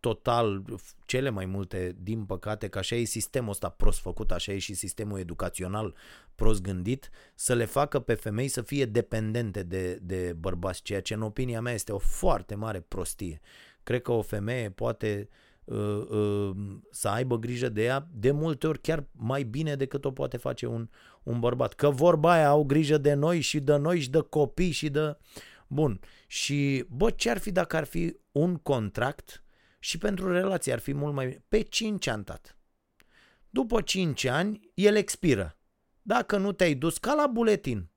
total, 0.00 0.64
cele 1.06 1.30
mai 1.30 1.46
multe, 1.46 1.96
din 2.00 2.24
păcate, 2.24 2.68
că 2.68 2.78
așa 2.78 2.94
e 2.94 3.04
sistemul 3.04 3.50
ăsta 3.50 3.68
prost 3.68 4.00
făcut, 4.00 4.30
așa 4.30 4.52
e 4.52 4.58
și 4.58 4.74
sistemul 4.74 5.18
educațional 5.18 5.94
prost 6.34 6.62
gândit, 6.62 7.10
să 7.34 7.54
le 7.54 7.64
facă 7.64 8.00
pe 8.00 8.14
femei 8.14 8.48
să 8.48 8.62
fie 8.62 8.84
dependente 8.84 9.62
de, 9.62 9.98
de 10.02 10.36
bărbați, 10.38 10.82
ceea 10.82 11.00
ce 11.00 11.14
în 11.14 11.22
opinia 11.22 11.60
mea 11.60 11.72
este 11.72 11.92
o 11.92 11.98
foarte 11.98 12.54
mare 12.54 12.80
prostie. 12.80 13.40
Cred 13.82 14.02
că 14.02 14.12
o 14.12 14.22
femeie 14.22 14.70
poate 14.70 15.28
uh, 15.64 16.06
uh, 16.08 16.50
să 16.90 17.08
aibă 17.08 17.38
grijă 17.38 17.68
de 17.68 17.82
ea 17.82 18.08
de 18.12 18.30
multe 18.30 18.66
ori 18.66 18.80
chiar 18.80 19.04
mai 19.12 19.42
bine 19.42 19.74
decât 19.74 20.04
o 20.04 20.10
poate 20.10 20.36
face 20.36 20.66
un, 20.66 20.88
un 21.22 21.40
bărbat. 21.40 21.74
Că 21.74 21.90
vorba 21.90 22.32
aia 22.32 22.48
au 22.48 22.64
grijă 22.64 22.98
de 22.98 23.14
noi 23.14 23.40
și 23.40 23.60
de 23.60 23.76
noi 23.76 24.00
și 24.00 24.10
de 24.10 24.20
copii 24.20 24.70
și 24.70 24.88
de... 24.88 25.16
Bun. 25.72 26.00
Și, 26.26 26.84
bă, 26.88 27.10
ce 27.10 27.30
ar 27.30 27.38
fi 27.38 27.52
dacă 27.52 27.76
ar 27.76 27.84
fi 27.84 28.16
un 28.32 28.56
contract 28.56 29.44
și 29.78 29.98
pentru 29.98 30.32
relație 30.32 30.72
ar 30.72 30.78
fi 30.78 30.92
mult 30.92 31.14
mai... 31.14 31.44
Pe 31.48 31.60
5 31.60 32.06
ani, 32.06 32.24
tat. 32.24 32.58
După 33.50 33.80
5 33.80 34.24
ani, 34.24 34.60
el 34.74 34.96
expiră. 34.96 35.58
Dacă 36.02 36.36
nu 36.36 36.52
te-ai 36.52 36.74
dus, 36.74 36.98
ca 36.98 37.14
la 37.14 37.26
buletin. 37.26 37.90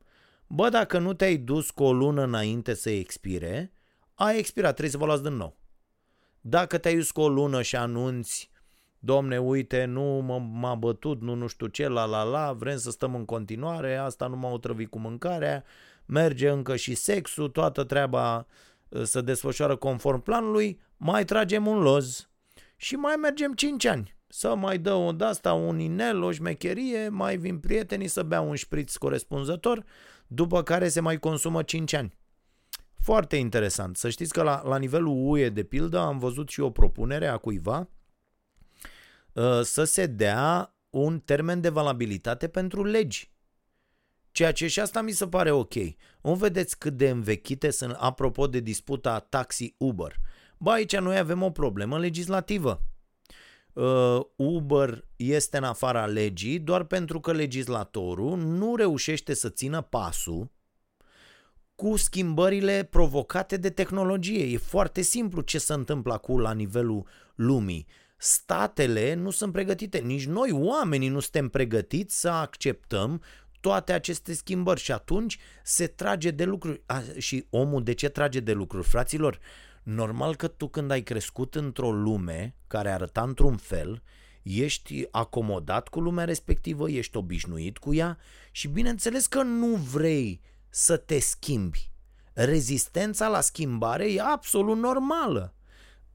Bă, 0.48 0.70
dacă 0.70 1.00
nu 1.00 1.14
te-ai 1.14 1.38
dus 1.38 1.72
cu 1.72 1.84
o 1.84 1.94
lună 1.94 2.24
înainte 2.24 2.74
să 2.74 2.90
expire, 2.90 3.74
a 4.14 4.32
expirat, 4.32 4.70
trebuie 4.70 4.92
să 4.92 4.98
vă 4.98 5.06
luați 5.06 5.24
din 5.24 5.34
nou. 5.34 5.58
Dacă 6.42 6.78
te-ai 6.78 6.96
dus 6.96 7.12
cu 7.12 7.22
o 7.22 7.30
lună 7.30 7.62
și 7.62 7.76
anunți, 7.76 8.52
domne, 9.00 9.40
uite, 9.40 9.86
nu 9.86 10.04
m-a 10.54 10.76
bătut, 10.76 11.22
nu 11.22 11.34
nu 11.34 11.48
știu 11.48 11.68
ce, 11.68 11.88
la 11.88 12.06
la 12.06 12.24
la, 12.24 12.54
vrem 12.54 12.78
să 12.78 12.92
stăm 12.92 13.16
în 13.16 13.26
continuare, 13.26 13.96
asta 13.96 14.28
nu 14.28 14.36
m-a 14.36 14.50
otrăvit 14.50 14.90
cu 14.90 15.00
mâncarea, 15.00 15.64
merge 16.06 16.50
încă 16.50 16.76
și 16.76 16.96
sexul, 16.96 17.50
toată 17.50 17.84
treaba 17.84 18.48
uh, 18.90 19.04
se 19.04 19.22
desfășoară 19.22 19.76
conform 19.76 20.22
planului, 20.22 20.80
mai 20.98 21.26
tragem 21.26 21.68
un 21.68 21.80
loz 21.80 22.30
și 22.76 22.96
mai 22.96 23.16
mergem 23.16 23.54
5 23.54 23.86
ani. 23.86 24.16
Să 24.28 24.56
mai 24.56 24.78
dă 24.78 24.94
o 24.94 25.12
asta, 25.20 25.54
un 25.54 25.80
inel, 25.80 26.22
o 26.22 26.32
șmecherie, 26.32 27.10
mai 27.10 27.38
vin 27.38 27.60
prietenii 27.60 28.08
să 28.08 28.24
bea 28.24 28.42
un 28.42 28.56
șpriț 28.56 28.96
corespunzător, 28.96 29.84
după 30.28 30.64
care 30.64 30.88
se 30.88 31.00
mai 31.00 31.20
consumă 31.20 31.64
5 31.64 31.94
ani. 31.94 32.14
Foarte 33.04 33.36
interesant. 33.36 33.98
Să 33.98 34.10
știți 34.10 34.34
că 34.34 34.42
la, 34.42 34.62
la 34.66 34.78
nivelul 34.78 35.30
UE, 35.30 35.50
de 35.50 35.64
pildă, 35.64 36.00
am 36.00 36.20
văzut 36.20 36.50
și 36.50 36.60
o 36.60 36.70
propunere 36.70 37.28
a 37.28 37.38
cuiva 37.38 37.90
uh, 39.34 39.62
să 39.62 39.84
se 39.84 40.06
dea 40.06 40.76
un 40.90 41.20
termen 41.20 41.62
de 41.62 41.70
valabilitate 41.70 42.48
pentru 42.48 42.84
legi. 42.84 43.33
Ceea 44.34 44.52
ce 44.52 44.68
și 44.68 44.80
asta 44.80 45.02
mi 45.02 45.12
se 45.12 45.28
pare 45.28 45.52
ok. 45.52 45.74
Nu 46.22 46.36
vedeți 46.36 46.78
cât 46.78 46.98
de 46.98 47.10
învechite 47.10 47.70
sunt 47.70 47.96
apropo 48.00 48.48
de 48.48 48.60
disputa 48.60 49.20
taxi-Uber. 49.20 50.16
Ba, 50.58 50.72
aici 50.72 50.98
noi 50.98 51.18
avem 51.18 51.42
o 51.42 51.50
problemă 51.50 52.00
legislativă. 52.00 52.82
Uh, 53.74 54.20
Uber 54.36 55.06
este 55.16 55.58
în 55.58 55.64
afara 55.64 56.06
legii 56.06 56.60
doar 56.60 56.84
pentru 56.84 57.20
că 57.20 57.32
legislatorul 57.32 58.38
nu 58.38 58.76
reușește 58.76 59.34
să 59.34 59.50
țină 59.50 59.82
pasul 59.82 60.52
cu 61.76 61.96
schimbările 61.96 62.84
provocate 62.84 63.58
de 63.58 63.70
tehnologie. 63.70 64.44
E 64.44 64.58
foarte 64.58 65.02
simplu 65.02 65.42
ce 65.42 65.58
se 65.58 65.74
întâmplă 65.74 66.14
acum 66.14 66.40
la 66.40 66.54
nivelul 66.54 67.08
lumii. 67.36 67.88
Statele 68.18 69.14
nu 69.14 69.30
sunt 69.30 69.52
pregătite, 69.52 69.98
nici 69.98 70.26
noi 70.26 70.52
oamenii 70.52 71.10
nu 71.10 71.20
suntem 71.20 71.50
pregătiți 71.50 72.20
să 72.20 72.30
acceptăm 72.30 73.22
toate 73.64 73.94
aceste 73.94 74.34
schimbări 74.34 74.80
și 74.80 74.92
atunci 74.92 75.38
se 75.64 75.88
trage 75.88 76.32
de 76.32 76.44
lucruri. 76.44 76.82
A, 76.86 77.04
și 77.18 77.46
omul 77.50 77.84
de 77.84 77.94
ce 77.94 78.10
trage 78.10 78.40
de 78.40 78.52
lucruri, 78.52 78.88
fraților? 78.88 79.40
Normal 79.84 80.36
că 80.36 80.48
tu 80.48 80.68
când 80.68 80.92
ai 80.92 81.02
crescut 81.02 81.56
într-o 81.56 81.92
lume 81.92 82.56
care 82.68 82.92
arăta 82.92 83.22
într-un 83.22 83.56
fel, 83.56 84.04
ești 84.42 85.08
acomodat 85.12 85.88
cu 85.88 86.00
lumea 86.00 86.26
respectivă, 86.26 86.90
ești 86.90 87.18
obișnuit 87.18 87.78
cu 87.78 87.94
ea 87.94 88.18
și 88.52 88.68
bineînțeles 88.68 89.28
că 89.28 89.42
nu 89.42 89.76
vrei 89.76 90.42
să 90.70 90.98
te 90.98 91.20
schimbi. 91.20 91.92
Rezistența 92.34 93.28
la 93.28 93.42
schimbare 93.42 94.14
e 94.14 94.22
absolut 94.22 94.78
normală. 94.78 95.54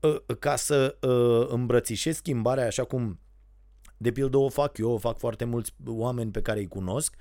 Ă, 0.03 0.23
ca 0.39 0.57
să 0.57 0.97
ă, 1.03 1.47
îmbrățișezi 1.47 2.19
schimbarea 2.19 2.67
așa 2.67 2.85
cum 2.85 3.21
de 3.99 4.13
pildă 4.13 4.37
o 4.37 4.49
fac 4.49 4.79
eu, 4.79 4.91
o 4.91 4.99
fac 4.99 5.19
foarte 5.19 5.45
mulți 5.45 5.75
oameni 5.87 6.31
pe 6.31 6.43
care 6.43 6.59
îi 6.59 6.69
cunosc, 6.69 7.15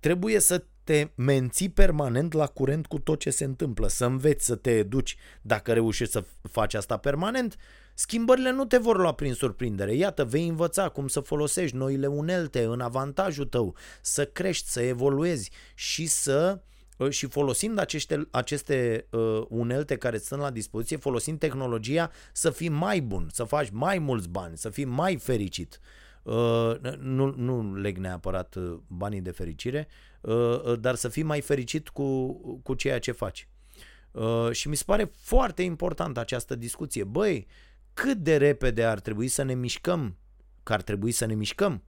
trebuie 0.00 0.38
să 0.38 0.64
te 0.84 1.08
menții 1.14 1.68
permanent 1.68 2.32
la 2.32 2.46
curent 2.46 2.86
cu 2.86 2.98
tot 2.98 3.18
ce 3.18 3.30
se 3.30 3.44
întâmplă, 3.44 3.88
să 3.88 4.04
înveți 4.04 4.46
să 4.46 4.54
te 4.54 4.70
educi. 4.70 5.16
Dacă 5.42 5.72
reușești 5.72 6.12
să 6.12 6.24
faci 6.50 6.74
asta 6.74 6.96
permanent, 6.96 7.56
schimbările 7.94 8.50
nu 8.50 8.64
te 8.64 8.76
vor 8.76 8.98
lua 8.98 9.12
prin 9.12 9.34
surprindere. 9.34 9.94
Iată, 9.94 10.24
vei 10.24 10.48
învăța 10.48 10.88
cum 10.88 11.08
să 11.08 11.20
folosești 11.20 11.76
noile 11.76 12.06
unelte 12.06 12.64
în 12.64 12.80
avantajul 12.80 13.44
tău, 13.44 13.76
să 14.00 14.24
crești, 14.24 14.68
să 14.68 14.80
evoluezi 14.80 15.50
și 15.74 16.06
să 16.06 16.60
uh, 16.96 17.10
și 17.10 17.26
folosind 17.26 17.78
aceste, 17.78 18.28
aceste 18.30 19.06
uh, 19.10 19.42
unelte 19.48 19.96
care 19.96 20.18
sunt 20.18 20.40
la 20.40 20.50
dispoziție, 20.50 20.96
folosind 20.96 21.38
tehnologia 21.38 22.10
să 22.32 22.50
fii 22.50 22.68
mai 22.68 23.00
bun, 23.00 23.28
să 23.32 23.44
faci 23.44 23.70
mai 23.70 23.98
mulți 23.98 24.28
bani, 24.28 24.58
să 24.58 24.70
fii 24.70 24.84
mai 24.84 25.16
fericit. 25.16 25.80
Uh, 25.80 25.99
nu, 26.98 27.34
nu 27.36 27.74
leg 27.74 27.98
neapărat 27.98 28.54
uh, 28.54 28.78
banii 28.86 29.20
de 29.20 29.30
fericire, 29.30 29.88
uh, 30.20 30.34
uh, 30.34 30.80
dar 30.80 30.94
să 30.94 31.08
fii 31.08 31.22
mai 31.22 31.40
fericit 31.40 31.88
cu, 31.88 32.32
cu 32.62 32.74
ceea 32.74 32.98
ce 32.98 33.12
faci. 33.12 33.48
Uh, 34.10 34.50
și 34.50 34.68
mi 34.68 34.76
se 34.76 34.82
pare 34.86 35.10
foarte 35.16 35.62
important 35.62 36.18
această 36.18 36.54
discuție. 36.54 37.04
Băi, 37.04 37.46
cât 37.94 38.16
de 38.18 38.36
repede 38.36 38.84
ar 38.84 39.00
trebui 39.00 39.28
să 39.28 39.42
ne 39.42 39.54
mișcăm, 39.54 40.16
că 40.62 40.72
ar 40.72 40.82
trebui 40.82 41.12
să 41.12 41.26
ne 41.26 41.34
mișcăm 41.34 41.82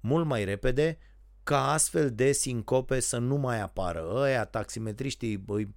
mult 0.00 0.26
mai 0.26 0.44
repede 0.44 0.98
ca 1.42 1.72
astfel 1.72 2.10
de 2.10 2.32
sincope 2.32 3.00
să 3.00 3.18
nu 3.18 3.36
mai 3.36 3.60
apară. 3.60 4.12
Ăia, 4.14 4.44
taximetriștii, 4.44 5.44
îi 5.46 5.72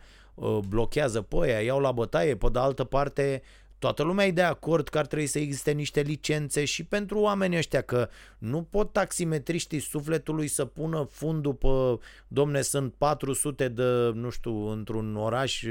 blochează 0.67 1.21
pe 1.21 1.35
ăia, 1.35 1.61
iau 1.61 1.79
la 1.79 1.91
bătaie, 1.91 2.35
pe 2.35 2.49
de 2.51 2.59
altă 2.59 2.83
parte 2.83 3.41
Toată 3.79 4.03
lumea 4.03 4.25
e 4.25 4.31
de 4.31 4.41
acord 4.41 4.87
că 4.87 4.97
ar 4.97 5.05
trebui 5.05 5.25
să 5.25 5.39
existe 5.39 5.71
niște 5.71 6.01
licențe 6.01 6.65
și 6.65 6.83
pentru 6.83 7.19
oamenii 7.19 7.57
ăștia 7.57 7.81
că 7.81 8.09
nu 8.37 8.63
pot 8.63 8.93
taximetriștii 8.93 9.79
sufletului 9.79 10.47
să 10.47 10.65
pună 10.65 11.07
fundul 11.11 11.53
pe, 11.53 12.05
domne, 12.27 12.61
sunt 12.61 12.93
400 12.93 13.67
de, 13.67 14.11
nu 14.13 14.29
știu, 14.29 14.67
într-un 14.67 15.15
oraș 15.15 15.63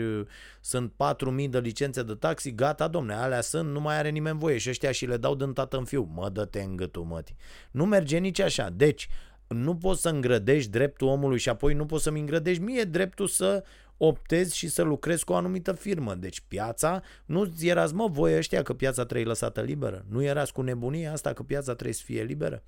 sunt 0.61 0.93
4000 0.97 1.49
de 1.49 1.59
licențe 1.59 2.03
de 2.03 2.15
taxi, 2.15 2.55
gata, 2.55 2.89
domne, 2.89 3.15
alea 3.15 3.41
sunt, 3.41 3.71
nu 3.71 3.81
mai 3.81 3.99
are 3.99 4.11
nimeni 4.11 4.39
voie 4.39 4.59
și 4.59 4.69
ăștia 4.69 4.93
și 4.93 5.07
le 5.07 5.17
dau 5.17 5.35
din 5.35 5.53
tată 5.53 5.77
în 5.77 5.85
fiu. 5.85 6.11
Mă, 6.15 6.29
dă-te 6.29 6.61
în 6.61 6.77
gâtul, 6.77 7.03
măti. 7.05 7.35
Nu 7.71 7.85
merge 7.85 8.19
nici 8.19 8.41
așa. 8.41 8.71
Deci, 8.71 9.09
nu 9.49 9.77
poți 9.77 10.01
să 10.01 10.09
îngrădești 10.09 10.71
dreptul 10.71 11.09
omului 11.09 11.39
și 11.39 11.49
apoi 11.49 11.75
nu 11.75 11.87
poți 11.87 12.03
să-mi 12.03 12.21
îngrădești 12.21 12.63
mie 12.63 12.83
dreptul 12.83 13.27
să 13.27 13.65
optezi 13.99 14.57
și 14.57 14.69
să 14.69 14.83
lucrezi 14.83 15.25
cu 15.25 15.33
o 15.33 15.37
anumită 15.37 15.73
firmă. 15.73 16.15
Deci 16.15 16.41
piața, 16.49 17.03
nu 17.25 17.53
erați 17.61 17.95
mă 17.95 18.09
voi 18.09 18.37
ăștia 18.37 18.63
că 18.63 18.75
piața 18.75 19.05
trebuie 19.05 19.27
lăsată 19.27 19.61
liberă. 19.61 20.05
Nu 20.09 20.23
erați 20.23 20.53
cu 20.53 20.63
nebunia 20.63 21.13
asta 21.13 21.33
că 21.33 21.43
piața 21.43 21.73
trebuie 21.73 21.95
să 21.95 22.03
fie 22.05 22.23
liberă. 22.23 22.63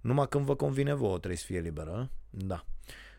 Numai 0.00 0.28
când 0.28 0.44
vă 0.44 0.56
convine 0.56 0.94
vouă 0.94 1.16
trebuie 1.16 1.36
să 1.36 1.44
fie 1.46 1.60
liberă. 1.60 2.10
Da. 2.30 2.64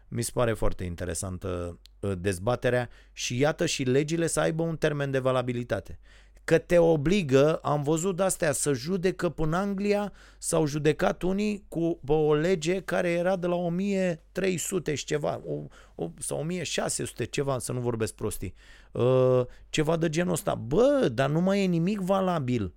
Mi 0.07 0.21
se 0.21 0.31
pare 0.33 0.53
foarte 0.53 0.83
interesantă 0.83 1.79
uh, 1.99 2.11
dezbaterea 2.17 2.89
și 3.11 3.39
iată 3.39 3.65
și 3.65 3.83
legile 3.83 4.27
să 4.27 4.39
aibă 4.39 4.63
un 4.63 4.77
termen 4.77 5.11
de 5.11 5.19
valabilitate 5.19 5.99
că 6.49 6.57
te 6.57 6.77
obligă, 6.77 7.55
am 7.55 7.83
văzut 7.83 8.19
astea, 8.19 8.51
să 8.51 8.73
judecă 8.73 9.29
până 9.29 9.57
Anglia, 9.57 10.11
s-au 10.37 10.65
judecat 10.65 11.21
unii 11.21 11.65
cu 11.67 11.99
o 12.07 12.33
lege 12.33 12.81
care 12.81 13.09
era 13.09 13.35
de 13.35 13.47
la 13.47 13.55
1300 13.55 14.95
și 14.95 15.05
ceva, 15.05 15.41
o, 15.45 15.53
o, 15.95 16.09
sau 16.19 16.39
1600 16.39 17.25
ceva, 17.25 17.59
să 17.59 17.71
nu 17.71 17.79
vorbesc 17.79 18.13
prostii, 18.13 18.53
uh, 18.91 19.41
ceva 19.69 19.97
de 19.97 20.09
genul 20.09 20.33
ăsta. 20.33 20.55
Bă, 20.55 21.09
dar 21.13 21.29
nu 21.29 21.41
mai 21.41 21.63
e 21.63 21.65
nimic 21.65 21.99
valabil 21.99 22.73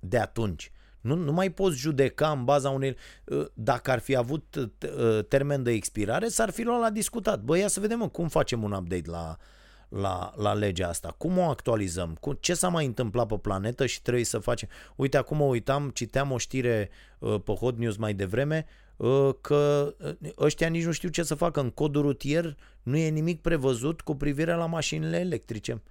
de 0.00 0.18
atunci. 0.18 0.70
Nu, 1.00 1.14
nu 1.14 1.32
mai 1.32 1.50
poți 1.50 1.76
judeca 1.76 2.30
în 2.30 2.44
baza 2.44 2.70
unei... 2.70 2.96
Uh, 3.24 3.46
dacă 3.54 3.90
ar 3.90 3.98
fi 3.98 4.16
avut 4.16 4.54
uh, 4.54 5.24
termen 5.28 5.62
de 5.62 5.70
expirare, 5.70 6.28
s-ar 6.28 6.50
fi 6.50 6.62
luat 6.62 6.80
la 6.80 6.90
discutat. 6.90 7.42
Bă, 7.42 7.58
ia 7.58 7.68
să 7.68 7.80
vedem 7.80 7.98
mă, 7.98 8.08
cum 8.08 8.28
facem 8.28 8.62
un 8.62 8.72
update 8.72 9.10
la, 9.10 9.36
la, 9.88 10.32
la 10.36 10.52
legea 10.52 10.88
asta? 10.88 11.14
Cum 11.18 11.38
o 11.38 11.42
actualizăm? 11.42 12.16
Cu, 12.20 12.32
ce 12.32 12.54
s-a 12.54 12.68
mai 12.68 12.86
întâmplat 12.86 13.26
pe 13.26 13.36
planetă 13.36 13.86
și 13.86 14.02
trebuie 14.02 14.24
să 14.24 14.38
facem? 14.38 14.68
Uite, 14.96 15.16
acum 15.16 15.36
mă 15.36 15.44
uitam, 15.44 15.90
citeam 15.94 16.32
o 16.32 16.38
știre 16.38 16.90
uh, 17.18 17.40
pe 17.44 17.52
Hot 17.52 17.78
News 17.78 17.96
mai 17.96 18.14
devreme 18.14 18.66
uh, 18.96 19.30
că 19.40 19.94
uh, 20.22 20.30
ăștia 20.38 20.68
nici 20.68 20.84
nu 20.84 20.92
știu 20.92 21.08
ce 21.08 21.22
să 21.22 21.34
facă. 21.34 21.60
În 21.60 21.70
codul 21.70 22.02
rutier 22.02 22.56
nu 22.82 22.96
e 22.96 23.08
nimic 23.08 23.40
prevăzut 23.40 24.00
cu 24.00 24.14
privire 24.14 24.54
la 24.54 24.66
mașinile 24.66 25.18
electrice 25.18 25.82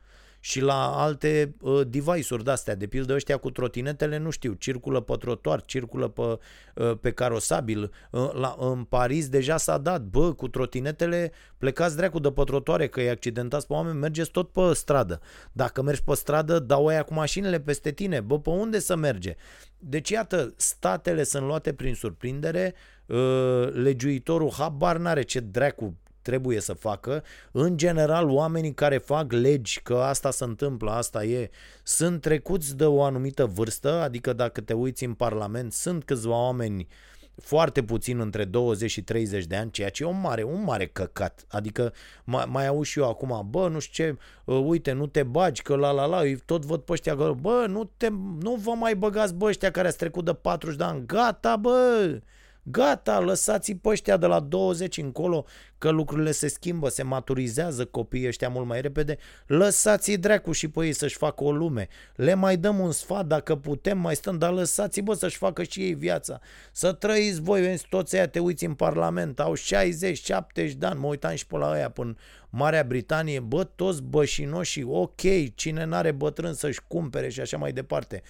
și 0.46 0.62
la 0.62 1.02
alte 1.02 1.56
uh, 1.62 1.82
device-uri 1.88 2.43
de-astea. 2.43 2.76
De 2.76 2.88
pildă 2.88 3.14
ăștia 3.14 3.38
cu 3.38 3.52
trotinetele, 3.52 4.18
nu 4.18 4.30
știu, 4.30 4.54
circulă 4.54 5.00
pe 5.00 5.16
trotuar, 5.20 5.62
circulă 5.62 6.08
pe, 6.08 6.22
uh, 6.22 6.98
pe 7.02 7.12
carosabil. 7.12 7.91
Uh, 8.12 8.32
la, 8.34 8.56
în 8.60 8.84
Paris 8.84 9.30
deja 9.30 9.58
s-a 9.58 9.78
dat, 9.78 10.02
bă, 10.02 10.34
cu 10.34 10.48
trotinetele 10.48 11.32
plecați 11.58 11.96
dracu 11.96 12.20
de 12.20 12.32
pe 12.32 12.43
trotuare, 12.43 12.88
că 12.88 13.02
e 13.02 13.10
accidentați 13.10 13.68
pe 13.68 13.74
oameni, 13.74 13.98
mergeți 13.98 14.32
tot 14.32 14.52
pe 14.52 14.74
stradă. 14.74 15.20
Dacă 15.52 15.82
mergi 15.82 16.04
pe 16.04 16.14
stradă, 16.14 16.60
dau 16.60 16.88
aia 16.88 17.04
cu 17.04 17.14
mașinile 17.14 17.60
peste 17.60 17.91
tine. 17.91 18.20
Bă, 18.20 18.39
pe 18.39 18.50
unde 18.50 18.80
să 18.80 18.96
merge? 18.96 19.36
Deci, 19.78 20.10
iată, 20.10 20.54
statele 20.56 21.24
sunt 21.24 21.46
luate 21.46 21.74
prin 21.74 21.93
surprindere, 21.93 22.74
uh, 23.06 23.70
legiuitorul 23.72 24.52
habar 24.58 24.98
n-are 24.98 25.22
ce 25.22 25.39
dracu 25.39 25.98
trebuie 26.26 26.59
să 26.59 26.73
facă. 26.73 27.23
În 27.51 27.78
general, 27.78 28.30
oamenii 28.30 28.73
care 28.73 28.97
fac 28.97 29.32
legi 29.32 29.82
că 29.82 29.95
asta 29.95 30.32
se 30.32 30.43
întâmplă, 30.43 30.91
asta 30.91 31.23
e, 31.23 31.49
sunt 31.84 32.21
trecuți 32.21 32.78
de 32.78 32.86
o 32.86 33.03
anumită 33.03 33.45
vârstă, 33.45 33.91
adică 33.91 34.34
dacă 34.34 34.61
te 34.61 34.73
uiți 34.73 35.03
în 35.03 35.13
Parlament, 35.13 35.73
sunt 35.73 36.03
câțiva 36.03 36.41
oameni 36.41 36.88
foarte 37.36 37.84
puțin 37.84 38.19
între 38.19 38.45
20 38.45 38.91
și 38.91 39.01
30 39.01 39.45
de 39.45 39.55
ani, 39.55 39.71
ceea 39.71 39.89
ce 39.89 40.03
e 40.03 40.05
un 40.05 40.21
mare, 40.21 40.43
un 40.43 40.63
mare 40.63 40.88
căcat. 40.88 41.45
Adică 41.49 41.93
mai, 42.23 42.45
mai 42.47 42.67
auzi 42.67 42.89
și 42.89 42.99
eu 42.99 43.09
acum, 43.09 43.47
bă, 43.49 43.67
nu 43.67 43.80
știu 43.80 44.03
ce, 44.05 44.17
uh, 44.45 44.63
uite, 44.65 44.91
nu 44.91 45.07
te 45.07 45.23
bagi, 45.23 45.61
că 45.61 45.76
la 45.76 45.91
la 45.91 46.05
la, 46.05 46.26
eu 46.26 46.36
tot 46.45 46.65
văd 46.65 46.82
pe 46.82 46.91
ăștia, 46.91 47.15
că, 47.15 47.34
bă, 47.41 47.65
nu, 47.67 47.91
te, 47.97 48.07
nu 48.39 48.55
vă 48.63 48.71
mai 48.71 48.95
băgați, 48.95 49.34
bă, 49.34 49.45
ăștia 49.45 49.71
care 49.71 49.88
ați 49.88 49.97
trecut 49.97 50.26
de 50.26 50.34
40 50.34 50.78
de 50.78 50.84
ani, 50.84 51.05
gata, 51.05 51.55
bă, 51.55 52.19
Gata, 52.68 53.20
lăsați-i 53.20 53.76
pe 53.76 53.89
ăștia 53.89 54.18
de 54.18 54.26
la 54.26 54.39
20 54.39 54.97
încolo 54.97 55.45
că 55.78 55.89
lucrurile 55.89 56.32
se 56.32 56.47
schimbă, 56.47 56.89
se 56.89 57.03
maturizează 57.03 57.86
copiii 57.86 58.28
ăștia 58.28 58.49
mult 58.49 58.66
mai 58.66 58.82
repede. 58.82 59.18
Lăsați-i 59.47 60.18
dracu 60.18 60.51
și 60.51 60.68
pe 60.68 60.86
ei 60.86 60.93
să-și 60.93 61.18
facă 61.18 61.43
o 61.43 61.51
lume. 61.51 61.88
Le 62.16 62.34
mai 62.34 62.57
dăm 62.57 62.80
un 62.80 62.91
sfat 62.91 63.26
dacă 63.26 63.55
putem, 63.55 63.97
mai 63.97 64.16
stăm, 64.16 64.38
dar 64.38 64.51
lăsați-i 64.51 65.01
bă 65.01 65.13
să-și 65.13 65.38
facă 65.38 65.63
și 65.63 65.82
ei 65.82 65.93
viața. 65.93 66.39
Să 66.72 66.93
trăiți 66.93 67.41
voi, 67.41 67.61
vezi, 67.61 67.86
toți 67.89 68.16
aia 68.16 68.28
te 68.28 68.39
uiți 68.39 68.66
în 68.66 68.74
Parlament, 68.74 69.39
au 69.39 69.53
60-70 69.55 70.72
de 70.78 70.86
ani, 70.86 70.99
mă 70.99 71.07
uitam 71.07 71.36
și 71.36 71.47
pe 71.47 71.57
la 71.57 71.72
aia 71.72 71.89
până 71.89 72.16
Marea 72.49 72.84
Britanie, 72.84 73.39
bă, 73.39 73.63
toți 73.63 74.03
bășinoși, 74.03 74.84
ok, 74.84 75.22
cine 75.55 75.86
n-are 75.86 76.11
bătrân 76.11 76.53
să-și 76.53 76.82
cumpere 76.88 77.30
și 77.30 77.39
așa 77.39 77.57
mai 77.57 77.72
departe. 77.72 78.22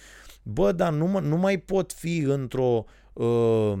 Bă, 0.42 0.72
dar 0.72 0.92
nu, 0.92 1.20
nu 1.20 1.36
mai 1.36 1.58
pot 1.58 1.92
fi 1.92 2.18
într-o... 2.18 2.84
Uh, 2.84 2.84
Uh, 3.16 3.24
uh, 3.24 3.78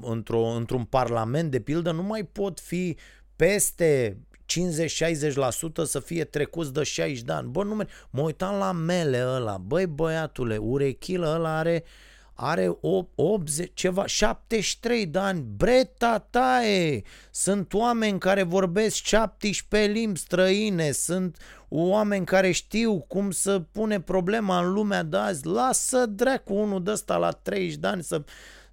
într-o, 0.00 0.40
într-un 0.40 0.84
parlament, 0.84 1.50
de 1.50 1.60
pildă, 1.60 1.90
nu 1.90 2.02
mai 2.02 2.24
pot 2.24 2.60
fi 2.60 2.96
peste 3.36 4.18
50-60% 4.44 5.84
să 5.84 6.00
fie 6.00 6.24
trecuți 6.24 6.72
de 6.72 6.82
60 6.82 7.22
de 7.22 7.32
ani. 7.32 7.48
Bă, 7.48 7.64
nu 7.64 7.84
mă 8.10 8.20
uitam 8.22 8.58
la 8.58 8.72
mele 8.72 9.24
ăla, 9.26 9.56
băi 9.58 9.86
băiatule, 9.86 10.56
urechilă 10.56 11.34
ăla 11.34 11.58
are 11.58 11.84
are 12.34 12.78
80, 13.14 13.70
ceva, 13.74 14.06
73 14.06 15.06
de 15.06 15.18
ani, 15.18 15.44
breta 15.56 16.26
taie, 16.30 17.02
sunt 17.30 17.74
oameni 17.74 18.18
care 18.18 18.42
vorbesc 18.42 18.94
17 19.04 19.90
limbi 19.90 20.18
străine, 20.18 20.90
sunt 20.90 21.36
oameni 21.68 22.24
care 22.24 22.50
știu 22.50 23.00
cum 23.00 23.30
să 23.30 23.60
pune 23.60 24.00
problema 24.00 24.58
în 24.58 24.72
lumea 24.72 25.02
de 25.02 25.16
azi, 25.16 25.46
lasă 25.46 26.06
dracu 26.06 26.54
unul 26.54 26.82
de 26.82 26.90
ăsta 26.90 27.16
la 27.16 27.30
30 27.30 27.76
de 27.76 27.86
ani 27.86 28.02
să, 28.02 28.24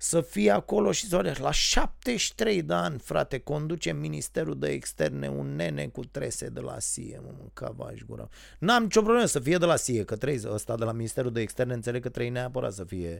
să 0.01 0.21
fie 0.21 0.51
acolo 0.51 0.91
și 0.91 1.07
să 1.07 1.37
la 1.39 1.51
73 1.51 2.61
de 2.61 2.73
ani, 2.73 2.99
frate, 2.99 3.39
conduce 3.39 3.91
Ministerul 3.91 4.59
de 4.59 4.67
Externe 4.67 5.27
un 5.27 5.55
nene 5.55 5.87
cu 5.87 6.05
trese 6.05 6.47
de 6.47 6.59
la 6.59 6.79
SIE, 6.79 7.19
mă 7.23 7.33
mâncava 7.37 7.91
și 7.95 8.03
gura. 8.07 8.27
N-am 8.59 8.83
nicio 8.83 9.01
problemă 9.01 9.25
să 9.25 9.39
fie 9.39 9.57
de 9.57 9.65
la 9.65 9.75
SIE, 9.75 10.03
că 10.03 10.15
trei, 10.15 10.41
ăsta 10.45 10.75
de 10.75 10.83
la 10.83 10.91
Ministerul 10.91 11.31
de 11.31 11.41
Externe 11.41 11.73
înțeleg 11.73 12.01
că 12.01 12.09
trei 12.09 12.29
neapărat 12.29 12.73
să 12.73 12.83
fie 12.83 13.19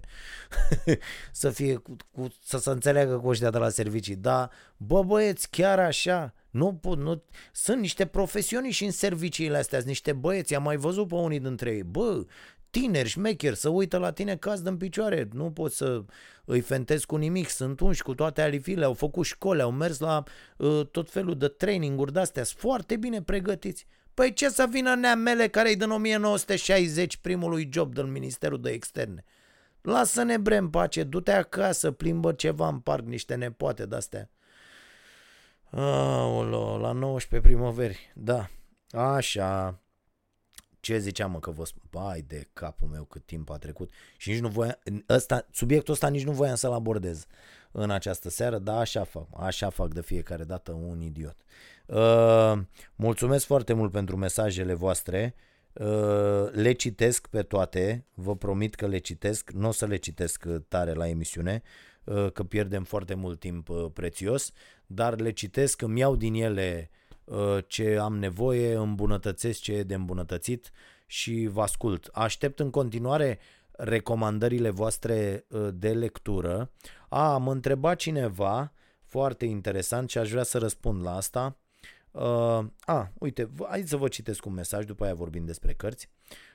să 1.31 1.49
fie 1.49 1.75
cu, 1.75 1.95
cu, 2.11 2.27
să 2.43 2.57
se 2.57 2.69
înțeleagă 2.69 3.17
cu 3.17 3.27
ăștia 3.27 3.49
de 3.49 3.57
la 3.57 3.69
servicii, 3.69 4.15
dar 4.15 4.51
bă 4.77 5.03
băieți, 5.03 5.49
chiar 5.49 5.79
așa, 5.79 6.33
nu 6.49 6.73
pot, 6.73 6.97
nu... 6.97 7.23
Sunt 7.51 7.79
niște 7.79 8.05
profesioniști 8.05 8.85
în 8.85 8.91
serviciile 8.91 9.57
astea, 9.57 9.81
niște 9.85 10.13
băieți, 10.13 10.55
am 10.55 10.63
mai 10.63 10.75
văzut 10.75 11.07
pe 11.07 11.15
unii 11.15 11.39
dintre 11.39 11.71
ei. 11.71 11.83
Bă, 11.83 12.25
tineri, 12.69 13.09
șmecheri, 13.09 13.55
să 13.55 13.69
uită 13.69 13.97
la 13.97 14.11
tine 14.11 14.35
caz 14.35 14.61
în 14.61 14.77
picioare. 14.77 15.27
Nu 15.31 15.51
poți 15.51 15.77
să 15.77 16.03
îi 16.45 16.61
fentezi 16.61 17.05
cu 17.05 17.15
nimic, 17.15 17.49
sunt 17.49 17.79
unși 17.79 18.03
cu 18.03 18.15
toate 18.15 18.41
alifile, 18.41 18.85
au 18.85 18.93
făcut 18.93 19.25
școli, 19.25 19.61
au 19.61 19.71
mers 19.71 19.99
la 19.99 20.23
uh, 20.57 20.85
tot 20.91 21.11
felul 21.11 21.37
de 21.37 21.47
traininguri 21.47 22.13
de-astea, 22.13 22.43
sunt 22.43 22.59
foarte 22.59 22.97
bine 22.97 23.21
pregătiți. 23.21 23.85
Păi 24.13 24.33
ce 24.33 24.49
să 24.49 24.67
vină 24.69 24.95
neamele 24.95 25.47
care-i 25.47 25.75
din 25.75 25.89
1960 25.89 27.17
primului 27.17 27.69
job 27.71 27.93
din 27.93 28.11
Ministerul 28.11 28.61
de 28.61 28.69
Externe? 28.69 29.23
Lasă-ne 29.81 30.37
brem 30.37 30.69
pace, 30.69 31.03
du-te 31.03 31.31
acasă, 31.31 31.91
plimbă 31.91 32.31
ceva 32.31 32.67
în 32.67 32.79
parc, 32.79 33.05
niște 33.05 33.35
nepoate 33.35 33.85
de-astea. 33.85 34.29
Aolo, 35.71 36.77
la 36.77 36.91
19 36.91 37.49
primăveri, 37.49 38.11
da. 38.15 38.49
Așa. 38.91 39.79
Ce 40.79 40.97
ziceam, 40.97 41.31
mă, 41.31 41.39
că 41.39 41.51
vă 41.51 41.63
Bai 41.89 42.23
de 42.27 42.47
capul 42.53 42.87
meu 42.87 43.03
cât 43.03 43.25
timp 43.25 43.49
a 43.49 43.57
trecut 43.57 43.91
și 44.17 44.29
nici 44.29 44.39
nu 44.39 44.47
voiam, 44.47 44.77
ăsta, 45.09 45.47
subiectul 45.51 45.93
ăsta 45.93 46.09
nici 46.09 46.25
nu 46.25 46.31
voiam 46.31 46.55
să-l 46.55 46.71
abordez 46.71 47.25
în 47.71 47.89
această 47.89 48.29
seară, 48.29 48.57
dar 48.57 48.77
așa 48.77 49.03
fac, 49.03 49.27
așa 49.37 49.69
fac 49.69 49.93
de 49.93 50.01
fiecare 50.01 50.43
dată 50.43 50.71
un 50.71 51.01
idiot. 51.01 51.35
Uh, 51.85 52.61
mulțumesc 52.95 53.45
foarte 53.45 53.73
mult 53.73 53.91
pentru 53.91 54.17
mesajele 54.17 54.73
voastre. 54.73 55.35
Uh, 55.73 56.51
le 56.51 56.71
citesc 56.71 57.27
pe 57.27 57.41
toate, 57.41 58.05
vă 58.13 58.35
promit 58.35 58.75
că 58.75 58.87
le 58.87 58.97
citesc, 58.97 59.51
nu 59.51 59.67
o 59.67 59.71
să 59.71 59.85
le 59.85 59.95
citesc 59.95 60.45
tare 60.67 60.93
la 60.93 61.07
emisiune, 61.07 61.61
uh, 62.03 62.31
că 62.31 62.43
pierdem 62.43 62.83
foarte 62.83 63.13
mult 63.13 63.39
timp 63.39 63.69
uh, 63.69 63.85
prețios, 63.93 64.51
dar 64.85 65.19
le 65.19 65.31
citesc, 65.31 65.81
îmi 65.81 65.99
iau 65.99 66.15
din 66.15 66.33
ele 66.33 66.89
uh, 66.91 66.98
ce 67.67 67.97
am 67.97 68.17
nevoie, 68.17 68.75
îmbunătățesc 68.75 69.59
ce 69.59 69.73
e 69.73 69.83
de 69.83 69.93
îmbunătățit 69.93 70.71
și 71.05 71.47
vă 71.51 71.61
ascult. 71.61 72.09
Aștept 72.13 72.59
în 72.59 72.69
continuare 72.69 73.39
recomandările 73.71 74.69
voastre 74.69 75.45
uh, 75.47 75.67
de 75.73 75.89
lectură. 75.89 76.71
A, 77.09 77.33
am 77.33 77.47
întrebat 77.47 77.97
cineva, 77.97 78.73
foarte 79.03 79.45
interesant 79.45 80.09
și 80.09 80.17
aș 80.17 80.29
vrea 80.29 80.43
să 80.43 80.57
răspund 80.57 81.03
la 81.03 81.15
asta. 81.15 81.57
Uh, 82.11 82.65
a, 82.79 83.11
uite, 83.19 83.49
hai 83.67 83.83
să 83.85 83.97
vă 83.97 84.07
citesc 84.07 84.45
un 84.45 84.53
mesaj, 84.53 84.85
după 84.85 85.03
aia 85.03 85.13
vorbim 85.13 85.45
despre 85.45 85.73
cărți. 85.73 86.09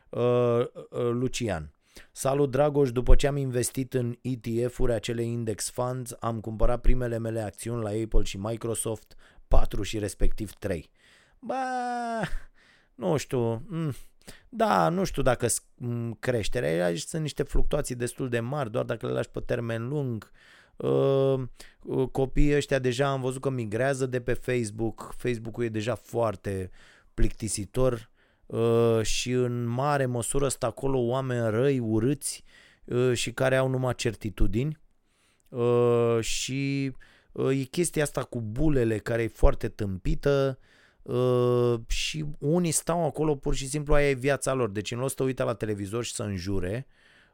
Uh, 0.09 0.21
uh, 0.21 1.11
Lucian. 1.11 1.75
Salut 2.13 2.51
Dragoș, 2.51 2.93
după 2.93 3.15
ce 3.15 3.27
am 3.27 3.37
investit 3.37 3.95
în 3.95 4.19
ETF-uri, 4.21 4.93
acele 4.93 5.23
index 5.23 5.71
funds, 5.71 6.17
am 6.21 6.41
cumpărat 6.41 6.81
primele 6.81 7.19
mele 7.19 7.41
acțiuni 7.41 7.83
la 7.83 7.89
Apple 7.89 8.23
și 8.23 8.39
Microsoft, 8.39 9.15
4 9.55 9.83
și 9.83 9.99
respectiv 9.99 10.53
3. 10.53 10.91
Ba, 11.39 11.55
nu 12.95 13.17
știu, 13.17 13.63
mm, 13.69 13.95
da, 14.49 14.89
nu 14.89 15.05
știu 15.05 15.23
dacă 15.23 15.47
creșterea, 16.19 16.85
aici 16.85 17.01
sunt 17.01 17.23
niște 17.23 17.43
fluctuații 17.43 17.95
destul 17.95 18.29
de 18.29 18.41
mari, 18.41 18.71
doar 18.71 18.85
dacă 18.85 19.07
le 19.07 19.13
lași 19.13 19.29
pe 19.29 19.41
termen 19.41 19.89
lung. 19.89 20.31
Uh, 20.77 21.43
uh, 21.83 22.09
copiii 22.13 22.57
ăștia 22.57 22.79
deja 22.79 23.09
am 23.09 23.21
văzut 23.21 23.41
că 23.41 23.51
migrează 23.51 24.07
de 24.07 24.21
pe 24.21 24.33
Facebook, 24.33 25.15
Facebook-ul 25.17 25.65
e 25.65 25.69
deja 25.69 25.95
foarte 25.95 26.71
plictisitor 27.15 28.11
uh, 28.47 29.01
și 29.03 29.31
în 29.31 29.65
mare 29.65 30.07
măsură 30.07 30.49
sunt 30.49 30.63
acolo 30.63 30.99
oameni 30.99 31.51
răi, 31.51 31.79
urâți 31.79 32.45
și 33.13 33.33
care 33.33 33.57
au 33.57 33.69
numai 33.69 33.95
certitudini 33.95 34.79
și 36.21 36.93
e 37.51 37.63
chestia 37.63 38.03
asta 38.03 38.23
cu 38.23 38.41
bulele 38.41 38.99
care 38.99 39.23
e 39.23 39.29
foarte 39.29 39.69
tâmpită, 39.69 40.59
Uh, 41.05 41.81
și 41.87 42.25
unii 42.39 42.71
stau 42.71 43.05
acolo 43.05 43.35
pur 43.35 43.55
și 43.55 43.69
simplu 43.69 43.95
aia 43.95 44.09
e 44.09 44.13
viața 44.13 44.53
lor. 44.53 44.71
Deci 44.71 44.91
în 44.91 44.99
loc 44.99 45.11
să 45.11 45.23
uite 45.23 45.43
la 45.43 45.55
televizor 45.55 46.05
și 46.05 46.15
să 46.15 46.23
înjure, 46.23 46.87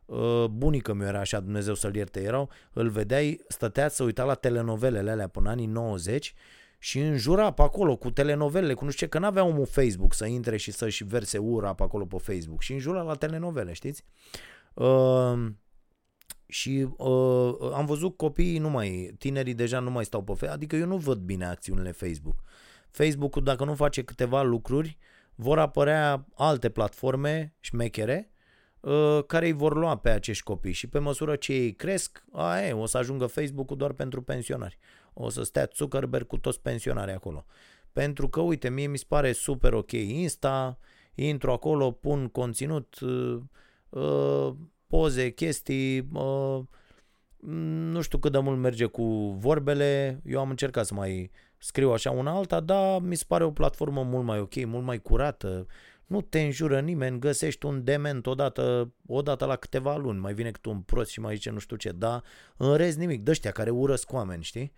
uh, 0.05 0.44
bunica 0.44 0.92
mi 0.92 1.05
era 1.05 1.18
așa, 1.20 1.40
Dumnezeu 1.40 1.74
să-l 1.74 1.94
ierte, 1.94 2.22
erau, 2.22 2.51
îl 2.72 2.88
vedeai, 2.88 3.40
stătea 3.48 3.88
să 3.88 4.03
uita 4.03 4.24
la 4.24 4.34
telenovelele 4.34 5.11
alea 5.11 5.26
până 5.26 5.48
anii 5.48 5.66
90 5.66 6.34
și 6.78 7.01
înjura 7.01 7.51
pe 7.51 7.62
acolo 7.62 7.96
cu 7.96 8.11
telenovelele, 8.11 8.74
cu 8.74 8.84
nu 8.84 8.90
știu 8.90 9.07
ce, 9.07 9.12
că 9.12 9.18
n-avea 9.18 9.44
omul 9.44 9.66
Facebook 9.66 10.14
să 10.14 10.26
intre 10.26 10.57
și 10.57 10.70
să-și 10.70 11.05
verse 11.05 11.38
ura 11.38 11.74
pe 11.74 11.82
acolo 11.82 12.05
pe 12.05 12.16
Facebook 12.18 12.62
și 12.62 12.72
înjura 12.72 13.03
la 13.03 13.14
telenovele, 13.14 13.72
știți? 13.72 14.05
Uh, 14.74 15.46
și 16.51 16.88
uh, 16.96 17.55
am 17.72 17.86
văzut 17.86 18.16
copiii 18.16 18.59
nu 18.59 18.70
mai, 18.70 19.14
tinerii 19.18 19.55
deja 19.55 19.78
nu 19.78 19.90
mai 19.90 20.05
stau 20.05 20.22
pe 20.22 20.32
Facebook, 20.32 20.53
adică 20.55 20.76
eu 20.76 20.86
nu 20.86 20.96
văd 20.96 21.18
bine 21.18 21.44
acțiunile 21.44 21.92
Facebook. 21.92 22.42
Facebook-ul, 22.90 23.42
dacă 23.42 23.64
nu 23.64 23.74
face 23.74 24.03
câteva 24.03 24.42
lucruri, 24.42 24.98
vor 25.34 25.59
apărea 25.59 26.26
alte 26.34 26.68
platforme 26.68 27.55
șmechere 27.61 28.30
uh, 28.80 29.18
care 29.26 29.46
îi 29.46 29.53
vor 29.53 29.76
lua 29.76 29.96
pe 29.96 30.11
acești 30.11 30.42
copii 30.42 30.72
și 30.72 30.86
pe 30.86 30.98
măsură 30.98 31.36
ce 31.36 31.53
ei 31.53 31.72
cresc, 31.72 32.24
aia, 32.32 32.76
o 32.76 32.86
să 32.86 32.98
ajungă 32.98 33.26
Facebook-ul 33.26 33.76
doar 33.76 33.92
pentru 33.92 34.22
pensionari. 34.22 34.78
O 35.12 35.28
să 35.28 35.42
stea 35.42 35.70
Zuckerberg 35.74 36.26
cu 36.26 36.38
toți 36.38 36.61
pensionarii 36.61 37.14
acolo. 37.14 37.44
Pentru 37.92 38.28
că, 38.28 38.40
uite, 38.40 38.70
mie 38.70 38.86
mi 38.86 38.98
se 38.98 39.05
pare 39.09 39.32
super 39.32 39.72
ok 39.72 39.92
Insta, 39.92 40.78
intru 41.14 41.51
acolo, 41.51 41.90
pun 41.90 42.28
conținut, 42.28 43.01
uh, 43.01 43.40
uh, 43.88 44.55
poze, 44.91 45.30
chestii, 45.30 46.09
uh, 46.12 46.61
nu 47.93 48.01
știu 48.01 48.18
cât 48.18 48.32
de 48.32 48.38
mult 48.38 48.59
merge 48.59 48.84
cu 48.84 49.36
vorbele, 49.38 50.20
eu 50.24 50.41
am 50.41 50.51
încercat 50.51 50.86
să 50.86 50.95
mai 50.95 51.30
scriu 51.59 51.91
așa 51.93 52.11
una 52.11 52.30
alta, 52.30 52.61
dar 52.61 53.01
mi 53.01 53.14
se 53.14 53.24
pare 53.28 53.45
o 53.45 53.51
platformă 53.51 54.03
mult 54.03 54.24
mai 54.24 54.38
ok, 54.38 54.64
mult 54.64 54.84
mai 54.84 54.99
curată, 54.99 55.66
nu 56.07 56.20
te 56.20 56.41
înjură 56.41 56.80
nimeni, 56.80 57.18
găsești 57.18 57.66
un 57.66 57.84
dement 57.84 58.26
odată, 58.26 58.93
odată 59.07 59.45
la 59.45 59.57
câteva 59.57 59.97
luni, 59.97 60.18
mai 60.18 60.34
vine 60.34 60.51
cât 60.51 60.64
un 60.64 60.80
prost 60.80 61.11
și 61.11 61.20
mai 61.20 61.34
zice 61.34 61.51
nu 61.51 61.59
știu 61.59 61.76
ce, 61.76 61.91
dar 61.91 62.22
în 62.57 62.76
rez 62.76 62.97
nimic, 62.97 63.22
de 63.22 63.30
ăștia 63.30 63.51
care 63.51 63.70
urăsc 63.70 64.12
oameni, 64.12 64.43
știi? 64.43 64.72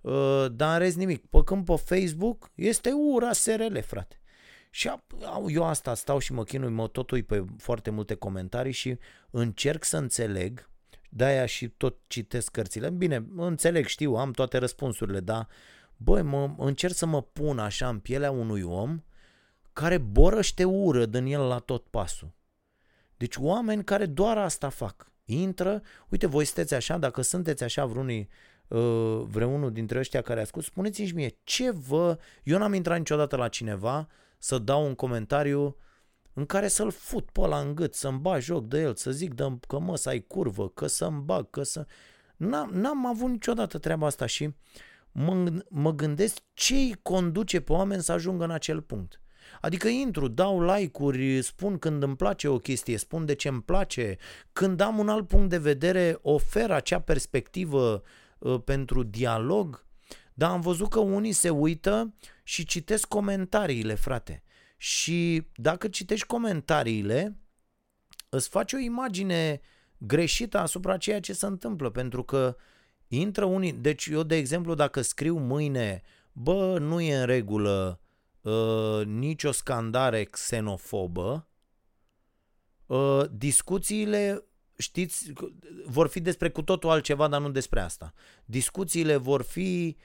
Uh, 0.00 0.46
dar 0.52 0.72
în 0.72 0.78
rez 0.78 0.94
nimic. 0.94 1.26
Pe 1.26 1.38
când 1.44 1.64
pe 1.64 1.74
Facebook 1.76 2.50
este 2.54 2.90
ura 2.90 3.32
SRL, 3.32 3.78
frate. 3.78 4.17
Și 4.70 4.90
eu 5.48 5.64
asta 5.64 5.94
stau 5.94 6.18
și 6.18 6.32
mă 6.32 6.44
chinui, 6.44 6.70
mă 6.70 6.86
tot 6.86 7.10
uit 7.10 7.26
pe 7.26 7.44
foarte 7.56 7.90
multe 7.90 8.14
comentarii 8.14 8.72
și 8.72 8.98
încerc 9.30 9.84
să 9.84 9.96
înțeleg, 9.96 10.68
de-aia 11.10 11.46
și 11.46 11.68
tot 11.68 11.96
citesc 12.06 12.50
cărțile. 12.50 12.90
Bine, 12.90 13.26
înțeleg, 13.36 13.86
știu, 13.86 14.14
am 14.14 14.30
toate 14.30 14.58
răspunsurile, 14.58 15.20
dar 15.20 15.48
băi, 15.96 16.22
mă, 16.22 16.54
încerc 16.58 16.94
să 16.94 17.06
mă 17.06 17.22
pun 17.22 17.58
așa 17.58 17.88
în 17.88 17.98
pielea 17.98 18.30
unui 18.30 18.62
om 18.62 19.02
care 19.72 19.98
borăște 19.98 20.64
ură 20.64 21.06
din 21.06 21.26
el 21.26 21.40
la 21.40 21.58
tot 21.58 21.86
pasul. 21.86 22.32
Deci 23.16 23.36
oameni 23.36 23.84
care 23.84 24.06
doar 24.06 24.38
asta 24.38 24.68
fac. 24.68 25.12
Intră, 25.24 25.82
uite, 26.08 26.26
voi 26.26 26.44
sunteți 26.44 26.74
așa, 26.74 26.98
dacă 26.98 27.22
sunteți 27.22 27.64
așa 27.64 27.84
vreunii, 27.84 28.28
uh, 28.68 29.22
vreunul 29.26 29.72
dintre 29.72 29.98
ăștia 29.98 30.20
care 30.20 30.40
ascult, 30.40 30.64
spuneți-mi 30.64 31.12
mie, 31.14 31.36
ce 31.44 31.70
vă... 31.70 32.18
Eu 32.42 32.58
n-am 32.58 32.74
intrat 32.74 32.98
niciodată 32.98 33.36
la 33.36 33.48
cineva 33.48 34.08
să 34.38 34.58
dau 34.58 34.86
un 34.86 34.94
comentariu 34.94 35.76
în 36.32 36.46
care 36.46 36.68
să-l 36.68 36.90
fut 36.90 37.30
pe 37.30 37.40
ăla 37.40 37.58
în 37.58 37.74
gât, 37.74 37.94
să-mi 37.94 38.18
bag 38.18 38.40
joc 38.40 38.66
de 38.66 38.80
el, 38.80 38.94
să 38.94 39.10
zic 39.10 39.34
dă, 39.34 39.58
că 39.68 39.78
mă, 39.78 39.96
să 39.96 40.08
ai 40.08 40.20
curvă, 40.20 40.68
că 40.68 40.86
să-mi 40.86 41.22
bag, 41.22 41.50
că 41.50 41.62
să... 41.62 41.86
N-am, 42.36 42.70
n-am 42.70 43.06
avut 43.06 43.30
niciodată 43.30 43.78
treaba 43.78 44.06
asta 44.06 44.26
și 44.26 44.44
uh, 44.44 44.52
mă, 45.12 45.62
mă 45.68 45.94
gândesc 45.94 46.38
ce 46.54 46.74
îi 46.74 46.98
conduce 47.02 47.60
pe 47.60 47.72
oameni 47.72 48.02
să 48.02 48.12
ajungă 48.12 48.44
în 48.44 48.50
acel 48.50 48.82
punct. 48.82 49.20
Adică 49.60 49.88
intru, 49.88 50.28
dau 50.28 50.62
like-uri, 50.62 51.42
spun 51.42 51.78
când 51.78 52.02
îmi 52.02 52.16
place 52.16 52.48
o 52.48 52.58
chestie, 52.58 52.96
spun 52.96 53.24
de 53.24 53.34
ce 53.34 53.48
îmi 53.48 53.62
place, 53.62 54.16
când 54.52 54.80
am 54.80 54.98
un 54.98 55.08
alt 55.08 55.26
punct 55.26 55.48
de 55.48 55.58
vedere, 55.58 56.18
ofer 56.22 56.70
acea 56.70 57.00
perspectivă 57.00 58.02
uh, 58.38 58.60
pentru 58.64 59.02
dialog, 59.02 59.86
dar 60.38 60.50
am 60.50 60.60
văzut 60.60 60.88
că 60.88 60.98
unii 60.98 61.32
se 61.32 61.50
uită 61.50 62.14
și 62.42 62.64
citesc 62.64 63.08
comentariile, 63.08 63.94
frate. 63.94 64.42
Și 64.76 65.46
dacă 65.54 65.88
citești 65.88 66.26
comentariile, 66.26 67.38
îți 68.28 68.48
faci 68.48 68.72
o 68.72 68.78
imagine 68.78 69.60
greșită 69.98 70.58
asupra 70.58 70.96
ceea 70.96 71.20
ce 71.20 71.32
se 71.32 71.46
întâmplă, 71.46 71.90
pentru 71.90 72.22
că 72.22 72.56
uh, 72.56 72.62
Intră 73.08 73.44
unii, 73.44 73.72
deci 73.72 74.06
eu 74.06 74.22
de 74.22 74.36
exemplu 74.36 74.74
dacă 74.74 75.02
scriu 75.02 75.38
mâine, 75.38 76.02
bă, 76.32 76.78
nu 76.78 77.00
e 77.00 77.16
în 77.16 77.26
regulă 77.26 78.00
uh, 78.40 79.06
nicio 79.06 79.50
scandare 79.50 80.24
xenofobă, 80.24 81.48
uh, 82.86 83.24
discuțiile, 83.30 84.44
știți, 84.78 85.32
vor 85.86 86.08
fi 86.08 86.20
despre 86.20 86.50
cu 86.50 86.62
totul 86.62 86.90
altceva, 86.90 87.28
dar 87.28 87.40
nu 87.40 87.50
despre 87.50 87.80
asta. 87.80 88.12
Discuțiile 88.44 89.16
vor 89.16 89.42
fi 89.42 89.96
uh, 89.98 90.04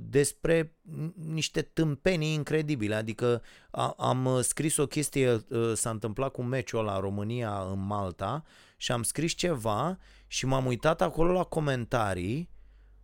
despre 0.00 0.76
niște 1.14 1.62
tâmpenii 1.62 2.34
incredibile, 2.34 2.94
adică 2.94 3.42
a, 3.70 3.94
am 3.98 4.38
scris 4.42 4.76
o 4.76 4.86
chestie, 4.86 5.44
uh, 5.48 5.72
s-a 5.74 5.90
întâmplat 5.90 6.32
cu 6.32 6.42
meciul 6.42 6.84
la 6.84 7.00
România 7.00 7.66
în 7.70 7.86
Malta 7.86 8.44
și 8.76 8.92
am 8.92 9.02
scris 9.02 9.32
ceva 9.32 9.98
și 10.26 10.46
m-am 10.46 10.66
uitat 10.66 11.00
acolo 11.02 11.32
la 11.32 11.42
comentarii, 11.42 12.50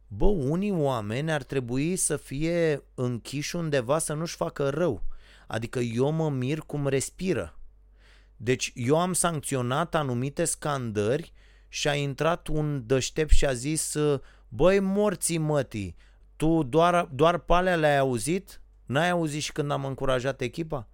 bă, 0.08 0.24
unii 0.24 0.70
oameni 0.70 1.32
ar 1.32 1.42
trebui 1.42 1.96
să 1.96 2.16
fie 2.16 2.82
închiși 2.94 3.56
undeva 3.56 3.98
să 3.98 4.12
nu-și 4.12 4.36
facă 4.36 4.68
rău. 4.68 5.02
Adică 5.46 5.78
eu 5.78 6.10
mă 6.10 6.30
mir 6.30 6.58
cum 6.58 6.86
respiră. 6.86 7.58
Deci 8.36 8.72
eu 8.74 8.98
am 8.98 9.12
sancționat 9.12 9.94
anumite 9.94 10.44
scandări 10.44 11.32
și 11.68 11.88
a 11.88 11.94
intrat 11.94 12.46
un 12.46 12.86
deștept 12.86 13.30
și 13.30 13.46
a 13.46 13.52
zis 13.52 13.96
băi 14.48 14.80
morții 14.80 15.38
mătii, 15.38 15.96
tu 16.36 16.62
doar, 16.62 17.08
doar 17.12 17.38
palea 17.38 17.76
le-ai 17.76 17.98
auzit? 17.98 18.60
N-ai 18.84 19.10
auzit 19.10 19.42
și 19.42 19.52
când 19.52 19.70
am 19.70 19.84
încurajat 19.84 20.40
echipa? 20.40 20.88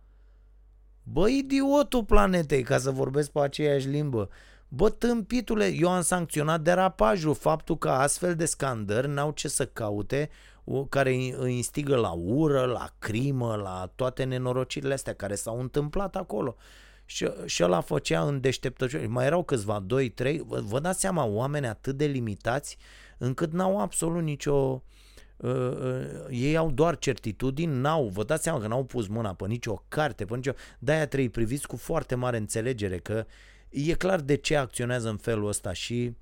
Bă, 1.03 1.29
idiotul 1.29 2.05
planetei, 2.05 2.63
ca 2.63 2.79
să 2.79 2.91
vorbesc 2.91 3.31
pe 3.31 3.41
aceeași 3.41 3.89
limbă. 3.89 4.29
Bă, 4.69 4.91
tâmpitule, 4.91 5.67
eu 5.67 5.89
am 5.89 6.03
sancționat 6.03 6.61
derapajul, 6.61 7.35
faptul 7.35 7.79
că 7.79 7.91
astfel 7.91 8.35
de 8.35 8.45
scandări 8.45 9.09
n-au 9.09 9.31
ce 9.31 9.49
să 9.49 9.67
caute 9.67 10.31
care 10.89 11.11
îi 11.39 11.57
instigă 11.57 11.97
la 11.97 12.11
ură, 12.11 12.65
la 12.65 12.89
crimă, 12.99 13.55
la 13.55 13.93
toate 13.95 14.25
nenorocirile 14.25 14.93
astea 14.93 15.15
care 15.15 15.35
s-au 15.35 15.61
întâmplat 15.61 16.17
acolo. 16.17 16.57
Și, 17.05 17.29
și 17.45 17.65
ăla 17.65 17.81
făcea 17.81 18.21
în 18.21 18.41
deșteptăciune. 18.41 19.07
Mai 19.07 19.27
erau 19.27 19.43
câțiva, 19.43 19.79
doi, 19.79 20.09
trei. 20.09 20.43
Vă, 20.47 20.61
vă 20.61 20.81
dați 20.81 21.01
seama, 21.01 21.25
oameni 21.25 21.67
atât 21.67 21.97
de 21.97 22.05
limitați 22.05 22.77
încât 23.19 23.53
n-au 23.53 23.81
absolut 23.81 24.23
nicio... 24.23 24.83
Uh, 25.43 25.51
uh, 25.51 26.05
ei 26.31 26.57
au 26.57 26.71
doar 26.71 26.99
certitudini, 26.99 27.81
n-au, 27.81 28.09
vă 28.09 28.25
dați 28.25 28.43
seama 28.43 28.61
că 28.61 28.67
n-au 28.67 28.85
pus 28.85 29.07
mâna 29.07 29.35
pe 29.35 29.47
nicio 29.47 29.85
carte, 29.89 30.25
pe 30.25 30.35
nicio... 30.35 30.53
De-aia 30.79 31.07
trebuie 31.07 31.31
priviți 31.31 31.67
cu 31.67 31.77
foarte 31.77 32.15
mare 32.15 32.37
înțelegere 32.37 32.99
că 32.99 33.27
e 33.69 33.93
clar 33.93 34.21
de 34.21 34.35
ce 34.35 34.57
acționează 34.57 35.09
în 35.09 35.17
felul 35.17 35.49
ăsta 35.49 35.73
și 35.73 36.17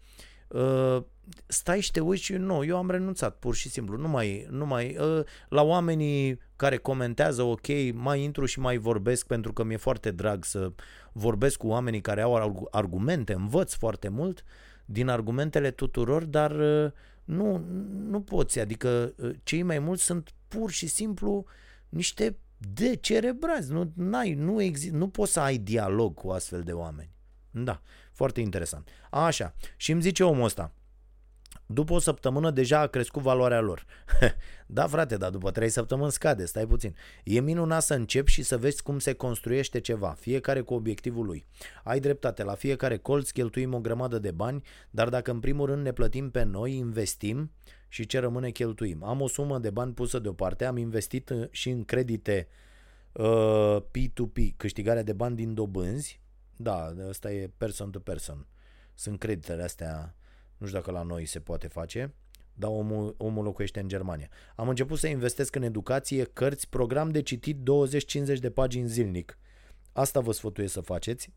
uh, 0.49 1.03
stai 1.47 1.81
și 1.81 1.91
te 1.91 2.01
uiți 2.01 2.23
și 2.23 2.33
nu, 2.33 2.65
eu 2.65 2.77
am 2.77 2.91
renunțat 2.91 3.37
pur 3.37 3.55
și 3.55 3.69
simplu, 3.69 3.97
nu 3.97 4.09
mai, 4.09 4.47
nu 4.51 4.67
mai 4.67 4.97
uh, 5.01 5.25
la 5.49 5.63
oamenii 5.63 6.41
care 6.57 6.77
comentează, 6.77 7.43
ok, 7.43 7.67
mai 7.93 8.23
intru 8.23 8.45
și 8.45 8.61
mai 8.61 8.77
vorbesc 8.77 9.27
pentru 9.27 9.53
că 9.53 9.65
mi-e 9.65 9.77
foarte 9.77 10.11
drag 10.11 10.45
să 10.45 10.73
vorbesc 11.13 11.57
cu 11.57 11.67
oamenii 11.67 12.01
care 12.01 12.21
au 12.21 12.69
argumente, 12.71 13.33
învăț 13.33 13.75
foarte 13.75 14.09
mult 14.09 14.45
din 14.85 15.09
argumentele 15.09 15.71
tuturor, 15.71 16.25
dar 16.25 16.51
uh, 16.51 16.91
nu, 17.31 17.65
nu 18.09 18.21
poți, 18.21 18.59
adică 18.59 19.15
uh, 19.17 19.37
cei 19.43 19.63
mai 19.63 19.79
mulți 19.79 20.03
sunt 20.03 20.31
pur 20.49 20.71
și 20.71 20.87
simplu 20.87 21.45
niște 21.89 22.37
de 22.75 22.97
cerebrazi, 22.97 23.73
nu, 23.73 23.93
n-ai, 23.95 24.35
nu, 24.35 24.63
exist, 24.63 24.93
nu 24.93 25.09
poți 25.09 25.33
să 25.33 25.41
ai 25.41 25.59
dialog 25.59 26.15
cu 26.15 26.31
astfel 26.31 26.63
de 26.63 26.73
oameni. 26.73 27.11
Da, 27.51 27.81
foarte 28.13 28.41
interesant. 28.41 28.89
Așa, 29.11 29.55
și 29.77 29.93
îmi 29.93 30.03
zice 30.03 30.25
omul 30.25 30.45
ăsta, 30.45 30.73
după 31.73 31.93
o 31.93 31.99
săptămână 31.99 32.51
deja 32.51 32.81
a 32.81 32.87
crescut 32.87 33.23
valoarea 33.23 33.61
lor. 33.61 33.87
da, 34.67 34.87
frate, 34.87 35.17
dar 35.17 35.31
după 35.31 35.51
trei 35.51 35.69
săptămâni 35.69 36.13
scade, 36.13 36.45
stai 36.45 36.67
puțin. 36.67 36.97
E 37.25 37.41
minunat 37.41 37.83
să 37.83 37.95
începi 37.95 38.31
și 38.31 38.43
să 38.43 38.59
vezi 38.59 38.83
cum 38.83 38.99
se 38.99 39.13
construiește 39.13 39.81
ceva, 39.81 40.17
fiecare 40.19 40.61
cu 40.61 40.75
obiectivul 40.75 41.27
lui. 41.27 41.47
Ai 41.85 42.01
dreptate, 42.01 42.43
la 42.43 42.55
fiecare 42.55 42.97
colț 42.97 43.31
cheltuim 43.31 43.75
o 43.75 43.81
grămadă 43.81 44.19
de 44.19 44.31
bani, 44.31 44.63
dar 44.91 45.09
dacă 45.09 45.31
în 45.31 45.41
primul 45.41 45.67
rând 45.67 45.83
ne 45.83 45.93
plătim 45.93 46.31
pe 46.31 46.43
noi, 46.43 46.77
investim 46.77 47.51
și 47.89 48.07
ce 48.07 48.19
rămâne 48.19 48.51
cheltuim. 48.51 49.05
Am 49.05 49.21
o 49.21 49.27
sumă 49.27 49.59
de 49.59 49.71
bani 49.71 49.93
pusă 49.93 50.19
deoparte, 50.19 50.65
am 50.65 50.77
investit 50.77 51.33
și 51.51 51.71
în 51.71 51.85
credite 51.85 52.49
uh, 53.13 53.77
P2P, 53.81 54.57
câștigarea 54.57 55.03
de 55.03 55.13
bani 55.13 55.37
din 55.37 55.55
dobânzi. 55.55 56.21
Da, 56.57 56.95
asta 57.09 57.33
e 57.33 57.51
person 57.57 57.91
to 57.91 57.99
person. 57.99 58.47
Sunt 58.95 59.19
creditele 59.19 59.63
astea 59.63 60.15
nu 60.61 60.67
știu 60.67 60.79
dacă 60.79 60.91
la 60.91 61.03
noi 61.03 61.25
se 61.25 61.41
poate 61.41 61.67
face, 61.67 62.15
dar 62.53 62.71
omul, 62.71 63.15
omul 63.19 63.45
locuiește 63.45 63.81
în 63.81 63.89
Germania. 63.89 64.29
Am 64.57 64.69
început 64.69 64.99
să 64.99 65.07
investesc 65.07 65.55
în 65.55 65.63
educație, 65.63 66.25
cărți, 66.25 66.69
program 66.69 67.11
de 67.11 67.23
citit 67.23 67.59
20-50 68.37 68.39
de 68.39 68.51
pagini 68.51 68.89
zilnic. 68.89 69.39
Asta 69.93 70.21
vă 70.21 70.33
sfătuiesc 70.33 70.73
să 70.73 70.81
faceți. 70.81 71.33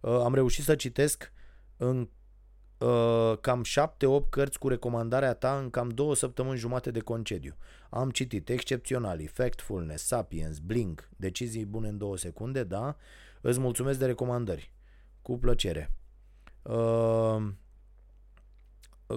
Uh, 0.00 0.10
am 0.10 0.34
reușit 0.34 0.64
să 0.64 0.74
citesc 0.74 1.32
în 1.76 2.08
uh, 2.78 3.38
cam 3.40 3.64
7-8 3.64 4.28
cărți 4.30 4.58
cu 4.58 4.68
recomandarea 4.68 5.34
ta 5.34 5.58
în 5.58 5.70
cam 5.70 5.88
două 5.88 6.14
săptămâni 6.14 6.58
jumate 6.58 6.90
de 6.90 7.00
concediu. 7.00 7.56
Am 7.90 8.10
citit 8.10 8.48
Excepționali, 8.48 9.26
Factfulness, 9.26 10.06
Sapiens, 10.06 10.58
Blink, 10.58 11.08
Decizii 11.16 11.64
bune 11.64 11.88
în 11.88 11.98
două 11.98 12.16
secunde, 12.16 12.64
da? 12.64 12.96
Îți 13.40 13.58
mulțumesc 13.58 13.98
de 13.98 14.06
recomandări. 14.06 14.72
Cu 15.22 15.38
plăcere. 15.38 15.92
Uh, 16.62 17.52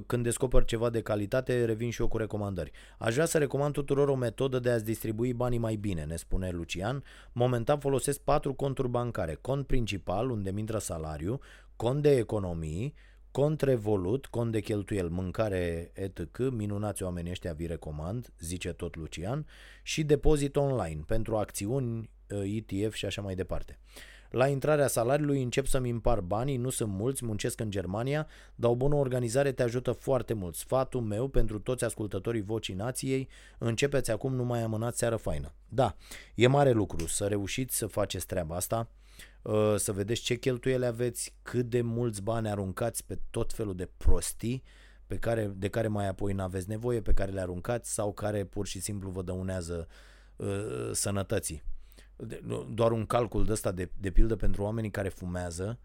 când 0.06 0.24
descoper 0.24 0.64
ceva 0.64 0.90
de 0.90 1.02
calitate, 1.02 1.66
revin 1.66 1.90
și 1.90 2.02
eu 2.02 2.08
cu 2.08 2.18
recomandări. 2.18 2.72
Aș 2.98 3.14
vrea 3.14 3.26
să 3.26 3.38
recomand 3.38 3.74
tuturor 3.74 4.08
o 4.08 4.16
metodă 4.16 4.60
de 4.60 4.70
a-ți 4.70 4.86
distribui 4.86 5.34
banii 5.34 5.58
mai 5.58 5.76
bine, 5.76 6.04
ne 6.04 6.16
spune 6.16 6.50
Lucian. 6.50 7.04
Momentan 7.32 7.80
folosesc 7.80 8.20
patru 8.20 8.54
conturi 8.54 8.90
bancare. 8.90 9.38
Cont 9.42 9.68
principal, 9.68 10.30
unde 10.30 10.52
mi 10.52 10.60
intră 10.60 10.78
salariu, 10.78 11.40
cont 11.76 12.02
de 12.02 12.16
economii, 12.16 12.94
cont 13.32 13.62
revolut, 13.62 14.26
cont 14.26 14.52
de 14.52 14.60
cheltuiel, 14.60 15.10
mâncare 15.10 15.92
etc. 15.94 16.38
Minunați 16.52 17.04
oamenii 17.04 17.32
ăștia, 17.32 17.54
vi 17.54 17.66
recomand, 17.66 18.34
zice 18.40 18.74
tot 18.74 18.96
Lucian, 18.96 19.46
și 19.84 20.04
depozit 20.04 20.56
online 20.56 21.04
pentru 21.08 21.36
acțiuni, 21.36 22.10
ETF 22.28 22.94
și 22.94 23.06
așa 23.06 23.22
mai 23.22 23.36
departe. 23.36 23.80
La 24.32 24.48
intrarea 24.48 24.88
salariului 24.88 25.42
încep 25.42 25.66
să-mi 25.66 25.90
împar 25.90 26.22
banii, 26.22 26.58
nu 26.58 26.70
sunt 26.70 26.92
mulți, 26.92 27.26
muncesc 27.26 27.60
în 27.60 27.70
Germania, 27.70 28.28
dar 28.56 28.72
o 28.72 28.76
bună 28.76 28.96
organizare 28.96 29.52
te 29.52 29.64
ajută 29.64 29.92
foarte 29.92 30.34
mult. 30.34 30.56
Sfatul 30.56 31.02
meu 31.02 31.28
pentru 31.28 31.60
toți 31.60 31.84
ascultătorii 31.84 32.42
Vocii 32.42 32.74
Nației, 32.74 33.28
începeți 33.58 34.12
acum, 34.12 34.36
nu 34.36 34.44
mai 34.44 34.62
amânați 34.62 34.98
seară 34.98 35.16
faină. 35.16 35.54
Da, 35.70 35.96
e 36.36 36.48
mare 36.48 36.72
lucru 36.72 37.08
să 37.08 37.28
reușiți 37.28 37.78
să 37.78 37.88
faceți 37.88 38.26
treaba 38.26 38.56
asta, 38.56 38.90
uh, 39.42 39.76
să 39.76 39.92
vedeți 39.92 40.22
ce 40.22 40.36
cheltuieli 40.36 40.86
aveți, 40.86 41.36
cât 41.42 41.70
de 41.70 41.82
mulți 41.82 42.22
bani 42.22 42.50
aruncați 42.50 43.06
pe 43.06 43.20
tot 43.30 43.54
felul 43.54 43.76
de 43.76 43.90
prostii, 43.98 44.64
pe 45.08 45.18
care, 45.18 45.52
de 45.56 45.68
care 45.68 45.88
mai 45.88 46.08
apoi 46.08 46.34
nu 46.34 46.44
aveți 46.44 46.70
nevoie, 46.70 47.02
pe 47.02 47.14
care 47.14 47.32
le 47.32 47.42
aruncați 47.42 47.94
sau 47.94 48.14
care 48.14 48.44
pur 48.44 48.68
și 48.68 48.80
simplu 48.80 49.10
vă 49.10 49.22
dăunează 49.22 49.88
uh, 50.36 50.90
sănătății 50.92 51.64
doar 52.74 52.92
un 52.92 53.06
calcul 53.06 53.46
de 53.46 53.52
ăsta 53.52 53.72
de, 53.72 53.90
de 54.00 54.12
pildă 54.12 54.36
pentru 54.36 54.64
oamenii 54.64 54.92
care 54.92 55.10
fumează, 55.10 55.80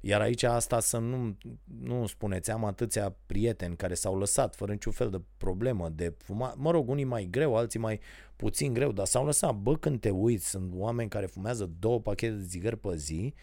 iar 0.00 0.20
aici 0.20 0.42
asta 0.42 0.80
să 0.80 0.98
nu, 0.98 1.36
nu 1.80 2.06
spuneți, 2.06 2.50
am 2.50 2.64
atâția 2.64 3.16
prieteni 3.26 3.76
care 3.76 3.94
s-au 3.94 4.18
lăsat 4.18 4.54
fără 4.54 4.72
niciun 4.72 4.92
fel 4.92 5.10
de 5.10 5.20
problemă 5.36 5.88
de 5.88 6.14
fumat, 6.18 6.56
mă 6.56 6.70
rog, 6.70 6.88
unii 6.88 7.04
mai 7.04 7.28
greu, 7.30 7.56
alții 7.56 7.78
mai 7.78 8.00
puțin 8.36 8.72
greu, 8.72 8.92
dar 8.92 9.06
s-au 9.06 9.24
lăsat. 9.24 9.54
Bă, 9.54 9.76
când 9.76 10.00
te 10.00 10.10
uiți, 10.10 10.48
sunt 10.48 10.72
oameni 10.74 11.08
care 11.08 11.26
fumează 11.26 11.70
două 11.78 12.00
pachete 12.00 12.34
de 12.34 12.46
țigări 12.46 12.76
pe 12.76 12.96
zi 12.96 13.34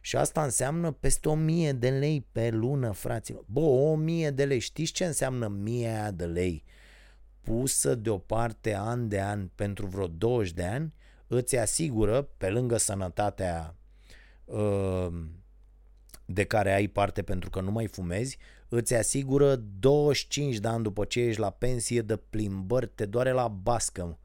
și 0.00 0.16
asta 0.16 0.42
înseamnă 0.42 0.90
peste 0.90 1.28
o 1.28 1.34
mie 1.34 1.72
de 1.72 1.90
lei 1.90 2.26
pe 2.32 2.50
lună, 2.50 2.90
fraților. 2.92 3.44
Bă, 3.46 3.60
o 3.60 3.94
mie 3.94 4.30
de 4.30 4.44
lei. 4.44 4.58
Știți 4.58 4.92
ce 4.92 5.04
înseamnă 5.04 5.48
mie 5.48 6.10
de 6.14 6.24
lei? 6.24 6.64
Pusă 7.40 7.94
deoparte 7.94 8.74
an 8.74 9.08
de 9.08 9.20
an 9.20 9.50
pentru 9.54 9.86
vreo 9.86 10.06
20 10.06 10.52
de 10.52 10.64
ani 10.64 10.94
îți 11.34 11.56
asigură, 11.56 12.22
pe 12.36 12.48
lângă 12.48 12.76
sănătatea 12.76 13.76
uh, 14.44 15.08
de 16.26 16.44
care 16.44 16.74
ai 16.74 16.86
parte 16.86 17.22
pentru 17.22 17.50
că 17.50 17.60
nu 17.60 17.70
mai 17.70 17.86
fumezi, 17.86 18.38
îți 18.68 18.94
asigură 18.94 19.56
25 19.56 20.56
de 20.56 20.68
ani 20.68 20.82
după 20.82 21.04
ce 21.04 21.20
ești 21.20 21.40
la 21.40 21.50
pensie 21.50 22.02
de 22.02 22.16
plimbări, 22.16 22.86
te 22.86 23.06
doare 23.06 23.30
la 23.30 23.48
bască. 23.48 24.18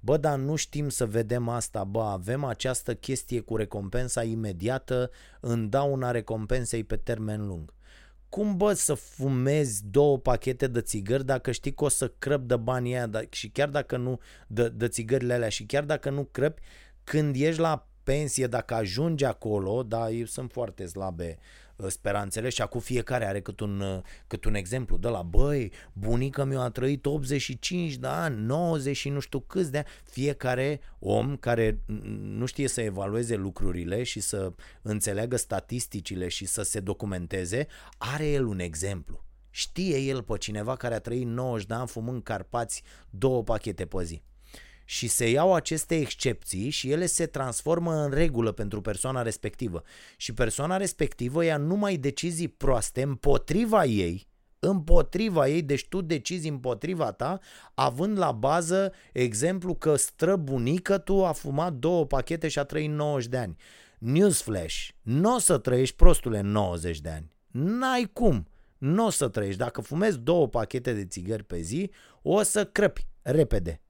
Bă, 0.00 0.16
dar 0.16 0.38
nu 0.38 0.56
știm 0.56 0.88
să 0.88 1.06
vedem 1.06 1.48
asta, 1.48 1.84
bă, 1.84 2.02
avem 2.02 2.44
această 2.44 2.94
chestie 2.94 3.40
cu 3.40 3.56
recompensa 3.56 4.22
imediată 4.22 5.10
în 5.40 5.68
dauna 5.68 6.10
recompensei 6.10 6.84
pe 6.84 6.96
termen 6.96 7.46
lung. 7.46 7.74
Cum 8.30 8.56
bă 8.56 8.72
să 8.72 8.94
fumezi 8.94 9.82
două 9.90 10.18
pachete 10.18 10.66
de 10.66 10.80
țigări 10.80 11.24
dacă 11.24 11.50
știi 11.50 11.74
că 11.74 11.84
o 11.84 11.88
să 11.88 12.12
crăp 12.18 12.42
de 12.48 12.56
banii 12.56 12.94
aia 12.94 13.06
da, 13.06 13.20
și 13.30 13.48
chiar 13.48 13.68
dacă 13.68 13.96
nu, 13.96 14.20
de, 14.46 14.68
de 14.68 14.88
țigările 14.88 15.34
alea 15.34 15.48
și 15.48 15.64
chiar 15.64 15.84
dacă 15.84 16.10
nu 16.10 16.24
crăpi, 16.24 16.62
când 17.04 17.34
ești 17.38 17.60
la 17.60 17.86
pensie, 18.02 18.46
dacă 18.46 18.74
ajungi 18.74 19.24
acolo, 19.24 19.82
da, 19.82 20.10
eu 20.10 20.24
sunt 20.24 20.52
foarte 20.52 20.86
slabe 20.86 21.38
Uh, 21.38 21.69
speranțele 21.88 22.48
și 22.48 22.62
acum 22.62 22.80
fiecare 22.80 23.26
are 23.26 23.40
cât 23.40 23.60
un, 23.60 23.80
uh, 23.80 24.00
cât 24.26 24.44
un 24.44 24.54
exemplu 24.54 24.96
de 24.96 25.08
la 25.08 25.22
băi, 25.22 25.72
bunica 25.92 26.44
mi 26.44 26.56
a 26.56 26.68
trăit 26.68 27.06
85 27.06 27.94
de 27.94 28.06
ani, 28.06 28.44
90 28.44 28.96
și 28.96 29.08
nu 29.08 29.20
știu 29.20 29.40
câți 29.40 29.70
de 29.70 29.78
ani. 29.78 29.86
Fiecare 30.04 30.80
om 30.98 31.36
care 31.36 31.80
nu 32.20 32.46
știe 32.46 32.68
să 32.68 32.80
evalueze 32.80 33.36
lucrurile 33.36 34.02
și 34.02 34.20
să 34.20 34.52
înțeleagă 34.82 35.36
statisticile 35.36 36.28
și 36.28 36.46
să 36.46 36.62
se 36.62 36.80
documenteze, 36.80 37.66
are 37.98 38.26
el 38.26 38.44
un 38.44 38.58
exemplu. 38.58 39.24
Știe 39.50 39.98
el 39.98 40.22
pe 40.22 40.38
cineva 40.38 40.76
care 40.76 40.94
a 40.94 41.00
trăit 41.00 41.26
90 41.26 41.66
de 41.66 41.74
ani 41.74 41.88
fumând 41.88 42.22
carpați 42.22 42.82
două 43.10 43.42
pachete 43.42 43.86
pe 43.86 44.04
zi 44.04 44.22
și 44.90 45.08
se 45.08 45.30
iau 45.30 45.54
aceste 45.54 45.96
excepții 45.96 46.70
și 46.70 46.90
ele 46.90 47.06
se 47.06 47.26
transformă 47.26 47.94
în 47.94 48.10
regulă 48.10 48.52
pentru 48.52 48.80
persoana 48.80 49.22
respectivă. 49.22 49.82
Și 50.16 50.34
persoana 50.34 50.76
respectivă 50.76 51.44
ia 51.44 51.56
numai 51.56 51.96
decizii 51.96 52.48
proaste 52.48 53.02
împotriva 53.02 53.84
ei, 53.84 54.28
împotriva 54.58 55.48
ei, 55.48 55.62
deci 55.62 55.88
tu 55.88 56.00
decizi 56.00 56.48
împotriva 56.48 57.12
ta, 57.12 57.38
având 57.74 58.18
la 58.18 58.32
bază 58.32 58.92
exemplu 59.12 59.74
că 59.74 59.96
străbunică 59.96 60.98
tu 60.98 61.24
a 61.24 61.32
fumat 61.32 61.72
două 61.72 62.06
pachete 62.06 62.48
și 62.48 62.58
a 62.58 62.64
trăit 62.64 62.90
90 62.90 63.30
de 63.30 63.36
ani. 63.36 63.56
Newsflash, 63.98 64.88
nu 65.02 65.34
o 65.34 65.38
să 65.38 65.58
trăiești 65.58 65.96
prostule 65.96 66.40
90 66.40 67.00
de 67.00 67.10
ani. 67.10 67.32
N-ai 67.50 68.10
cum. 68.12 68.46
Nu 68.78 69.06
o 69.06 69.10
să 69.10 69.28
trăiești. 69.28 69.58
Dacă 69.58 69.80
fumezi 69.80 70.18
două 70.18 70.48
pachete 70.48 70.92
de 70.92 71.06
țigări 71.06 71.44
pe 71.44 71.60
zi, 71.60 71.90
o 72.22 72.42
să 72.42 72.64
crăpi 72.64 73.06
repede. 73.22 73.80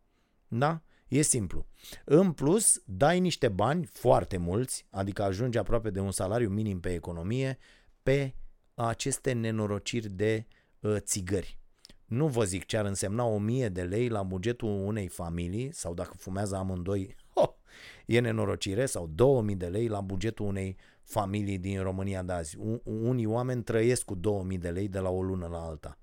Da? 0.48 0.82
E 1.10 1.22
simplu. 1.22 1.66
În 2.04 2.32
plus, 2.32 2.82
dai 2.84 3.20
niște 3.20 3.48
bani, 3.48 3.84
foarte 3.84 4.36
mulți, 4.36 4.86
adică 4.90 5.22
ajungi 5.22 5.58
aproape 5.58 5.90
de 5.90 6.00
un 6.00 6.10
salariu 6.10 6.48
minim 6.48 6.80
pe 6.80 6.94
economie, 6.94 7.58
pe 8.02 8.34
aceste 8.74 9.32
nenorociri 9.32 10.08
de 10.08 10.46
uh, 10.80 10.96
țigări. 10.98 11.58
Nu 12.04 12.26
vă 12.28 12.44
zic 12.44 12.64
ce 12.64 12.76
ar 12.76 12.84
însemna 12.84 13.24
1000 13.24 13.68
de 13.68 13.82
lei 13.82 14.08
la 14.08 14.22
bugetul 14.22 14.68
unei 14.68 15.08
familii, 15.08 15.72
sau 15.72 15.94
dacă 15.94 16.14
fumează 16.16 16.56
amândoi, 16.56 17.16
oh, 17.32 17.50
e 18.06 18.20
nenorocire, 18.20 18.86
sau 18.86 19.06
2000 19.06 19.56
de 19.56 19.66
lei 19.66 19.88
la 19.88 20.00
bugetul 20.00 20.46
unei 20.46 20.76
familii 21.02 21.58
din 21.58 21.82
România 21.82 22.22
de 22.22 22.32
azi. 22.32 22.56
Unii 22.84 23.26
oameni 23.26 23.62
trăiesc 23.62 24.04
cu 24.04 24.14
2000 24.14 24.58
de 24.58 24.70
lei 24.70 24.88
de 24.88 24.98
la 24.98 25.08
o 25.08 25.22
lună 25.22 25.46
la 25.46 25.58
alta, 25.58 25.98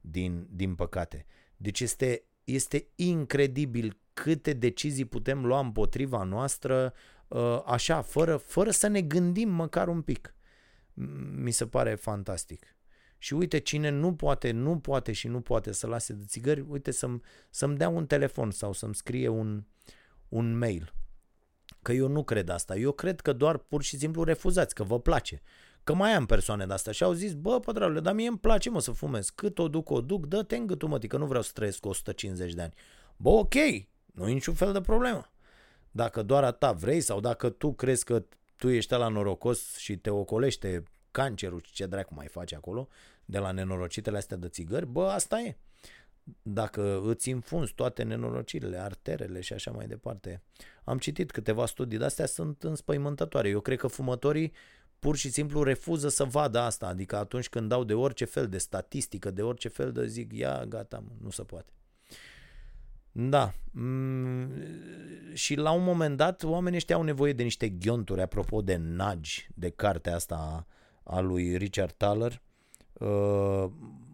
din, 0.00 0.46
din 0.50 0.74
păcate. 0.74 1.26
Deci 1.56 1.80
este, 1.80 2.22
este 2.52 2.88
incredibil 2.94 4.00
câte 4.12 4.52
decizii 4.52 5.04
putem 5.04 5.46
lua 5.46 5.60
împotriva 5.60 6.22
noastră 6.22 6.92
uh, 7.28 7.62
așa, 7.66 8.02
fără, 8.02 8.36
fără 8.36 8.70
să 8.70 8.86
ne 8.86 9.02
gândim 9.02 9.48
măcar 9.48 9.88
un 9.88 10.02
pic. 10.02 10.34
Mi 11.34 11.50
se 11.50 11.66
pare 11.66 11.94
fantastic. 11.94 12.76
Și 13.18 13.34
uite, 13.34 13.58
cine 13.58 13.88
nu 13.88 14.14
poate, 14.14 14.50
nu 14.50 14.78
poate 14.78 15.12
și 15.12 15.28
nu 15.28 15.40
poate 15.40 15.72
să 15.72 15.86
lase 15.86 16.12
de 16.12 16.24
țigări, 16.24 16.60
uite 16.60 16.90
să-mi, 16.90 17.20
să-mi 17.50 17.76
dea 17.76 17.88
un 17.88 18.06
telefon 18.06 18.50
sau 18.50 18.72
să-mi 18.72 18.94
scrie 18.94 19.28
un, 19.28 19.64
un 20.28 20.58
mail. 20.58 20.94
Că 21.82 21.92
eu 21.92 22.08
nu 22.08 22.24
cred 22.24 22.48
asta. 22.48 22.76
Eu 22.76 22.92
cred 22.92 23.20
că 23.20 23.32
doar 23.32 23.56
pur 23.56 23.82
și 23.82 23.98
simplu 23.98 24.22
refuzați, 24.22 24.74
că 24.74 24.82
vă 24.82 25.00
place. 25.00 25.42
Că 25.88 25.94
mai 25.94 26.14
am 26.14 26.26
persoane 26.26 26.66
de 26.66 26.72
astea 26.72 26.92
și 26.92 27.02
au 27.02 27.12
zis, 27.12 27.34
bă, 27.34 27.60
pătrarule, 27.60 28.00
dar 28.00 28.14
mie 28.14 28.28
îmi 28.28 28.38
place, 28.38 28.70
mă, 28.70 28.80
să 28.80 28.90
fumez. 28.90 29.30
Cât 29.30 29.58
o 29.58 29.68
duc, 29.68 29.90
o 29.90 30.00
duc, 30.00 30.26
dă-te 30.26 30.56
în 30.56 30.66
gâtul, 30.66 30.88
mă, 30.88 30.98
că 30.98 31.16
nu 31.16 31.26
vreau 31.26 31.42
să 31.42 31.50
trăiesc 31.54 31.86
150 31.86 32.52
de 32.52 32.62
ani. 32.62 32.72
Bă, 33.16 33.28
ok, 33.28 33.54
nu 34.04 34.28
e 34.28 34.32
niciun 34.32 34.54
fel 34.54 34.72
de 34.72 34.80
problemă. 34.80 35.32
Dacă 35.90 36.22
doar 36.22 36.44
a 36.44 36.50
ta 36.50 36.72
vrei 36.72 37.00
sau 37.00 37.20
dacă 37.20 37.48
tu 37.48 37.72
crezi 37.72 38.04
că 38.04 38.24
tu 38.56 38.68
ești 38.68 38.92
la 38.92 39.08
norocos 39.08 39.76
și 39.76 39.96
te 39.96 40.10
ocolește 40.10 40.82
cancerul 41.10 41.60
ce 41.72 41.86
dracu 41.86 42.14
mai 42.14 42.26
face 42.26 42.54
acolo, 42.54 42.88
de 43.24 43.38
la 43.38 43.50
nenorocitele 43.50 44.16
astea 44.16 44.36
de 44.36 44.48
țigări, 44.48 44.86
bă, 44.86 45.08
asta 45.08 45.40
e. 45.40 45.56
Dacă 46.42 47.02
îți 47.04 47.28
infunzi 47.28 47.74
toate 47.74 48.02
nenorocirile, 48.02 48.78
arterele 48.78 49.40
și 49.40 49.52
așa 49.52 49.70
mai 49.70 49.86
departe. 49.86 50.42
Am 50.84 50.98
citit 50.98 51.30
câteva 51.30 51.66
studii, 51.66 51.98
de 51.98 52.04
astea 52.04 52.26
sunt 52.26 52.62
înspăimântătoare. 52.62 53.48
Eu 53.48 53.60
cred 53.60 53.78
că 53.78 53.86
fumătorii 53.86 54.52
pur 54.98 55.16
și 55.16 55.30
simplu 55.30 55.62
refuză 55.62 56.08
să 56.08 56.24
vadă 56.24 56.58
asta, 56.58 56.86
adică 56.86 57.16
atunci 57.16 57.48
când 57.48 57.68
dau 57.68 57.84
de 57.84 57.94
orice 57.94 58.24
fel 58.24 58.48
de 58.48 58.58
statistică, 58.58 59.30
de 59.30 59.42
orice 59.42 59.68
fel 59.68 59.92
de 59.92 60.06
zic, 60.06 60.32
ia, 60.32 60.64
gata, 60.64 61.04
nu 61.20 61.30
se 61.30 61.42
poate. 61.42 61.72
Da. 63.12 63.52
Mm, 63.70 64.50
și 65.32 65.54
la 65.54 65.70
un 65.70 65.82
moment 65.82 66.16
dat, 66.16 66.42
oamenii 66.42 66.78
ăștia 66.78 66.96
au 66.96 67.02
nevoie 67.02 67.32
de 67.32 67.42
niște 67.42 67.68
ghionturi, 67.68 68.20
apropo 68.20 68.62
de 68.62 68.76
nagi, 68.76 69.48
de 69.54 69.70
cartea 69.70 70.14
asta 70.14 70.66
a 71.02 71.20
lui 71.20 71.56
Richard 71.56 71.92
Thaler. 71.92 72.42
Uh, 72.92 73.70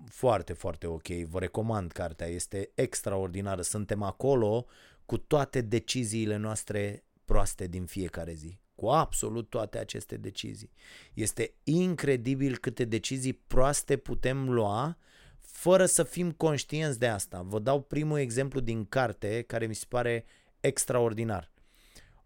foarte, 0.08 0.52
foarte 0.52 0.86
ok. 0.86 1.08
Vă 1.08 1.38
recomand 1.38 1.92
cartea. 1.92 2.26
Este 2.26 2.70
extraordinară. 2.74 3.62
Suntem 3.62 4.02
acolo 4.02 4.66
cu 5.06 5.18
toate 5.18 5.60
deciziile 5.60 6.36
noastre 6.36 7.04
proaste 7.24 7.66
din 7.66 7.84
fiecare 7.84 8.32
zi. 8.32 8.58
Cu 8.74 8.88
absolut 8.88 9.50
toate 9.50 9.78
aceste 9.78 10.16
decizii. 10.16 10.72
Este 11.14 11.54
incredibil 11.62 12.56
câte 12.56 12.84
decizii 12.84 13.32
proaste 13.32 13.96
putem 13.96 14.50
lua 14.50 14.98
fără 15.40 15.86
să 15.86 16.02
fim 16.02 16.32
conștienți 16.32 16.98
de 16.98 17.08
asta. 17.08 17.42
Vă 17.42 17.58
dau 17.58 17.82
primul 17.82 18.18
exemplu 18.18 18.60
din 18.60 18.84
carte 18.84 19.42
care 19.42 19.66
mi 19.66 19.74
se 19.74 19.84
pare 19.88 20.24
extraordinar. 20.60 21.52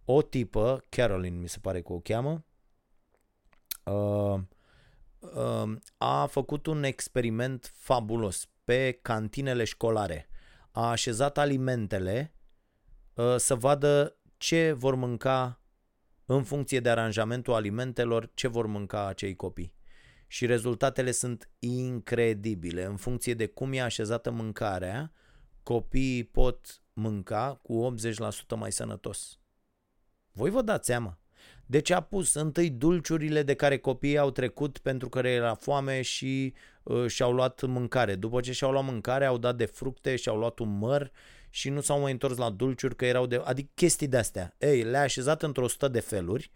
O 0.05 0.23
tipă, 0.23 0.85
Caroline 0.89 1.37
mi 1.37 1.49
se 1.49 1.59
pare 1.59 1.83
că 1.83 1.93
o 1.93 2.01
cheamă, 2.01 2.45
uh, 3.85 4.41
uh, 5.19 5.77
a 5.97 6.27
făcut 6.27 6.67
un 6.67 6.83
experiment 6.83 7.73
fabulos 7.75 8.49
pe 8.65 8.99
cantinele 9.03 9.65
școlare. 9.65 10.29
A 10.71 10.91
așezat 10.91 11.39
alimentele 11.39 12.35
uh, 13.15 13.37
să 13.37 13.55
vadă 13.55 14.17
ce 14.37 14.73
vor 14.73 14.95
mânca 14.95 15.61
în 16.31 16.43
funcție 16.43 16.81
de 16.81 16.89
aranjamentul 16.89 17.55
alimentelor, 17.55 18.31
ce 18.35 18.49
vor 18.49 18.67
mânca 18.67 19.07
acei 19.07 19.37
copii 19.37 19.77
și 20.29 20.47
rezultatele 20.47 21.11
sunt 21.11 21.51
incredibile. 21.59 22.85
În 22.85 22.97
funcție 22.97 23.35
de 23.35 23.47
cum 23.47 23.73
e 23.73 23.81
așezată 23.81 24.31
mâncarea, 24.31 25.13
copiii 25.63 26.25
pot 26.25 26.83
mânca 26.93 27.61
cu 27.63 27.95
80% 28.55 28.57
mai 28.57 28.73
sănătos. 28.73 29.39
Voi 30.33 30.51
vă 30.51 30.63
dați 30.63 30.87
seama. 30.87 31.19
Deci 31.67 31.91
a 31.91 32.01
pus 32.01 32.35
întâi 32.35 32.71
dulciurile 32.71 33.43
de 33.43 33.55
care 33.55 33.79
copiii 33.79 34.19
au 34.19 34.31
trecut 34.31 34.79
pentru 34.79 35.09
că 35.09 35.19
era 35.19 35.55
foame 35.55 36.03
și 36.03 36.55
uh, 36.83 37.07
și-au 37.07 37.33
luat 37.33 37.63
mâncare. 37.63 38.15
După 38.15 38.41
ce 38.41 38.53
și-au 38.53 38.71
luat 38.71 38.85
mâncare, 38.85 39.25
au 39.25 39.39
dat 39.39 39.57
de 39.57 39.65
fructe, 39.65 40.17
și-au 40.17 40.37
luat 40.37 40.59
un 40.59 40.79
măr 40.79 41.11
și 41.51 41.71
nu 41.71 41.81
s-au 41.81 42.01
mai 42.01 42.13
întors 42.13 42.37
la 42.37 42.51
dulciuri 42.51 42.97
că 42.97 43.07
erau 43.07 43.27
de... 43.27 43.41
Adică 43.45 43.71
chestii 43.75 44.09
de-astea. 44.09 44.55
Ei, 44.59 44.83
le-a 44.83 45.03
așezat 45.03 45.43
într-o 45.43 45.69
sută 45.69 45.89
de 45.89 46.01
feluri 46.01 46.51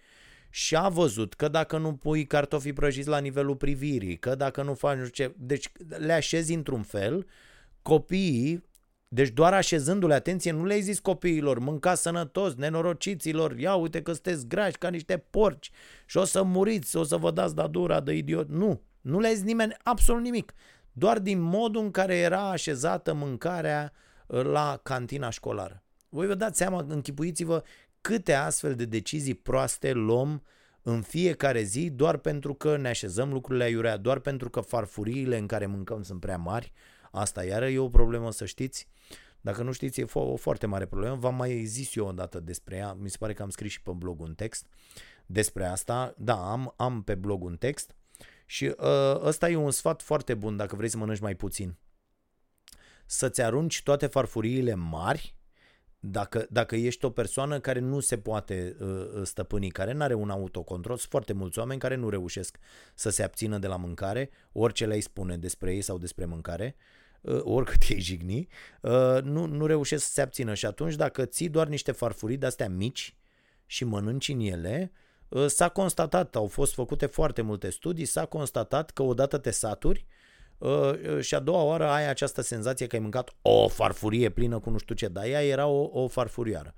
și 0.51 0.77
a 0.77 0.89
văzut 0.89 1.35
că 1.35 1.49
dacă 1.49 1.79
nu 1.79 1.95
pui 1.95 2.27
cartofii 2.27 2.73
prăjiți 2.73 3.09
la 3.09 3.19
nivelul 3.19 3.57
privirii, 3.57 4.19
că 4.19 4.35
dacă 4.35 4.63
nu 4.63 4.75
faci 4.75 4.97
nu 4.97 5.05
știu 5.05 5.25
ce, 5.25 5.35
deci 5.39 5.73
le 5.97 6.13
așezi 6.13 6.55
într-un 6.55 6.83
fel, 6.83 7.27
copiii, 7.83 8.65
deci 9.09 9.29
doar 9.29 9.55
așezându-le 9.55 10.15
atenție, 10.15 10.53
nu 10.53 10.65
le-ai 10.65 10.81
zis 10.81 10.99
copiilor, 10.99 11.59
mâncați 11.59 12.03
sănătos, 12.03 12.55
nenorociților, 12.55 13.59
ia 13.59 13.75
uite 13.75 14.03
că 14.03 14.13
sunteți 14.13 14.47
grași 14.47 14.79
ca 14.79 14.89
niște 14.89 15.17
porci 15.31 15.71
și 16.07 16.17
o 16.17 16.25
să 16.25 16.43
muriți, 16.43 16.97
o 16.97 17.03
să 17.03 17.17
vă 17.17 17.31
dați 17.31 17.55
da 17.55 17.67
dura 17.67 18.01
de 18.01 18.13
idiot. 18.13 18.49
Nu, 18.49 18.83
nu 19.01 19.21
le-ai 19.21 19.35
zis 19.35 19.45
nimeni 19.45 19.77
absolut 19.83 20.23
nimic. 20.23 20.53
Doar 20.93 21.19
din 21.19 21.41
modul 21.41 21.83
în 21.83 21.91
care 21.91 22.17
era 22.17 22.51
așezată 22.51 23.13
mâncarea 23.13 23.93
uh, 23.95 24.01
la 24.41 24.81
cantina 24.83 25.31
școlară. 25.31 25.83
Voi 26.09 26.27
vă 26.27 26.35
dați 26.35 26.59
seama, 26.59 26.85
închipuiți-vă 26.89 27.63
câte 28.01 28.33
astfel 28.33 28.75
de 28.75 28.85
decizii 28.85 29.35
proaste 29.35 29.93
luăm 29.93 30.43
în 30.83 31.03
fiecare 31.03 31.63
zi 31.63 31.91
doar 31.91 32.17
pentru 32.17 32.55
că 32.55 32.77
ne 32.77 32.89
așezăm 32.89 33.33
lucrurile 33.33 33.65
aiurea, 33.65 33.97
doar 33.97 34.19
pentru 34.19 34.51
că 34.51 34.61
farfuriile 34.61 35.39
în 35.39 35.47
care 35.47 35.67
mâncăm 35.67 36.03
sunt 36.03 36.21
prea 36.21 36.37
mari. 36.37 36.73
Asta 37.11 37.45
iară 37.45 37.69
e 37.69 37.79
o 37.79 37.89
problemă, 37.89 38.31
să 38.31 38.45
știți. 38.45 38.89
Dacă 39.41 39.63
nu 39.63 39.73
știți, 39.73 40.01
e 40.01 40.07
o 40.13 40.37
foarte 40.37 40.67
mare 40.67 40.87
problemă. 40.87 41.15
V-am 41.15 41.35
mai 41.35 41.65
zis 41.65 41.95
eu 41.95 42.07
odată 42.07 42.41
despre 42.41 42.77
ea. 42.77 42.93
Mi 42.93 43.11
se 43.11 43.17
pare 43.19 43.33
că 43.33 43.43
am 43.43 43.51
scris 43.51 43.73
și 43.73 43.83
pe 43.83 43.91
blog 43.91 44.21
un 44.21 44.35
text 44.35 44.67
despre 45.27 45.67
asta. 45.67 46.15
Da, 46.17 46.51
am, 46.51 46.75
am 46.77 47.03
pe 47.03 47.15
blog 47.15 47.45
un 47.45 47.57
text. 47.57 47.97
Și 48.47 48.65
uh, 48.65 49.21
ăsta 49.21 49.51
e 49.51 49.57
un 49.57 49.71
sfat 49.71 50.03
foarte 50.03 50.35
bun 50.35 50.57
dacă 50.57 50.77
vrei 50.77 50.89
să 50.89 50.97
mănânci 50.97 51.21
mai 51.21 51.35
puțin. 51.35 51.77
Să-ți 53.13 53.43
arunci 53.43 53.83
toate 53.83 54.07
farfuriile 54.07 54.75
mari 54.75 55.37
dacă, 55.99 56.47
dacă 56.51 56.77
ești 56.77 57.05
o 57.05 57.11
persoană 57.11 57.61
care 57.61 57.79
nu 57.79 58.01
se 58.01 58.19
poate 58.19 58.77
uh, 58.81 58.89
uh 58.89 59.23
stăpâni, 59.23 59.71
care 59.71 59.93
nu 59.93 60.03
are 60.03 60.15
un 60.15 60.31
autocontrol, 60.31 60.97
sunt 60.97 61.11
foarte 61.11 61.33
mulți 61.33 61.59
oameni 61.59 61.81
care 61.81 61.95
nu 61.95 62.09
reușesc 62.09 62.59
să 62.95 63.11
se 63.11 63.23
abțină 63.23 63.59
de 63.59 63.67
la 63.67 63.77
mâncare, 63.77 64.31
orice 64.53 64.87
le-ai 64.87 65.01
spune 65.01 65.37
despre 65.37 65.75
ei 65.75 65.83
sau 65.83 65.99
despre 65.99 66.25
mâncare, 66.25 66.77
uh, 67.21 67.41
oricât 67.43 67.83
ei 67.89 68.01
jigni, 68.01 68.49
uh, 68.81 69.23
nu, 69.23 69.47
nu 69.47 69.67
reușesc 69.67 70.05
să 70.05 70.11
se 70.13 70.21
abțină. 70.21 70.55
Și 70.55 70.67
atunci 70.67 70.95
dacă 70.95 71.25
ții 71.25 71.49
doar 71.49 71.67
niște 71.67 71.93
farfurii 71.93 72.37
de-astea 72.37 72.69
mici 72.69 73.17
și 73.67 73.85
mănânci 73.85 74.29
în 74.29 74.41
ele, 74.41 74.93
uh, 75.29 75.47
s-a 75.47 75.69
constatat, 75.69 76.37
au 76.37 76.47
fost 76.47 76.75
făcute 76.75 77.07
foarte 77.07 77.43
multe 77.43 77.71
studii, 77.71 78.05
s-a 78.05 78.25
constatat 78.25 78.91
că 78.91 79.03
odată 79.03 79.39
te 79.39 79.51
saturi, 79.51 80.07
uh, 80.09 80.22
Uh, 80.63 80.71
uh, 80.71 81.21
și 81.21 81.35
a 81.35 81.41
doua 81.41 81.63
oară 81.63 81.89
ai 81.89 82.09
această 82.09 82.41
senzație 82.41 82.87
că 82.87 82.97
ai 82.97 83.03
mâncat 83.03 83.35
o 83.43 83.69
farfurie 83.69 84.29
plină 84.29 84.59
cu 84.59 84.71
nu 84.71 84.79
știu 84.79 84.95
ce, 84.95 85.09
dar 85.09 85.25
ea 85.25 85.45
era 85.45 85.67
o, 85.67 86.03
o 86.03 86.09
farfurioară. 86.09 86.75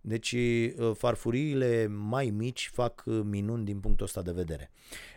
Deci 0.00 0.32
uh, 0.32 0.90
farfuriile 0.94 1.86
mai 1.86 2.30
mici 2.30 2.70
fac 2.72 3.02
minuni 3.04 3.64
din 3.64 3.80
punctul 3.80 4.04
ăsta 4.06 4.22
de 4.22 4.32
vedere. 4.32 4.70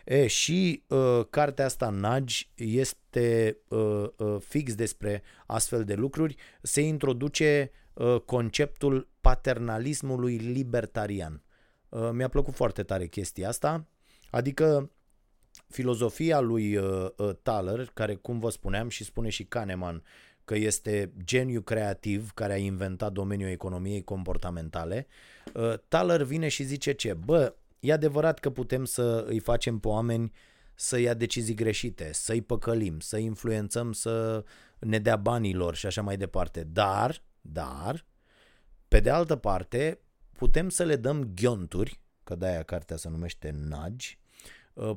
E, 0.04 0.26
și 0.26 0.82
uh, 0.88 1.20
cartea 1.30 1.64
asta 1.64 1.90
Nagi 1.90 2.50
este 2.54 3.58
uh, 3.68 4.04
uh, 4.16 4.36
fix 4.38 4.74
despre 4.74 5.22
astfel 5.46 5.84
de 5.84 5.94
lucruri. 5.94 6.36
Se 6.62 6.80
introduce 6.80 7.70
uh, 7.92 8.20
conceptul 8.24 9.08
paternalismului 9.20 10.36
libertarian. 10.36 11.42
Uh, 11.88 12.10
mi-a 12.12 12.28
plăcut 12.28 12.54
foarte 12.54 12.82
tare 12.82 13.06
chestia 13.06 13.48
asta. 13.48 13.86
Adică 14.30 14.90
filozofia 15.72 16.40
lui 16.40 16.76
uh, 16.76 17.08
uh, 17.16 17.30
Thaler, 17.42 17.90
care 17.94 18.14
cum 18.14 18.38
vă 18.38 18.50
spuneam 18.50 18.88
și 18.88 19.04
spune 19.04 19.28
și 19.28 19.44
Kahneman 19.44 20.02
că 20.44 20.54
este 20.54 21.12
geniu 21.24 21.60
creativ 21.60 22.30
care 22.30 22.52
a 22.52 22.56
inventat 22.56 23.12
domeniul 23.12 23.50
economiei 23.50 24.04
comportamentale, 24.04 25.06
uh, 25.54 25.74
Thaler 25.88 26.22
vine 26.22 26.48
și 26.48 26.62
zice 26.62 26.92
ce? 26.92 27.14
Bă, 27.14 27.54
E 27.82 27.92
adevărat 27.92 28.38
că 28.38 28.50
putem 28.50 28.84
să 28.84 29.24
îi 29.28 29.38
facem 29.38 29.78
pe 29.78 29.88
oameni 29.88 30.32
să 30.74 30.98
ia 30.98 31.14
decizii 31.14 31.54
greșite, 31.54 32.12
să-i 32.12 32.42
păcălim, 32.42 33.00
să 33.00 33.16
influențăm, 33.16 33.92
să 33.92 34.44
ne 34.78 34.98
dea 34.98 35.16
banilor 35.16 35.74
și 35.74 35.86
așa 35.86 36.02
mai 36.02 36.16
departe. 36.16 36.64
Dar, 36.64 37.22
dar, 37.40 38.06
pe 38.88 39.00
de 39.00 39.10
altă 39.10 39.36
parte, 39.36 40.00
putem 40.32 40.68
să 40.68 40.84
le 40.84 40.96
dăm 40.96 41.30
ghionturi, 41.34 42.00
că 42.24 42.34
de-aia 42.34 42.62
cartea 42.62 42.96
se 42.96 43.08
numește 43.08 43.50
Nagi, 43.50 44.18
uh, 44.18 44.21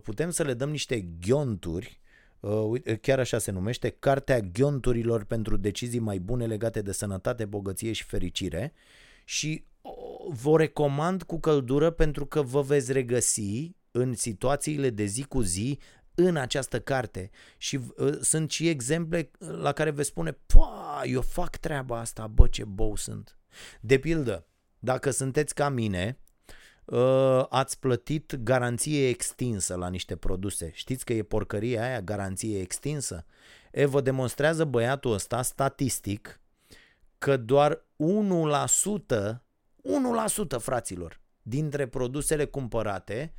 putem 0.04 0.30
să 0.30 0.44
le 0.44 0.54
dăm 0.54 0.70
niște 0.70 1.00
ghionturi, 1.00 2.00
uh, 2.40 2.82
chiar 3.02 3.20
așa 3.20 3.38
se 3.38 3.52
numește, 3.52 3.90
Cartea 3.90 4.40
Ghionturilor 4.40 5.24
pentru 5.24 5.58
decizii 5.58 6.00
mai 6.00 6.20
bune 6.20 6.46
legate 6.46 6.82
de 6.82 6.92
sănătate, 6.92 7.46
bogăție 7.46 7.92
și 7.92 8.04
fericire 8.04 8.74
și 9.26 9.66
vă 10.30 10.58
recomand 10.58 11.24
cu 11.24 11.40
căldură 11.40 11.90
pentru 11.90 12.26
că 12.26 12.42
vă 12.42 12.62
veți 12.62 12.92
regăsi 12.92 13.76
în 13.92 14.14
situațiile 14.14 14.90
de 14.90 15.06
zi 15.06 15.24
cu 15.24 15.42
zi 15.42 15.80
în 16.16 16.36
această 16.36 16.80
carte 16.80 17.30
și 17.58 17.80
uh, 17.98 18.18
sunt 18.22 18.52
și 18.52 18.68
exemple 18.68 19.32
la 19.38 19.72
care 19.72 19.90
veți 19.92 20.08
spune, 20.08 20.38
eu 21.04 21.22
fac 21.22 21.58
treaba 21.58 22.00
asta, 22.00 22.28
bă 22.28 22.48
ce 22.48 22.64
bou 22.64 22.96
sunt. 22.96 23.38
De 23.82 23.98
pildă, 23.98 24.48
dacă 24.80 25.10
sunteți 25.10 25.54
ca 25.54 25.70
mine, 25.70 26.18
uh, 26.20 26.25
ați 27.50 27.80
plătit 27.80 28.36
garanție 28.36 29.08
extinsă 29.08 29.76
la 29.76 29.90
niște 29.90 30.16
produse. 30.16 30.72
Știți 30.74 31.06
că 31.06 31.14
e 31.14 31.24
porcăria 31.24 31.84
aia, 31.84 32.02
garanție 32.02 32.60
extinsă? 32.60 33.26
E, 33.72 33.86
vă 33.86 34.02
demonstrează 34.02 34.66
băiatul 34.66 35.14
ăsta 35.14 35.42
statistic 35.42 36.40
că 37.18 37.38
doar 37.38 37.74
1%, 37.74 37.78
1% 40.58 40.60
fraților, 40.60 41.22
dintre 41.42 41.88
produsele 41.88 42.46
cumpărate 42.46 43.34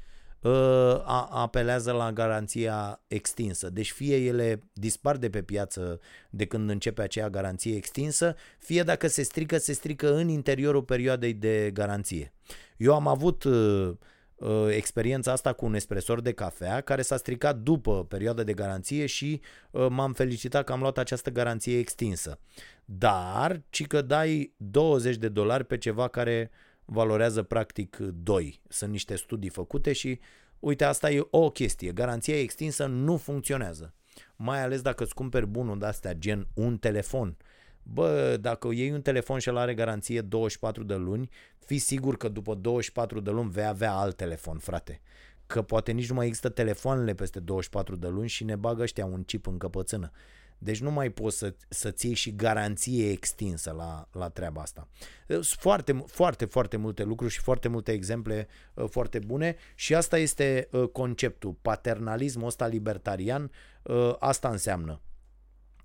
uh, 0.47 1.03
apelează 1.31 1.93
la 1.93 2.13
garanția 2.13 3.01
extinsă. 3.07 3.71
Deci 3.71 3.91
fie 3.91 4.17
ele 4.17 4.63
dispar 4.73 5.17
de 5.17 5.31
pe 5.31 5.43
piață 5.43 6.01
de 6.31 6.47
când 6.47 6.71
începe 6.71 7.03
aceea 7.03 7.31
garanție 7.31 7.77
extinsă, 7.77 8.35
fie 8.59 8.83
dacă 8.83 9.07
se 9.07 9.23
strică, 9.23 9.59
se 9.59 9.73
strică 9.73 10.15
în 10.15 10.29
interiorul 10.29 10.83
perioadei 10.83 11.33
de 11.33 11.71
garanție. 11.73 12.33
Eu 12.77 12.95
am 12.95 13.07
avut 13.07 13.45
uh, 13.45 13.91
uh, 14.35 14.67
experiența 14.71 15.33
asta 15.33 15.53
cu 15.53 15.65
un 15.65 15.75
espresor 15.75 16.21
de 16.21 16.33
cafea 16.33 16.81
care 16.81 17.03
s-a 17.03 17.17
stricat 17.17 17.57
după 17.57 18.05
perioada 18.05 18.43
de 18.43 18.53
garanție 18.53 19.07
și 19.07 19.41
uh, 19.71 19.87
m-am 19.89 20.13
felicitat 20.13 20.65
că 20.65 20.73
am 20.73 20.81
luat 20.81 20.99
această 20.99 21.31
garanție 21.31 21.79
extinsă. 21.79 22.39
Dar, 22.85 23.63
ci 23.71 23.87
că 23.87 24.03
dai 24.03 24.55
20 24.57 25.17
de 25.17 25.29
dolari 25.29 25.65
pe 25.65 25.79
ceva 25.79 26.09
care 26.09 26.51
valorează 26.87 27.43
practic 27.43 27.97
2. 27.97 28.61
Sunt 28.69 28.91
niște 28.91 29.17
studii 29.17 29.49
făcute 29.49 29.93
și 29.93 30.21
uite, 30.59 30.85
asta 30.85 31.11
e 31.11 31.27
o 31.31 31.51
chestie. 31.51 31.93
Garanția 31.93 32.41
extinsă 32.41 32.87
nu 32.87 33.17
funcționează. 33.17 33.95
Mai 34.37 34.63
ales 34.63 34.81
dacă 34.81 35.03
îți 35.03 35.15
cumperi 35.15 35.47
bunul 35.47 35.79
de 35.79 35.87
astea, 35.87 36.15
gen 36.15 36.49
un 36.55 36.79
telefon. 36.79 37.37
Bă, 37.83 38.37
dacă 38.41 38.69
iei 38.73 38.91
un 38.91 39.03
telefon 39.03 39.39
și 39.39 39.49
el 39.49 39.57
are 39.57 39.75
garanție 39.75 40.21
24 40.21 40.85
de 40.85 40.95
luni, 40.95 41.29
fii 41.59 41.79
sigur 41.79 42.17
că 42.17 42.29
după 42.29 42.55
24 42.55 43.21
de 43.21 43.31
luni 43.31 43.51
vei 43.51 43.67
avea 43.67 43.93
alt 43.93 44.17
telefon, 44.17 44.59
frate. 44.59 45.01
Că 45.47 45.63
poate 45.63 45.93
nici 45.93 46.09
nu 46.09 46.15
mai 46.15 46.27
există 46.27 46.49
telefoanele 46.49 47.15
peste 47.15 47.41
24 47.41 47.97
de 47.97 48.09
luni 48.09 48.29
și 48.29 48.45
ne 48.45 48.57
bagă 48.57 48.83
ăștia 48.83 49.07
un 49.07 49.25
chip 49.25 49.47
în 49.47 49.59
căpățână. 49.59 50.11
Deci 50.59 50.81
nu 50.81 50.91
mai 50.91 51.11
poți 51.11 51.39
să, 51.39 51.55
să-ți 51.69 52.07
iei 52.07 52.15
și 52.15 52.35
garanție 52.35 53.11
extinsă 53.11 53.71
la, 53.71 54.09
la 54.13 54.29
treaba 54.29 54.61
asta. 54.61 54.89
Sunt 55.29 55.45
foarte, 55.45 56.05
foarte, 56.07 56.45
foarte 56.45 56.77
multe 56.77 57.03
lucruri 57.03 57.33
și 57.33 57.41
foarte 57.41 57.69
multe 57.69 57.93
exemple 57.93 58.49
uh, 58.75 58.85
foarte 58.91 59.19
bune 59.19 59.57
și 59.75 59.95
asta 59.95 60.19
este 60.19 60.69
uh, 60.73 60.89
conceptul. 60.89 61.57
Paternalismul 61.63 62.47
ăsta 62.47 62.67
libertarian, 62.67 63.51
uh, 63.83 64.15
asta 64.19 64.49
înseamnă. 64.49 65.01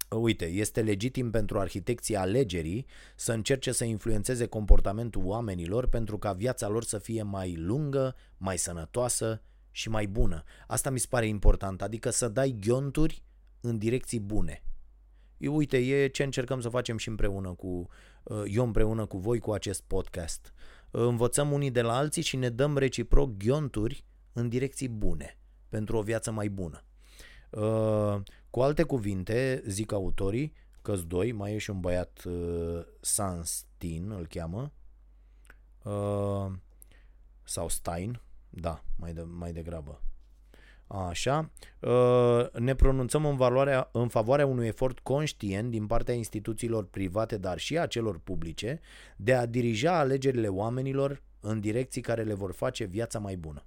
Uite, 0.10 0.46
este 0.46 0.82
legitim 0.82 1.30
pentru 1.30 1.60
arhitecții 1.60 2.16
alegerii 2.16 2.86
să 3.16 3.32
încerce 3.32 3.72
să 3.72 3.84
influențeze 3.84 4.46
comportamentul 4.46 5.22
oamenilor 5.26 5.88
pentru 5.88 6.18
ca 6.18 6.34
viața 6.34 6.68
lor 6.68 6.84
să 6.84 6.98
fie 6.98 7.24
mai 7.24 7.56
lungă, 7.56 8.16
mai 8.38 8.58
sănătoasă 8.58 9.42
și 9.72 9.90
mai 9.90 10.08
bună. 10.08 10.44
Asta 10.68 10.90
mi 10.90 11.00
se 11.00 11.08
pare 11.10 11.28
important, 11.28 11.82
adică 11.82 12.10
să 12.10 12.28
dai 12.28 12.58
ghionturi 12.60 13.24
în 13.62 13.78
direcții 13.78 14.20
bune. 14.20 14.64
Eu, 15.38 15.56
uite, 15.56 15.78
e 15.78 16.08
ce 16.08 16.24
încercăm 16.24 16.60
să 16.60 16.70
facem 16.70 16.98
și 16.98 17.10
împreună 17.10 17.54
cu, 17.54 17.88
uh, 18.24 18.44
eu 18.48 18.64
împreună 18.64 19.06
cu 19.06 19.18
voi 19.18 19.40
cu 19.40 19.52
acest 19.52 19.82
podcast. 19.82 20.54
Uh, 20.92 21.02
învățăm 21.02 21.52
unii 21.52 21.72
de 21.72 21.82
la 21.82 21.96
alții 21.96 22.22
și 22.22 22.36
ne 22.36 22.50
dăm 22.50 22.78
reciproc 22.78 23.38
ghionturi 23.38 24.06
în 24.34 24.50
direcții 24.50 24.90
bune, 24.90 25.38
pentru 25.70 25.98
o 25.98 26.02
viață 26.02 26.32
mai 26.32 26.50
bună. 26.50 26.84
Uh, 27.50 28.22
cu 28.50 28.62
alte 28.62 28.84
cuvinte, 28.84 29.64
zic 29.68 29.92
autorii, 29.92 30.54
că 30.82 30.96
doi, 30.96 31.32
mai 31.32 31.54
e 31.54 31.58
și 31.58 31.70
un 31.70 31.80
băiat 31.80 32.24
Sanstin, 33.02 34.12
îl 34.12 34.28
cheamă, 34.28 34.72
sau 37.44 37.70
Stein, 37.70 38.22
da, 38.50 38.84
mai, 38.96 39.14
de, 39.14 39.22
mai 39.22 39.54
degrabă, 39.54 40.02
Așa, 40.94 41.52
uh, 41.80 42.52
ne 42.54 42.76
pronunțăm 42.76 43.26
în, 43.26 43.36
valoarea, 43.36 43.90
în 43.92 44.08
favoarea 44.08 44.46
unui 44.46 44.68
efort 44.68 45.00
conștient 45.00 45.72
din 45.72 45.88
partea 45.88 46.14
instituțiilor 46.14 46.86
private, 46.86 47.38
dar 47.38 47.58
și 47.58 47.78
a 47.78 47.86
celor 47.86 48.20
publice, 48.20 48.80
de 49.16 49.34
a 49.34 49.46
dirija 49.46 49.98
alegerile 49.98 50.48
oamenilor 50.48 51.22
în 51.40 51.60
direcții 51.60 52.02
care 52.02 52.24
le 52.24 52.34
vor 52.34 52.52
face 52.52 52.84
viața 52.84 53.20
mai 53.20 53.36
bună. 53.36 53.66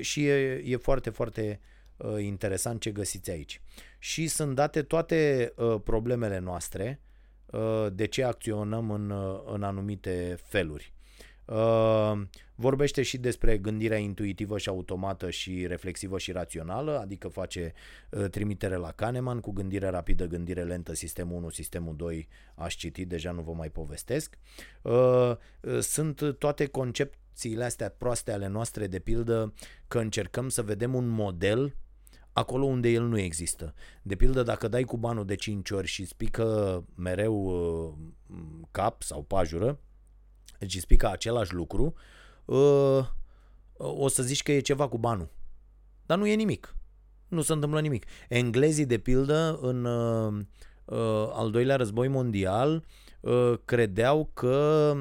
Și 0.00 0.26
e, 0.26 0.62
e 0.64 0.76
foarte, 0.76 1.10
foarte 1.10 1.60
uh, 1.96 2.22
interesant 2.22 2.80
ce 2.80 2.90
găsiți 2.90 3.30
aici. 3.30 3.60
Și 3.98 4.26
sunt 4.26 4.54
date 4.54 4.82
toate 4.82 5.52
uh, 5.56 5.80
problemele 5.84 6.38
noastre, 6.38 7.00
de 7.92 8.06
ce 8.06 8.24
acționăm 8.24 8.90
în, 8.90 9.12
în 9.52 9.62
anumite 9.62 10.38
feluri. 10.42 10.92
Uh, 11.50 12.20
vorbește 12.54 13.02
și 13.02 13.18
despre 13.18 13.58
gândirea 13.58 13.96
intuitivă 13.96 14.58
și 14.58 14.68
automată 14.68 15.30
și 15.30 15.66
reflexivă 15.66 16.18
și 16.18 16.32
rațională, 16.32 16.98
adică 16.98 17.28
face 17.28 17.72
uh, 18.10 18.28
trimitere 18.28 18.76
la 18.76 18.92
Kahneman 18.92 19.40
cu 19.40 19.50
gândire 19.50 19.88
rapidă, 19.88 20.26
gândire 20.26 20.64
lentă, 20.64 20.94
sistemul 20.94 21.36
1, 21.36 21.50
sistemul 21.50 21.96
2, 21.96 22.28
aș 22.54 22.74
citi, 22.74 23.04
deja 23.04 23.30
nu 23.30 23.42
vă 23.42 23.52
mai 23.52 23.70
povestesc. 23.70 24.38
Uh, 24.82 25.32
sunt 25.80 26.36
toate 26.38 26.66
concepțiile 26.66 27.64
astea 27.64 27.88
proaste 27.88 28.32
ale 28.32 28.46
noastre, 28.46 28.86
de 28.86 28.98
pildă 28.98 29.54
că 29.88 29.98
încercăm 29.98 30.48
să 30.48 30.62
vedem 30.62 30.94
un 30.94 31.08
model 31.08 31.76
acolo 32.32 32.64
unde 32.64 32.88
el 32.88 33.02
nu 33.02 33.18
există. 33.18 33.74
De 34.02 34.16
pildă, 34.16 34.42
dacă 34.42 34.68
dai 34.68 34.82
cu 34.82 34.96
banul 34.96 35.24
de 35.24 35.34
5 35.34 35.70
ori 35.70 35.86
și 35.86 36.04
spică 36.04 36.84
mereu 36.94 37.98
cap 38.70 39.02
sau 39.02 39.22
pajură, 39.22 39.78
deci 40.60 40.74
îți 40.74 40.86
pică 40.86 41.10
același 41.10 41.54
lucru, 41.54 41.94
uh, 42.44 43.06
o 43.76 44.08
să 44.08 44.22
zici 44.22 44.42
că 44.42 44.52
e 44.52 44.60
ceva 44.60 44.88
cu 44.88 44.98
banul. 44.98 45.28
Dar 46.06 46.18
nu 46.18 46.26
e 46.26 46.34
nimic. 46.34 46.76
Nu 47.28 47.42
se 47.42 47.52
întâmplă 47.52 47.80
nimic. 47.80 48.06
Englezii, 48.28 48.86
de 48.86 48.98
pildă, 48.98 49.58
în 49.62 49.84
uh, 49.84 50.32
uh, 50.84 51.30
al 51.32 51.50
doilea 51.50 51.76
război 51.76 52.08
mondial, 52.08 52.84
credeau 53.64 54.30
că 54.34 54.94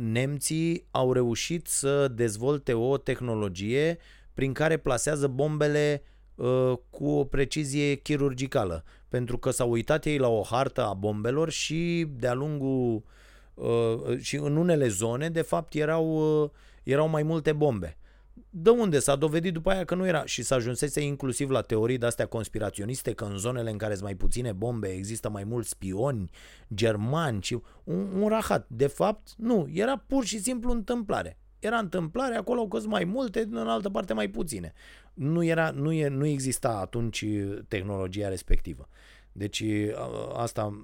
nemții 0.00 0.86
au 0.90 1.12
reușit 1.12 1.66
să 1.66 2.08
dezvolte 2.08 2.72
o 2.72 2.96
tehnologie 2.96 3.98
prin 4.34 4.52
care 4.52 4.76
plasează 4.76 5.26
bombele 5.26 6.02
cu 6.90 7.08
o 7.08 7.24
precizie 7.24 7.94
chirurgicală. 7.94 8.84
Pentru 9.08 9.38
că 9.38 9.50
s-au 9.50 9.70
uitat 9.70 10.04
ei 10.04 10.18
la 10.18 10.28
o 10.28 10.42
hartă 10.42 10.84
a 10.86 10.94
bombelor 10.94 11.50
și 11.50 12.06
de-a 12.16 12.34
lungul 12.34 12.94
Uh, 12.94 13.02
și 14.18 14.36
în 14.36 14.56
unele 14.56 14.88
zone, 14.88 15.30
de 15.30 15.42
fapt, 15.42 15.74
erau, 15.74 16.42
uh, 16.42 16.50
erau 16.82 17.08
mai 17.08 17.22
multe 17.22 17.52
bombe. 17.52 17.96
De 18.50 18.70
unde 18.70 18.98
s-a 18.98 19.16
dovedit 19.16 19.52
după 19.52 19.70
aia 19.70 19.84
că 19.84 19.94
nu 19.94 20.06
era 20.06 20.24
și 20.24 20.42
s-a 20.42 20.54
ajunsese 20.54 21.00
inclusiv 21.00 21.50
la 21.50 21.60
teorii 21.60 21.98
de-astea 21.98 22.26
conspiraționiste 22.26 23.12
că 23.12 23.24
în 23.24 23.38
zonele 23.38 23.70
în 23.70 23.78
care 23.78 23.92
sunt 23.92 24.04
mai 24.04 24.14
puține 24.14 24.52
bombe 24.52 24.88
există 24.88 25.28
mai 25.28 25.44
mulți 25.44 25.68
spioni 25.68 26.30
germani 26.74 27.42
și 27.42 27.60
un, 27.84 28.22
un 28.22 28.28
rahat. 28.28 28.66
De 28.68 28.86
fapt, 28.86 29.28
nu, 29.36 29.68
era 29.72 30.04
pur 30.06 30.24
și 30.24 30.40
simplu 30.40 30.70
întâmplare. 30.70 31.38
Era 31.58 31.78
întâmplare, 31.78 32.36
acolo 32.36 32.60
au 32.60 32.82
mai 32.86 33.04
multe, 33.04 33.48
în 33.50 33.68
altă 33.68 33.90
parte 33.90 34.12
mai 34.12 34.28
puține. 34.28 34.72
Nu, 35.14 35.44
era, 35.44 35.70
nu, 35.70 35.92
e, 35.92 36.08
nu 36.08 36.26
exista 36.26 36.68
atunci 36.68 37.24
tehnologia 37.68 38.28
respectivă. 38.28 38.88
Deci 39.32 39.64
asta 40.36 40.82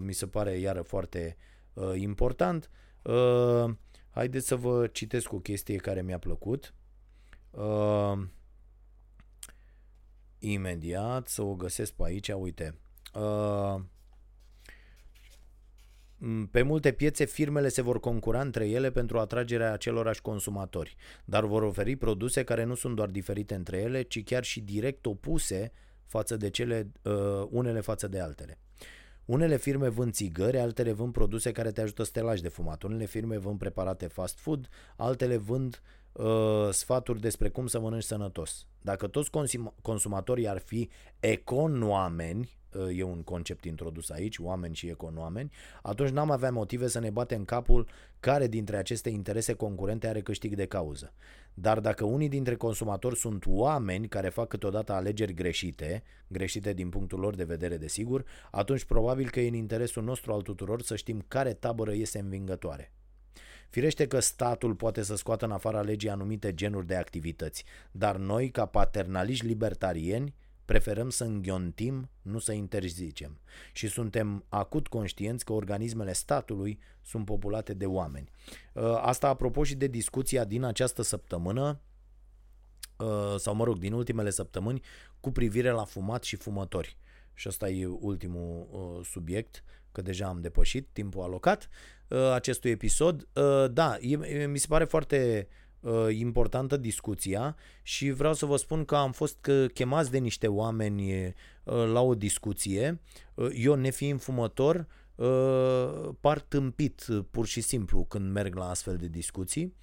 mi 0.00 0.12
se 0.12 0.26
pare 0.26 0.58
iară 0.58 0.82
foarte 0.82 1.36
uh, 1.38 1.49
uh, 1.72 1.92
important. 1.94 2.70
Uh, 3.02 3.74
haideți 4.10 4.46
să 4.46 4.56
vă 4.56 4.86
citesc 4.86 5.32
o 5.32 5.38
chestie 5.38 5.76
care 5.76 6.02
mi-a 6.02 6.18
plăcut. 6.18 6.74
Uh, 7.50 8.18
imediat 10.38 11.28
să 11.28 11.42
o 11.42 11.54
găsesc 11.54 11.92
pe 11.92 12.02
aici, 12.04 12.28
uite. 12.28 12.78
Uh, 13.14 13.80
pe 16.50 16.62
multe 16.62 16.92
piețe 16.92 17.24
firmele 17.24 17.68
se 17.68 17.82
vor 17.82 18.00
concura 18.00 18.40
între 18.40 18.68
ele 18.68 18.90
pentru 18.90 19.18
atragerea 19.18 19.72
acelorași 19.72 20.20
consumatori, 20.20 20.96
dar 21.24 21.44
vor 21.44 21.62
oferi 21.62 21.96
produse 21.96 22.44
care 22.44 22.64
nu 22.64 22.74
sunt 22.74 22.96
doar 22.96 23.08
diferite 23.08 23.54
între 23.54 23.78
ele, 23.78 24.02
ci 24.02 24.24
chiar 24.24 24.44
și 24.44 24.60
direct 24.60 25.06
opuse 25.06 25.72
față 26.06 26.36
de 26.36 26.50
cele 26.50 26.92
uh, 27.02 27.46
unele 27.50 27.80
față 27.80 28.08
de 28.08 28.20
altele. 28.20 28.58
Unele 29.24 29.56
firme 29.56 29.88
vând 29.88 30.12
țigări, 30.12 30.58
altele 30.58 30.92
vând 30.92 31.12
produse 31.12 31.52
care 31.52 31.70
te 31.70 31.80
ajută 31.80 32.02
să 32.02 32.10
te 32.12 32.20
lași 32.20 32.42
de 32.42 32.48
fumat. 32.48 32.82
Unele 32.82 33.04
firme 33.04 33.38
vând 33.38 33.58
preparate 33.58 34.06
fast 34.06 34.38
food, 34.38 34.68
altele 34.96 35.36
vând 35.36 35.82
uh, 36.12 36.68
sfaturi 36.70 37.20
despre 37.20 37.48
cum 37.48 37.66
să 37.66 37.80
mănânci 37.80 38.02
sănătos. 38.04 38.66
Dacă 38.82 39.06
toți 39.06 39.30
consum- 39.30 39.74
consumatorii 39.82 40.48
ar 40.48 40.58
fi 40.58 40.88
econoameni, 41.20 42.40
uh, 42.40 42.59
e 42.94 43.02
un 43.02 43.22
concept 43.22 43.64
introdus 43.64 44.10
aici, 44.10 44.38
oameni 44.38 44.74
și 44.74 44.88
econoameni, 44.88 45.52
atunci 45.82 46.10
n-am 46.10 46.30
avea 46.30 46.50
motive 46.50 46.88
să 46.88 46.98
ne 46.98 47.10
batem 47.10 47.44
capul 47.44 47.86
care 48.20 48.46
dintre 48.46 48.76
aceste 48.76 49.08
interese 49.08 49.52
concurente 49.52 50.06
are 50.06 50.20
câștig 50.20 50.54
de 50.54 50.66
cauză. 50.66 51.12
Dar 51.54 51.80
dacă 51.80 52.04
unii 52.04 52.28
dintre 52.28 52.54
consumatori 52.54 53.16
sunt 53.16 53.44
oameni 53.46 54.08
care 54.08 54.28
fac 54.28 54.48
câteodată 54.48 54.92
alegeri 54.92 55.34
greșite, 55.34 56.02
greșite 56.26 56.72
din 56.72 56.88
punctul 56.88 57.18
lor 57.18 57.34
de 57.34 57.44
vedere 57.44 57.76
desigur, 57.76 58.24
atunci 58.50 58.84
probabil 58.84 59.30
că 59.30 59.40
e 59.40 59.48
în 59.48 59.54
interesul 59.54 60.02
nostru 60.02 60.32
al 60.32 60.42
tuturor 60.42 60.82
să 60.82 60.96
știm 60.96 61.24
care 61.28 61.52
tabără 61.52 61.92
iese 61.92 62.18
învingătoare. 62.18 62.92
Firește 63.70 64.06
că 64.06 64.20
statul 64.20 64.74
poate 64.74 65.02
să 65.02 65.16
scoată 65.16 65.44
în 65.44 65.50
afara 65.50 65.80
legii 65.80 66.10
anumite 66.10 66.54
genuri 66.54 66.86
de 66.86 66.96
activități, 66.96 67.64
dar 67.90 68.16
noi, 68.16 68.50
ca 68.50 68.66
paternaliști 68.66 69.46
libertarieni, 69.46 70.34
preferăm 70.70 71.10
să 71.10 71.24
înghiontim, 71.24 72.10
nu 72.22 72.38
să 72.38 72.52
interzicem. 72.52 73.40
Și 73.72 73.88
suntem 73.88 74.44
acut 74.48 74.88
conștienți 74.88 75.44
că 75.44 75.52
organismele 75.52 76.12
statului 76.12 76.78
sunt 77.02 77.24
populate 77.24 77.74
de 77.74 77.86
oameni. 77.86 78.30
Uh, 78.72 78.82
asta 79.00 79.28
apropo 79.28 79.64
și 79.64 79.74
de 79.74 79.86
discuția 79.86 80.44
din 80.44 80.64
această 80.64 81.02
săptămână, 81.02 81.80
uh, 82.98 83.34
sau 83.36 83.54
mă 83.54 83.64
rog, 83.64 83.78
din 83.78 83.92
ultimele 83.92 84.30
săptămâni, 84.30 84.82
cu 85.20 85.30
privire 85.30 85.70
la 85.70 85.84
fumat 85.84 86.22
și 86.22 86.36
fumători. 86.36 86.96
Și 87.34 87.48
ăsta 87.48 87.68
e 87.68 87.86
ultimul 87.86 88.68
uh, 88.70 89.06
subiect, 89.06 89.64
că 89.92 90.02
deja 90.02 90.26
am 90.26 90.40
depășit 90.40 90.88
timpul 90.92 91.22
alocat 91.22 91.68
acestui 92.34 92.70
episod. 92.70 93.28
Da, 93.70 93.96
mi 94.46 94.58
se 94.58 94.66
pare 94.68 94.84
foarte 94.84 95.48
uh, 95.48 95.59
importantă 96.08 96.76
discuția 96.76 97.56
și 97.82 98.10
vreau 98.10 98.34
să 98.34 98.46
vă 98.46 98.56
spun 98.56 98.84
că 98.84 98.96
am 98.96 99.12
fost 99.12 99.50
chemați 99.74 100.10
de 100.10 100.18
niște 100.18 100.46
oameni 100.46 101.26
uh, 101.26 101.86
la 101.92 102.00
o 102.00 102.14
discuție. 102.14 103.00
Uh, 103.34 103.48
eu, 103.54 103.74
nefiind 103.74 104.20
fumător, 104.20 104.86
uh, 105.14 106.08
par 106.20 106.40
tâmpit 106.40 107.06
pur 107.30 107.46
și 107.46 107.60
simplu 107.60 108.04
când 108.04 108.32
merg 108.32 108.54
la 108.54 108.68
astfel 108.68 108.96
de 108.96 109.06
discuții. 109.06 109.74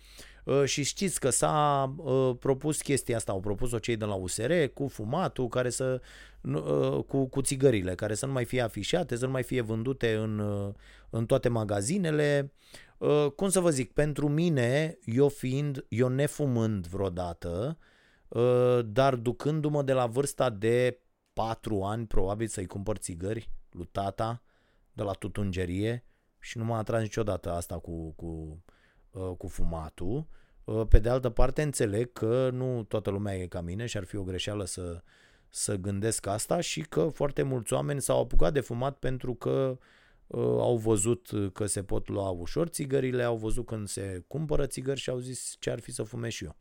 Uh, 0.43 0.63
și 0.65 0.83
știți 0.83 1.19
că 1.19 1.29
s-a 1.29 1.93
uh, 1.97 2.35
propus 2.39 2.81
chestia 2.81 3.15
asta, 3.15 3.31
au 3.31 3.39
propus-o 3.39 3.79
cei 3.79 3.95
de 3.95 4.05
la 4.05 4.13
USR 4.13 4.51
cu 4.73 4.87
fumatul, 4.87 5.47
care 5.47 5.69
să, 5.69 6.01
uh, 6.41 7.03
cu, 7.07 7.25
cu 7.25 7.41
țigările, 7.41 7.95
care 7.95 8.13
să 8.13 8.25
nu 8.25 8.31
mai 8.31 8.45
fie 8.45 8.61
afișate, 8.61 9.15
să 9.15 9.25
nu 9.25 9.31
mai 9.31 9.43
fie 9.43 9.61
vândute 9.61 10.13
în, 10.13 10.39
uh, 10.39 10.73
în 11.09 11.25
toate 11.25 11.49
magazinele. 11.49 12.51
Uh, 12.97 13.31
cum 13.35 13.49
să 13.49 13.59
vă 13.59 13.69
zic, 13.69 13.93
pentru 13.93 14.29
mine, 14.29 14.97
eu 15.05 15.29
fiind, 15.29 15.85
eu 15.89 16.07
nefumând 16.07 16.87
vreodată, 16.87 17.77
uh, 18.27 18.79
dar 18.85 19.15
ducându-mă 19.15 19.83
de 19.83 19.93
la 19.93 20.05
vârsta 20.05 20.49
de 20.49 20.99
4 21.33 21.83
ani, 21.83 22.07
probabil 22.07 22.47
să-i 22.47 22.65
cumpăr 22.65 22.97
țigări 22.97 23.51
lui 23.69 23.89
tata, 23.91 24.41
de 24.91 25.03
la 25.03 25.11
tutungerie, 25.11 26.05
și 26.39 26.57
nu 26.57 26.63
m-a 26.63 26.77
atras 26.77 27.01
niciodată 27.01 27.51
asta 27.51 27.79
cu, 27.79 28.11
cu, 28.11 28.63
uh, 29.11 29.31
cu 29.37 29.47
fumatul. 29.47 30.27
Pe 30.89 30.99
de 30.99 31.09
altă 31.09 31.29
parte, 31.29 31.61
înțeleg 31.61 32.13
că 32.13 32.49
nu 32.53 32.83
toată 32.83 33.09
lumea 33.09 33.35
e 33.35 33.47
ca 33.47 33.61
mine 33.61 33.85
și 33.85 33.97
ar 33.97 34.03
fi 34.03 34.15
o 34.15 34.23
greșeală 34.23 34.65
să, 34.65 35.03
să 35.49 35.75
gândesc 35.75 36.25
asta 36.25 36.59
și 36.59 36.81
că 36.81 37.07
foarte 37.07 37.41
mulți 37.41 37.73
oameni 37.73 38.01
s-au 38.01 38.21
apucat 38.21 38.53
de 38.53 38.59
fumat 38.59 38.97
pentru 38.97 39.35
că 39.35 39.49
uh, 39.49 39.77
Uh, 39.79 40.06
au 40.35 40.77
văzut 40.77 41.29
că 41.53 41.65
se 41.65 41.83
pot 41.83 42.07
lua 42.07 42.29
ușor 42.29 42.67
țigările, 42.67 43.23
au 43.23 43.37
văzut 43.37 43.65
când 43.65 43.87
se 43.87 44.23
cumpără 44.27 44.65
țigări 44.65 44.99
și 44.99 45.09
au 45.09 45.17
zis 45.17 45.55
ce 45.59 45.69
ar 45.69 45.79
fi 45.79 45.91
să 45.91 46.03
fumez 46.03 46.31
și 46.31 46.43
eu. 46.43 46.55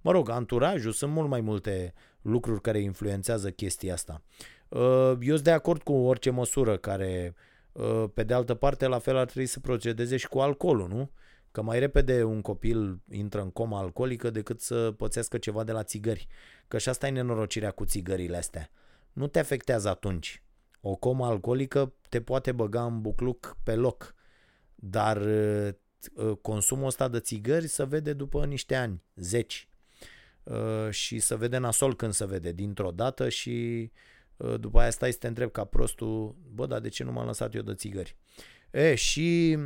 Mă 0.00 0.10
rog, 0.10 0.28
anturajul, 0.28 0.92
sunt 0.92 1.12
mult 1.12 1.28
mai 1.28 1.40
multe 1.40 1.94
lucruri 2.22 2.60
care 2.60 2.78
influențează 2.78 3.50
chestia 3.50 3.92
asta. 3.92 4.22
Uh, 4.68 5.12
eu 5.20 5.34
sunt 5.34 5.40
de 5.40 5.50
acord 5.50 5.82
cu 5.82 5.92
orice 5.92 6.30
măsură 6.30 6.76
care, 6.76 7.34
uh, 7.72 8.04
pe 8.14 8.22
de 8.22 8.34
altă 8.34 8.54
parte, 8.54 8.86
la 8.86 8.98
fel 8.98 9.16
ar 9.16 9.24
trebui 9.24 9.46
să 9.46 9.60
procedeze 9.60 10.16
și 10.16 10.28
cu 10.28 10.38
alcoolul, 10.38 10.88
nu? 10.88 11.10
Că 11.50 11.62
mai 11.62 11.78
repede 11.78 12.22
un 12.22 12.40
copil 12.40 13.00
intră 13.10 13.40
în 13.40 13.50
coma 13.50 13.78
alcoolică 13.78 14.30
decât 14.30 14.60
să 14.60 14.94
pățească 14.96 15.38
ceva 15.38 15.64
de 15.64 15.72
la 15.72 15.82
țigări. 15.82 16.28
Că 16.68 16.78
și 16.78 16.88
asta 16.88 17.06
e 17.06 17.10
nenorocirea 17.10 17.70
cu 17.70 17.84
țigările 17.84 18.36
astea. 18.36 18.70
Nu 19.12 19.26
te 19.26 19.38
afectează 19.38 19.88
atunci 19.88 20.42
o 20.80 20.96
comă 20.96 21.26
alcoolică 21.26 21.94
te 22.08 22.20
poate 22.20 22.52
băga 22.52 22.84
în 22.84 23.00
bucluc 23.00 23.56
pe 23.62 23.74
loc, 23.74 24.14
dar 24.74 25.16
uh, 25.16 25.68
uh, 26.14 26.36
consumul 26.42 26.86
ăsta 26.86 27.08
de 27.08 27.20
țigări 27.20 27.66
se 27.66 27.84
vede 27.84 28.12
după 28.12 28.44
niște 28.46 28.74
ani, 28.74 29.02
zeci. 29.16 29.68
Uh, 30.42 30.90
și 30.90 31.18
se 31.18 31.36
vede 31.36 31.58
nasol 31.58 31.96
când 31.96 32.12
se 32.12 32.26
vede, 32.26 32.52
dintr-o 32.52 32.90
dată 32.90 33.28
și 33.28 33.90
după 34.56 34.80
aia 34.80 34.90
stai 34.90 35.12
să 35.12 35.18
te 35.18 35.26
întreb 35.26 35.50
ca 35.50 35.64
prostul, 35.64 36.36
bă, 36.54 36.66
dar 36.66 36.80
de 36.80 36.88
ce 36.88 37.04
nu 37.04 37.12
m-am 37.12 37.26
lăsat 37.26 37.54
eu 37.54 37.62
de 37.62 37.74
țigări? 37.74 38.16
E, 38.70 38.94
și 38.94 39.58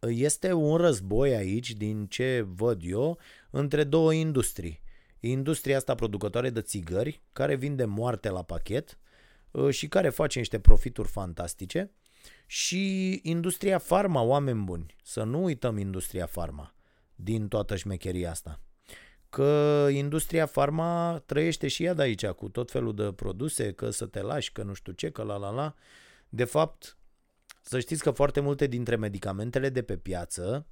este 0.00 0.52
un 0.52 0.76
război 0.76 1.34
aici, 1.34 1.72
din 1.72 2.06
ce 2.06 2.46
văd 2.54 2.80
eu, 2.84 3.18
între 3.50 3.84
două 3.84 4.12
industrii. 4.12 4.80
Industria 5.20 5.76
asta 5.76 5.94
producătoare 5.94 6.50
de 6.50 6.60
țigări, 6.60 7.22
care 7.32 7.54
vinde 7.54 7.84
moarte 7.84 8.28
la 8.28 8.42
pachet, 8.42 8.98
Uh, 8.98 9.07
și 9.70 9.88
care 9.88 10.08
face 10.08 10.38
niște 10.38 10.58
profituri 10.58 11.08
fantastice 11.08 11.90
și 12.46 13.20
industria 13.22 13.78
farma, 13.78 14.22
oameni 14.22 14.64
buni. 14.64 14.94
Să 15.02 15.22
nu 15.22 15.42
uităm 15.42 15.78
industria 15.78 16.26
farma 16.26 16.74
din 17.14 17.48
toată 17.48 17.76
șmecheria 17.76 18.30
asta. 18.30 18.60
Că 19.30 19.86
industria 19.90 20.46
farma 20.46 21.22
trăiește 21.26 21.68
și 21.68 21.84
ea 21.84 21.94
de 21.94 22.02
aici 22.02 22.26
cu 22.26 22.48
tot 22.48 22.70
felul 22.70 22.94
de 22.94 23.12
produse, 23.12 23.72
că 23.72 23.90
să 23.90 24.06
te 24.06 24.20
lași, 24.20 24.52
că 24.52 24.62
nu 24.62 24.72
știu 24.72 24.92
ce, 24.92 25.10
că 25.10 25.22
la 25.22 25.36
la 25.36 25.50
la. 25.50 25.74
De 26.28 26.44
fapt, 26.44 26.96
să 27.62 27.80
știți 27.80 28.02
că 28.02 28.10
foarte 28.10 28.40
multe 28.40 28.66
dintre 28.66 28.96
medicamentele 28.96 29.68
de 29.68 29.82
pe 29.82 29.96
piață 29.96 30.66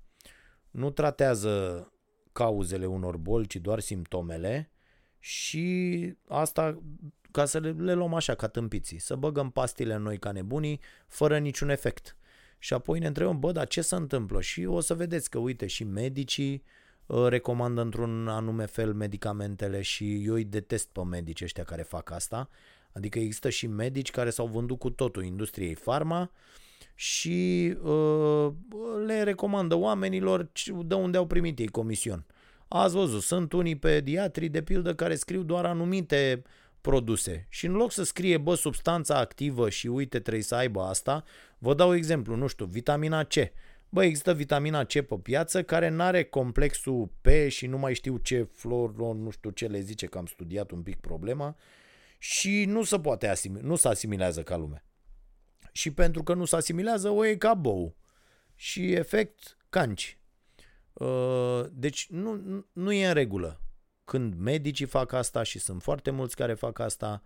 nu 0.71 0.91
tratează 0.91 1.87
cauzele 2.33 2.87
unor 2.87 3.17
boli, 3.17 3.47
ci 3.47 3.57
doar 3.57 3.81
simptomele 3.81 4.71
și 5.19 6.15
asta 6.29 6.83
ca 7.37 7.45
să 7.45 7.59
le, 7.59 7.71
le 7.71 7.93
luăm 7.93 8.15
așa 8.15 8.35
ca 8.35 8.47
tâmpiții, 8.47 8.99
să 8.99 9.17
băgăm 9.17 9.51
pastile 9.51 9.95
în 9.95 10.03
noi 10.03 10.19
ca 10.19 10.33
nebunii, 10.33 10.81
fără 11.07 11.39
niciun 11.39 11.69
efect. 11.69 12.17
Și 12.59 12.75
apoi 12.75 12.99
ne 12.99 13.07
întrebăm, 13.07 13.39
bă, 13.39 13.53
dar 13.53 13.67
ce 13.67 13.81
se 13.81 13.95
întâmplă? 13.95 14.41
Și 14.41 14.65
o 14.65 14.81
să 14.81 14.95
vedeți 14.95 15.31
că, 15.31 15.39
uite, 15.39 15.67
și 15.67 15.85
medicii 15.85 16.63
uh, 17.07 17.27
recomandă 17.29 17.81
într-un 17.81 18.29
anume 18.29 18.67
fel 18.67 18.95
medicamentele 18.95 19.83
și 19.83 20.25
eu 20.25 20.35
îi 20.35 20.45
detest 20.45 20.89
pe 20.89 21.03
medici 21.05 21.43
ăștia 21.43 21.65
care 21.65 21.83
fac 21.83 22.11
asta. 22.11 22.49
Adică 22.93 23.19
există 23.19 23.49
și 23.49 23.67
medici 23.67 24.11
care 24.11 24.31
s-au 24.31 24.47
vândut 24.47 24.79
cu 24.79 24.91
totul 24.91 25.25
industriei 25.25 25.75
farma 25.75 26.31
și 26.95 27.75
uh, 27.83 28.49
le 29.07 29.23
recomandă 29.23 29.75
oamenilor 29.75 30.51
de 30.85 30.95
unde 30.95 31.17
au 31.17 31.27
primit 31.27 31.59
ei 31.59 31.69
comision. 31.69 32.27
Ați 32.69 32.95
văzut, 32.95 33.23
sunt 33.23 33.53
unii 33.53 33.77
pediatri, 33.77 34.49
de 34.49 34.63
pildă, 34.63 34.95
care 34.95 35.15
scriu 35.15 35.43
doar 35.43 35.65
anumite 35.65 36.43
produse. 36.87 37.47
Și 37.49 37.67
în 37.67 37.73
loc 37.73 37.93
să 37.93 38.03
scrie, 38.03 38.39
bă, 38.39 38.55
substanța 38.55 39.19
activă 39.19 39.71
și 39.71 39.87
uite, 39.87 40.21
trebuie 40.21 40.43
să 40.43 40.55
aibă 40.55 40.83
asta, 40.83 41.25
vă 41.59 41.75
dau 41.75 41.95
exemplu, 41.95 42.37
nu 42.37 42.47
știu, 42.47 42.65
vitamina 42.65 43.25
C. 43.25 43.35
Bă, 43.89 44.05
există 44.05 44.35
vitamina 44.35 44.85
C 44.85 44.93
pe 44.93 45.19
piață 45.23 45.63
care 45.63 45.89
nu 45.89 46.03
are 46.03 46.25
complexul 46.25 47.11
P 47.21 47.29
și 47.49 47.67
nu 47.67 47.79
mai 47.79 47.95
știu 47.95 48.17
ce 48.17 48.43
floron, 48.43 49.23
nu 49.23 49.31
știu 49.31 49.51
ce 49.51 49.67
le 49.67 49.81
zice, 49.81 50.07
că 50.07 50.19
am 50.19 50.27
studiat 50.27 50.71
un 50.71 50.83
pic 50.83 51.01
problema 51.01 51.57
și 52.19 52.65
nu 52.65 52.83
se 52.83 52.99
poate 52.99 53.29
asimil, 53.29 53.63
nu 53.65 53.77
se 53.77 53.89
asimilează 53.89 54.43
ca 54.43 54.57
lume. 54.57 54.85
Și 55.73 55.91
pentru 55.91 56.23
că 56.23 56.35
nu 56.35 56.45
se 56.45 56.57
asimilează, 56.57 57.09
o 57.09 57.27
e 57.27 57.37
ca 57.37 57.55
bou. 57.55 57.97
Și 58.55 58.93
efect 58.93 59.57
canci. 59.69 60.19
Uh, 60.93 61.65
deci 61.73 62.07
nu, 62.11 62.65
nu 62.73 62.93
e 62.93 63.07
în 63.07 63.15
regulă 63.15 63.61
când 64.07 64.35
medicii 64.35 64.87
fac 64.87 65.13
asta 65.13 65.43
și 65.43 65.59
sunt 65.59 65.83
foarte 65.83 66.11
mulți 66.11 66.37
care 66.37 66.55
fac 66.55 66.79
asta, 66.79 67.23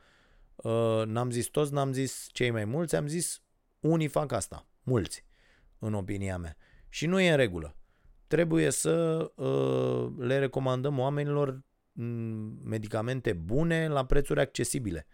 uh, 0.56 1.02
n-am 1.06 1.30
zis 1.30 1.46
toți, 1.46 1.72
n-am 1.72 1.92
zis 1.92 2.26
cei 2.32 2.50
mai 2.50 2.64
mulți, 2.64 2.96
am 2.96 3.06
zis 3.06 3.42
unii 3.80 4.08
fac 4.08 4.32
asta, 4.32 4.66
mulți, 4.82 5.24
în 5.78 5.94
opinia 5.94 6.38
mea. 6.38 6.56
Și 6.88 7.06
nu 7.06 7.20
e 7.20 7.30
în 7.30 7.36
regulă. 7.36 7.76
Trebuie 8.26 8.70
să 8.70 9.16
uh, 9.34 10.12
le 10.18 10.38
recomandăm 10.38 10.98
oamenilor 10.98 11.64
mm, 11.92 12.58
medicamente 12.64 13.32
bune 13.32 13.88
la 13.88 14.04
prețuri 14.04 14.40
accesibile. 14.40 15.06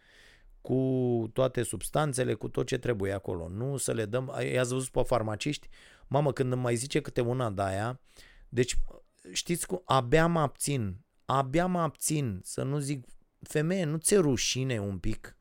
cu 0.60 1.30
toate 1.32 1.62
substanțele, 1.62 2.34
cu 2.34 2.48
tot 2.48 2.66
ce 2.66 2.78
trebuie 2.78 3.12
acolo. 3.12 3.48
Nu 3.48 3.76
să 3.76 3.92
le 3.92 4.04
dăm, 4.04 4.34
i-ați 4.52 4.72
văzut 4.72 4.88
pe 4.88 5.02
farmaciști? 5.02 5.68
Mamă, 6.06 6.32
când 6.32 6.52
îmi 6.52 6.62
mai 6.62 6.74
zice 6.74 7.00
câte 7.00 7.20
una 7.20 7.50
de 7.50 7.62
aia, 7.62 8.00
deci 8.48 8.78
știți 9.32 9.66
cum, 9.66 9.82
abia 9.84 10.26
mă 10.26 10.40
abțin, 10.40 11.05
abia 11.26 11.66
mă 11.66 11.80
abțin 11.80 12.40
să 12.42 12.62
nu 12.62 12.78
zic, 12.78 13.04
femeie, 13.42 13.84
nu 13.84 13.96
ți 13.96 14.14
rușine 14.16 14.80
un 14.80 14.98
pic? 14.98 15.36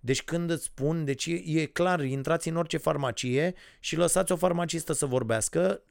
Deci 0.00 0.22
când 0.22 0.50
îți 0.50 0.64
spun, 0.64 1.04
deci 1.04 1.26
e, 1.26 1.42
e 1.44 1.64
clar, 1.64 2.04
intrați 2.04 2.48
în 2.48 2.56
orice 2.56 2.76
farmacie 2.76 3.54
și 3.80 3.96
lăsați 3.96 4.32
o 4.32 4.36
farmacistă 4.36 4.92
să 4.92 5.06
vorbească, 5.06 5.82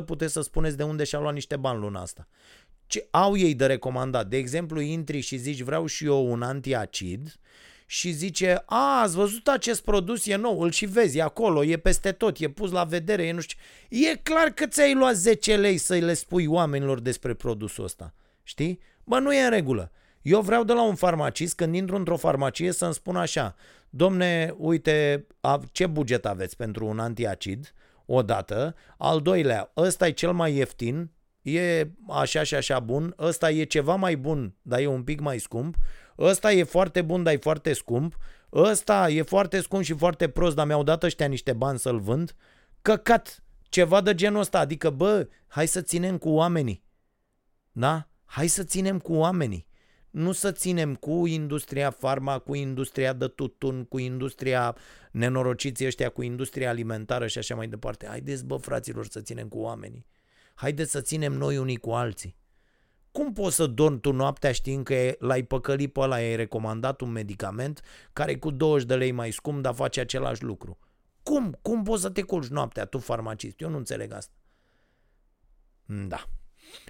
90% 0.00 0.04
puteți 0.06 0.32
să 0.32 0.40
spuneți 0.40 0.76
de 0.76 0.82
unde 0.82 1.04
și-a 1.04 1.18
luat 1.18 1.34
niște 1.34 1.56
bani 1.56 1.80
luna 1.80 2.00
asta. 2.00 2.28
Ce 2.86 3.06
au 3.10 3.36
ei 3.36 3.54
de 3.54 3.66
recomandat? 3.66 4.28
De 4.28 4.36
exemplu, 4.36 4.80
intri 4.80 5.20
și 5.20 5.36
zici 5.36 5.60
vreau 5.60 5.86
și 5.86 6.04
eu 6.04 6.30
un 6.32 6.42
antiacid 6.42 7.36
și 7.92 8.10
zice, 8.10 8.62
a, 8.66 9.00
ați 9.00 9.14
văzut 9.14 9.48
acest 9.48 9.82
produs, 9.82 10.26
e 10.26 10.36
nou, 10.36 10.60
îl 10.60 10.70
și 10.70 10.86
vezi, 10.86 11.18
e 11.18 11.22
acolo, 11.22 11.64
e 11.64 11.76
peste 11.76 12.12
tot, 12.12 12.38
e 12.38 12.48
pus 12.48 12.70
la 12.70 12.84
vedere, 12.84 13.26
e 13.26 13.32
nu 13.32 13.40
știu. 13.40 13.58
E 13.88 14.16
clar 14.16 14.48
că 14.48 14.66
ți-ai 14.66 14.94
luat 14.94 15.14
10 15.14 15.56
lei 15.56 15.76
să 15.76 15.94
le 15.94 16.14
spui 16.14 16.46
oamenilor 16.46 17.00
despre 17.00 17.34
produsul 17.34 17.84
ăsta. 17.84 18.14
Știi? 18.42 18.80
Bă, 19.04 19.18
nu 19.18 19.34
e 19.34 19.44
în 19.44 19.50
regulă. 19.50 19.90
Eu 20.22 20.40
vreau 20.40 20.64
de 20.64 20.72
la 20.72 20.82
un 20.82 20.94
farmacist, 20.94 21.54
când 21.54 21.74
intru 21.74 21.96
într-o 21.96 22.16
farmacie, 22.16 22.72
să-mi 22.72 22.94
spun 22.94 23.16
așa, 23.16 23.54
domne, 23.90 24.54
uite, 24.56 25.26
ce 25.72 25.86
buget 25.86 26.26
aveți 26.26 26.56
pentru 26.56 26.86
un 26.86 26.98
antiacid? 26.98 27.74
O 28.06 28.22
dată. 28.22 28.74
Al 28.98 29.20
doilea, 29.20 29.72
ăsta 29.76 30.06
e 30.06 30.10
cel 30.10 30.32
mai 30.32 30.56
ieftin, 30.56 31.10
e 31.42 31.88
așa 32.08 32.42
și 32.42 32.54
așa 32.54 32.80
bun, 32.80 33.14
ăsta 33.18 33.50
e 33.50 33.64
ceva 33.64 33.94
mai 33.94 34.16
bun, 34.16 34.54
dar 34.62 34.80
e 34.80 34.86
un 34.86 35.02
pic 35.02 35.20
mai 35.20 35.38
scump, 35.38 35.76
ăsta 36.22 36.52
e 36.52 36.62
foarte 36.62 37.02
bun, 37.02 37.22
dar 37.22 37.32
e 37.32 37.36
foarte 37.36 37.72
scump, 37.72 38.16
ăsta 38.52 39.08
e 39.10 39.22
foarte 39.22 39.60
scump 39.60 39.82
și 39.82 39.94
foarte 39.94 40.28
prost, 40.28 40.54
dar 40.54 40.66
mi-au 40.66 40.82
dat 40.82 41.02
ăștia 41.02 41.26
niște 41.26 41.52
bani 41.52 41.78
să-l 41.78 42.00
vând, 42.00 42.34
căcat, 42.82 43.42
ceva 43.68 44.00
de 44.00 44.14
genul 44.14 44.40
ăsta, 44.40 44.58
adică 44.58 44.90
bă, 44.90 45.28
hai 45.46 45.66
să 45.66 45.80
ținem 45.80 46.18
cu 46.18 46.28
oamenii, 46.28 46.84
da? 47.72 48.08
Hai 48.24 48.46
să 48.46 48.62
ținem 48.62 48.98
cu 48.98 49.12
oamenii 49.12 49.70
nu 50.12 50.32
să 50.32 50.52
ținem 50.52 50.94
cu 50.94 51.26
industria 51.26 51.90
farma, 51.90 52.38
cu 52.38 52.54
industria 52.54 53.12
de 53.12 53.26
tutun, 53.26 53.84
cu 53.84 53.98
industria 53.98 54.76
nenorociții 55.10 55.86
ăștia, 55.86 56.08
cu 56.08 56.22
industria 56.22 56.68
alimentară 56.68 57.26
și 57.26 57.38
așa 57.38 57.54
mai 57.54 57.68
departe. 57.68 58.06
Haideți, 58.06 58.44
bă, 58.44 58.56
fraților, 58.56 59.06
să 59.06 59.20
ținem 59.20 59.48
cu 59.48 59.58
oamenii. 59.58 60.06
Haideți 60.54 60.90
să 60.90 61.00
ținem 61.00 61.32
noi 61.32 61.58
unii 61.58 61.76
cu 61.76 61.90
alții. 61.90 62.36
Cum 63.12 63.32
poți 63.32 63.56
să 63.56 63.66
dormi 63.66 64.00
tu 64.00 64.12
noaptea 64.12 64.52
știind 64.52 64.84
că 64.84 65.14
l-ai 65.18 65.42
păcălit 65.42 65.92
pe 65.92 66.00
ăla, 66.00 66.14
ai 66.14 66.36
recomandat 66.36 67.00
un 67.00 67.10
medicament 67.10 67.82
care 68.12 68.30
e 68.30 68.36
cu 68.36 68.50
20 68.50 68.86
de 68.86 68.94
lei 68.94 69.10
mai 69.10 69.30
scump, 69.30 69.62
dar 69.62 69.74
face 69.74 70.00
același 70.00 70.42
lucru? 70.42 70.78
Cum? 71.22 71.58
Cum 71.62 71.82
poți 71.82 72.02
să 72.02 72.10
te 72.10 72.22
culci 72.22 72.46
noaptea, 72.46 72.84
tu 72.84 72.98
farmacist? 72.98 73.60
Eu 73.60 73.68
nu 73.68 73.76
înțeleg 73.76 74.12
asta. 74.12 74.32
Da. 75.86 76.28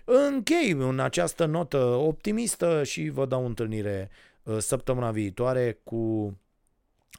Închei 0.04 0.70
în 0.70 1.00
această 1.00 1.44
notă 1.44 1.84
optimistă 1.84 2.82
și 2.84 3.08
vă 3.08 3.26
dau 3.26 3.46
întâlnire 3.46 4.10
uh, 4.42 4.58
săptămâna 4.58 5.10
viitoare 5.10 5.80
cu 5.84 6.34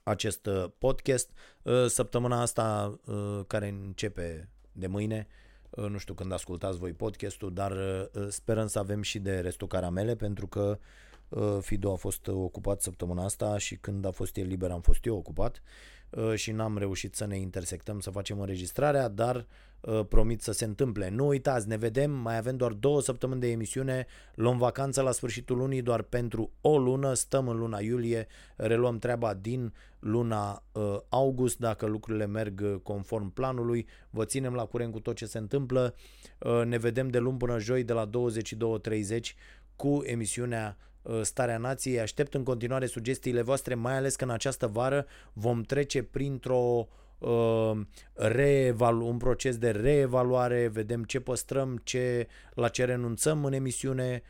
acest 0.03 0.45
uh, 0.45 0.65
podcast. 0.77 1.29
Uh, 1.61 1.85
săptămâna 1.87 2.41
asta 2.41 2.99
care 3.47 3.67
începe 3.67 4.49
de 4.71 4.87
mâine, 4.87 5.27
nu 5.75 5.97
știu 5.97 6.13
când 6.13 6.31
ascultați 6.31 6.77
voi 6.77 6.93
podcastul, 6.93 7.53
dar 7.53 7.73
sperăm 8.29 8.67
să 8.67 8.79
avem 8.79 9.01
și 9.01 9.19
de 9.19 9.39
restul 9.39 9.67
caramele 9.67 10.15
pentru 10.15 10.47
că 10.47 10.79
Fido 11.61 11.91
a 11.91 11.95
fost 11.95 12.27
ocupat 12.27 12.81
săptămâna 12.81 13.23
asta 13.23 13.57
și 13.57 13.75
când 13.75 14.05
a 14.05 14.11
fost 14.11 14.37
el 14.37 14.47
liber 14.47 14.71
am 14.71 14.81
fost 14.81 15.05
eu 15.05 15.15
ocupat 15.15 15.61
și 16.35 16.51
n-am 16.51 16.77
reușit 16.77 17.15
să 17.15 17.25
ne 17.25 17.37
intersectăm, 17.37 17.99
să 17.99 18.09
facem 18.09 18.39
înregistrarea, 18.39 19.07
dar 19.07 19.45
Uh, 19.87 20.05
promit 20.09 20.41
să 20.41 20.51
se 20.51 20.65
întâmple. 20.65 21.09
Nu 21.09 21.27
uitați, 21.27 21.67
ne 21.67 21.77
vedem, 21.77 22.11
mai 22.11 22.37
avem 22.37 22.57
doar 22.57 22.71
două 22.71 23.01
săptămâni 23.01 23.39
de 23.39 23.51
emisiune, 23.51 24.05
luăm 24.35 24.57
vacanță 24.57 25.01
la 25.01 25.11
sfârșitul 25.11 25.57
lunii 25.57 25.81
doar 25.81 26.01
pentru 26.01 26.51
o 26.61 26.77
lună, 26.77 27.13
stăm 27.13 27.47
în 27.47 27.57
luna 27.57 27.79
iulie, 27.79 28.27
reluăm 28.55 28.97
treaba 28.97 29.33
din 29.33 29.73
luna 29.99 30.63
uh, 30.71 30.97
august, 31.09 31.57
dacă 31.57 31.85
lucrurile 31.85 32.25
merg 32.25 32.61
uh, 32.63 32.75
conform 32.83 33.33
planului, 33.33 33.87
vă 34.09 34.25
ținem 34.25 34.53
la 34.53 34.65
curent 34.65 34.91
cu 34.91 34.99
tot 34.99 35.15
ce 35.15 35.25
se 35.25 35.37
întâmplă, 35.37 35.95
uh, 36.39 36.61
ne 36.65 36.77
vedem 36.77 37.07
de 37.07 37.17
luni 37.17 37.37
până 37.37 37.59
joi 37.59 37.83
de 37.83 37.93
la 37.93 38.09
22.30 38.09 39.19
cu 39.75 40.01
emisiunea 40.03 40.77
uh, 40.79 40.92
Starea 41.21 41.57
Nației. 41.57 41.99
Aștept 41.99 42.33
în 42.33 42.43
continuare 42.43 42.85
sugestiile 42.85 43.41
voastre, 43.41 43.75
mai 43.75 43.95
ales 43.97 44.15
că 44.15 44.23
în 44.23 44.29
această 44.29 44.67
vară 44.67 45.05
vom 45.33 45.61
trece 45.61 46.03
printr-o 46.03 46.55
uh, 46.55 46.87
uh, 47.23 47.81
reevalu- 48.13 49.07
un 49.07 49.17
proces 49.17 49.57
de 49.57 49.71
reevaluare, 49.71 50.67
vedem 50.67 51.03
ce 51.03 51.19
păstrăm, 51.19 51.81
ce, 51.83 52.27
la 52.53 52.67
ce 52.67 52.85
renunțăm 52.85 53.45
în 53.45 53.53
emisiune. 53.53 54.23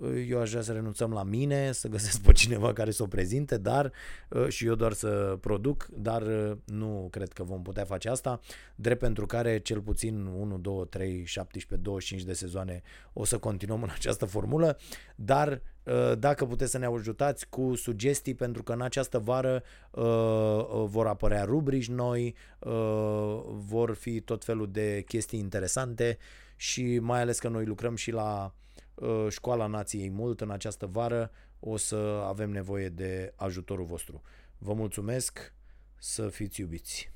Uh, 0.00 0.26
eu 0.28 0.40
aș 0.40 0.50
vrea 0.50 0.62
să 0.62 0.72
renunțăm 0.72 1.12
la 1.12 1.22
mine, 1.22 1.72
să 1.72 1.88
găsesc 1.88 2.20
pe 2.20 2.32
cineva 2.32 2.72
care 2.72 2.90
să 2.90 3.02
o 3.02 3.06
prezinte, 3.06 3.58
dar 3.58 3.92
uh, 4.28 4.48
și 4.48 4.66
eu 4.66 4.74
doar 4.74 4.92
să 4.92 5.38
produc, 5.40 5.88
dar 5.92 6.22
uh, 6.22 6.56
nu 6.64 7.08
cred 7.10 7.32
că 7.32 7.42
vom 7.42 7.62
putea 7.62 7.84
face 7.84 8.08
asta, 8.08 8.40
drept 8.74 9.00
pentru 9.00 9.26
care 9.26 9.58
cel 9.58 9.80
puțin 9.80 10.26
1, 10.26 10.58
2, 10.58 10.86
3, 10.88 11.24
17, 11.24 11.88
25 11.88 12.26
de 12.26 12.32
sezoane 12.32 12.82
o 13.12 13.24
să 13.24 13.38
continuăm 13.38 13.82
în 13.82 13.90
această 13.92 14.24
formulă, 14.24 14.78
dar 15.14 15.62
Uh, 15.86 16.18
dacă 16.18 16.46
puteți 16.46 16.70
să 16.70 16.78
ne 16.78 16.86
ajutați 16.86 17.48
cu 17.48 17.74
sugestii, 17.74 18.34
pentru 18.34 18.62
că 18.62 18.72
în 18.72 18.80
această 18.80 19.18
vară 19.18 19.62
uh, 19.90 20.04
uh, 20.04 20.84
vor 20.86 21.06
apărea 21.06 21.44
rubrici 21.44 21.88
noi, 21.88 22.34
vor 23.46 23.94
fi 23.94 24.20
tot 24.20 24.44
felul 24.44 24.70
de 24.70 25.02
chestii 25.06 25.38
interesante 25.38 26.18
și 26.56 26.98
mai 26.98 27.20
ales 27.20 27.38
că 27.38 27.48
noi 27.48 27.64
lucrăm 27.64 27.96
și 27.96 28.10
la 28.10 28.54
Școala 29.28 29.66
Nației 29.66 30.10
mult 30.10 30.40
în 30.40 30.50
această 30.50 30.86
vară, 30.86 31.30
o 31.60 31.76
să 31.76 31.96
avem 32.26 32.50
nevoie 32.50 32.88
de 32.88 33.32
ajutorul 33.36 33.84
vostru. 33.84 34.22
Vă 34.58 34.72
mulțumesc, 34.72 35.54
să 35.98 36.28
fiți 36.28 36.60
iubiți! 36.60 37.15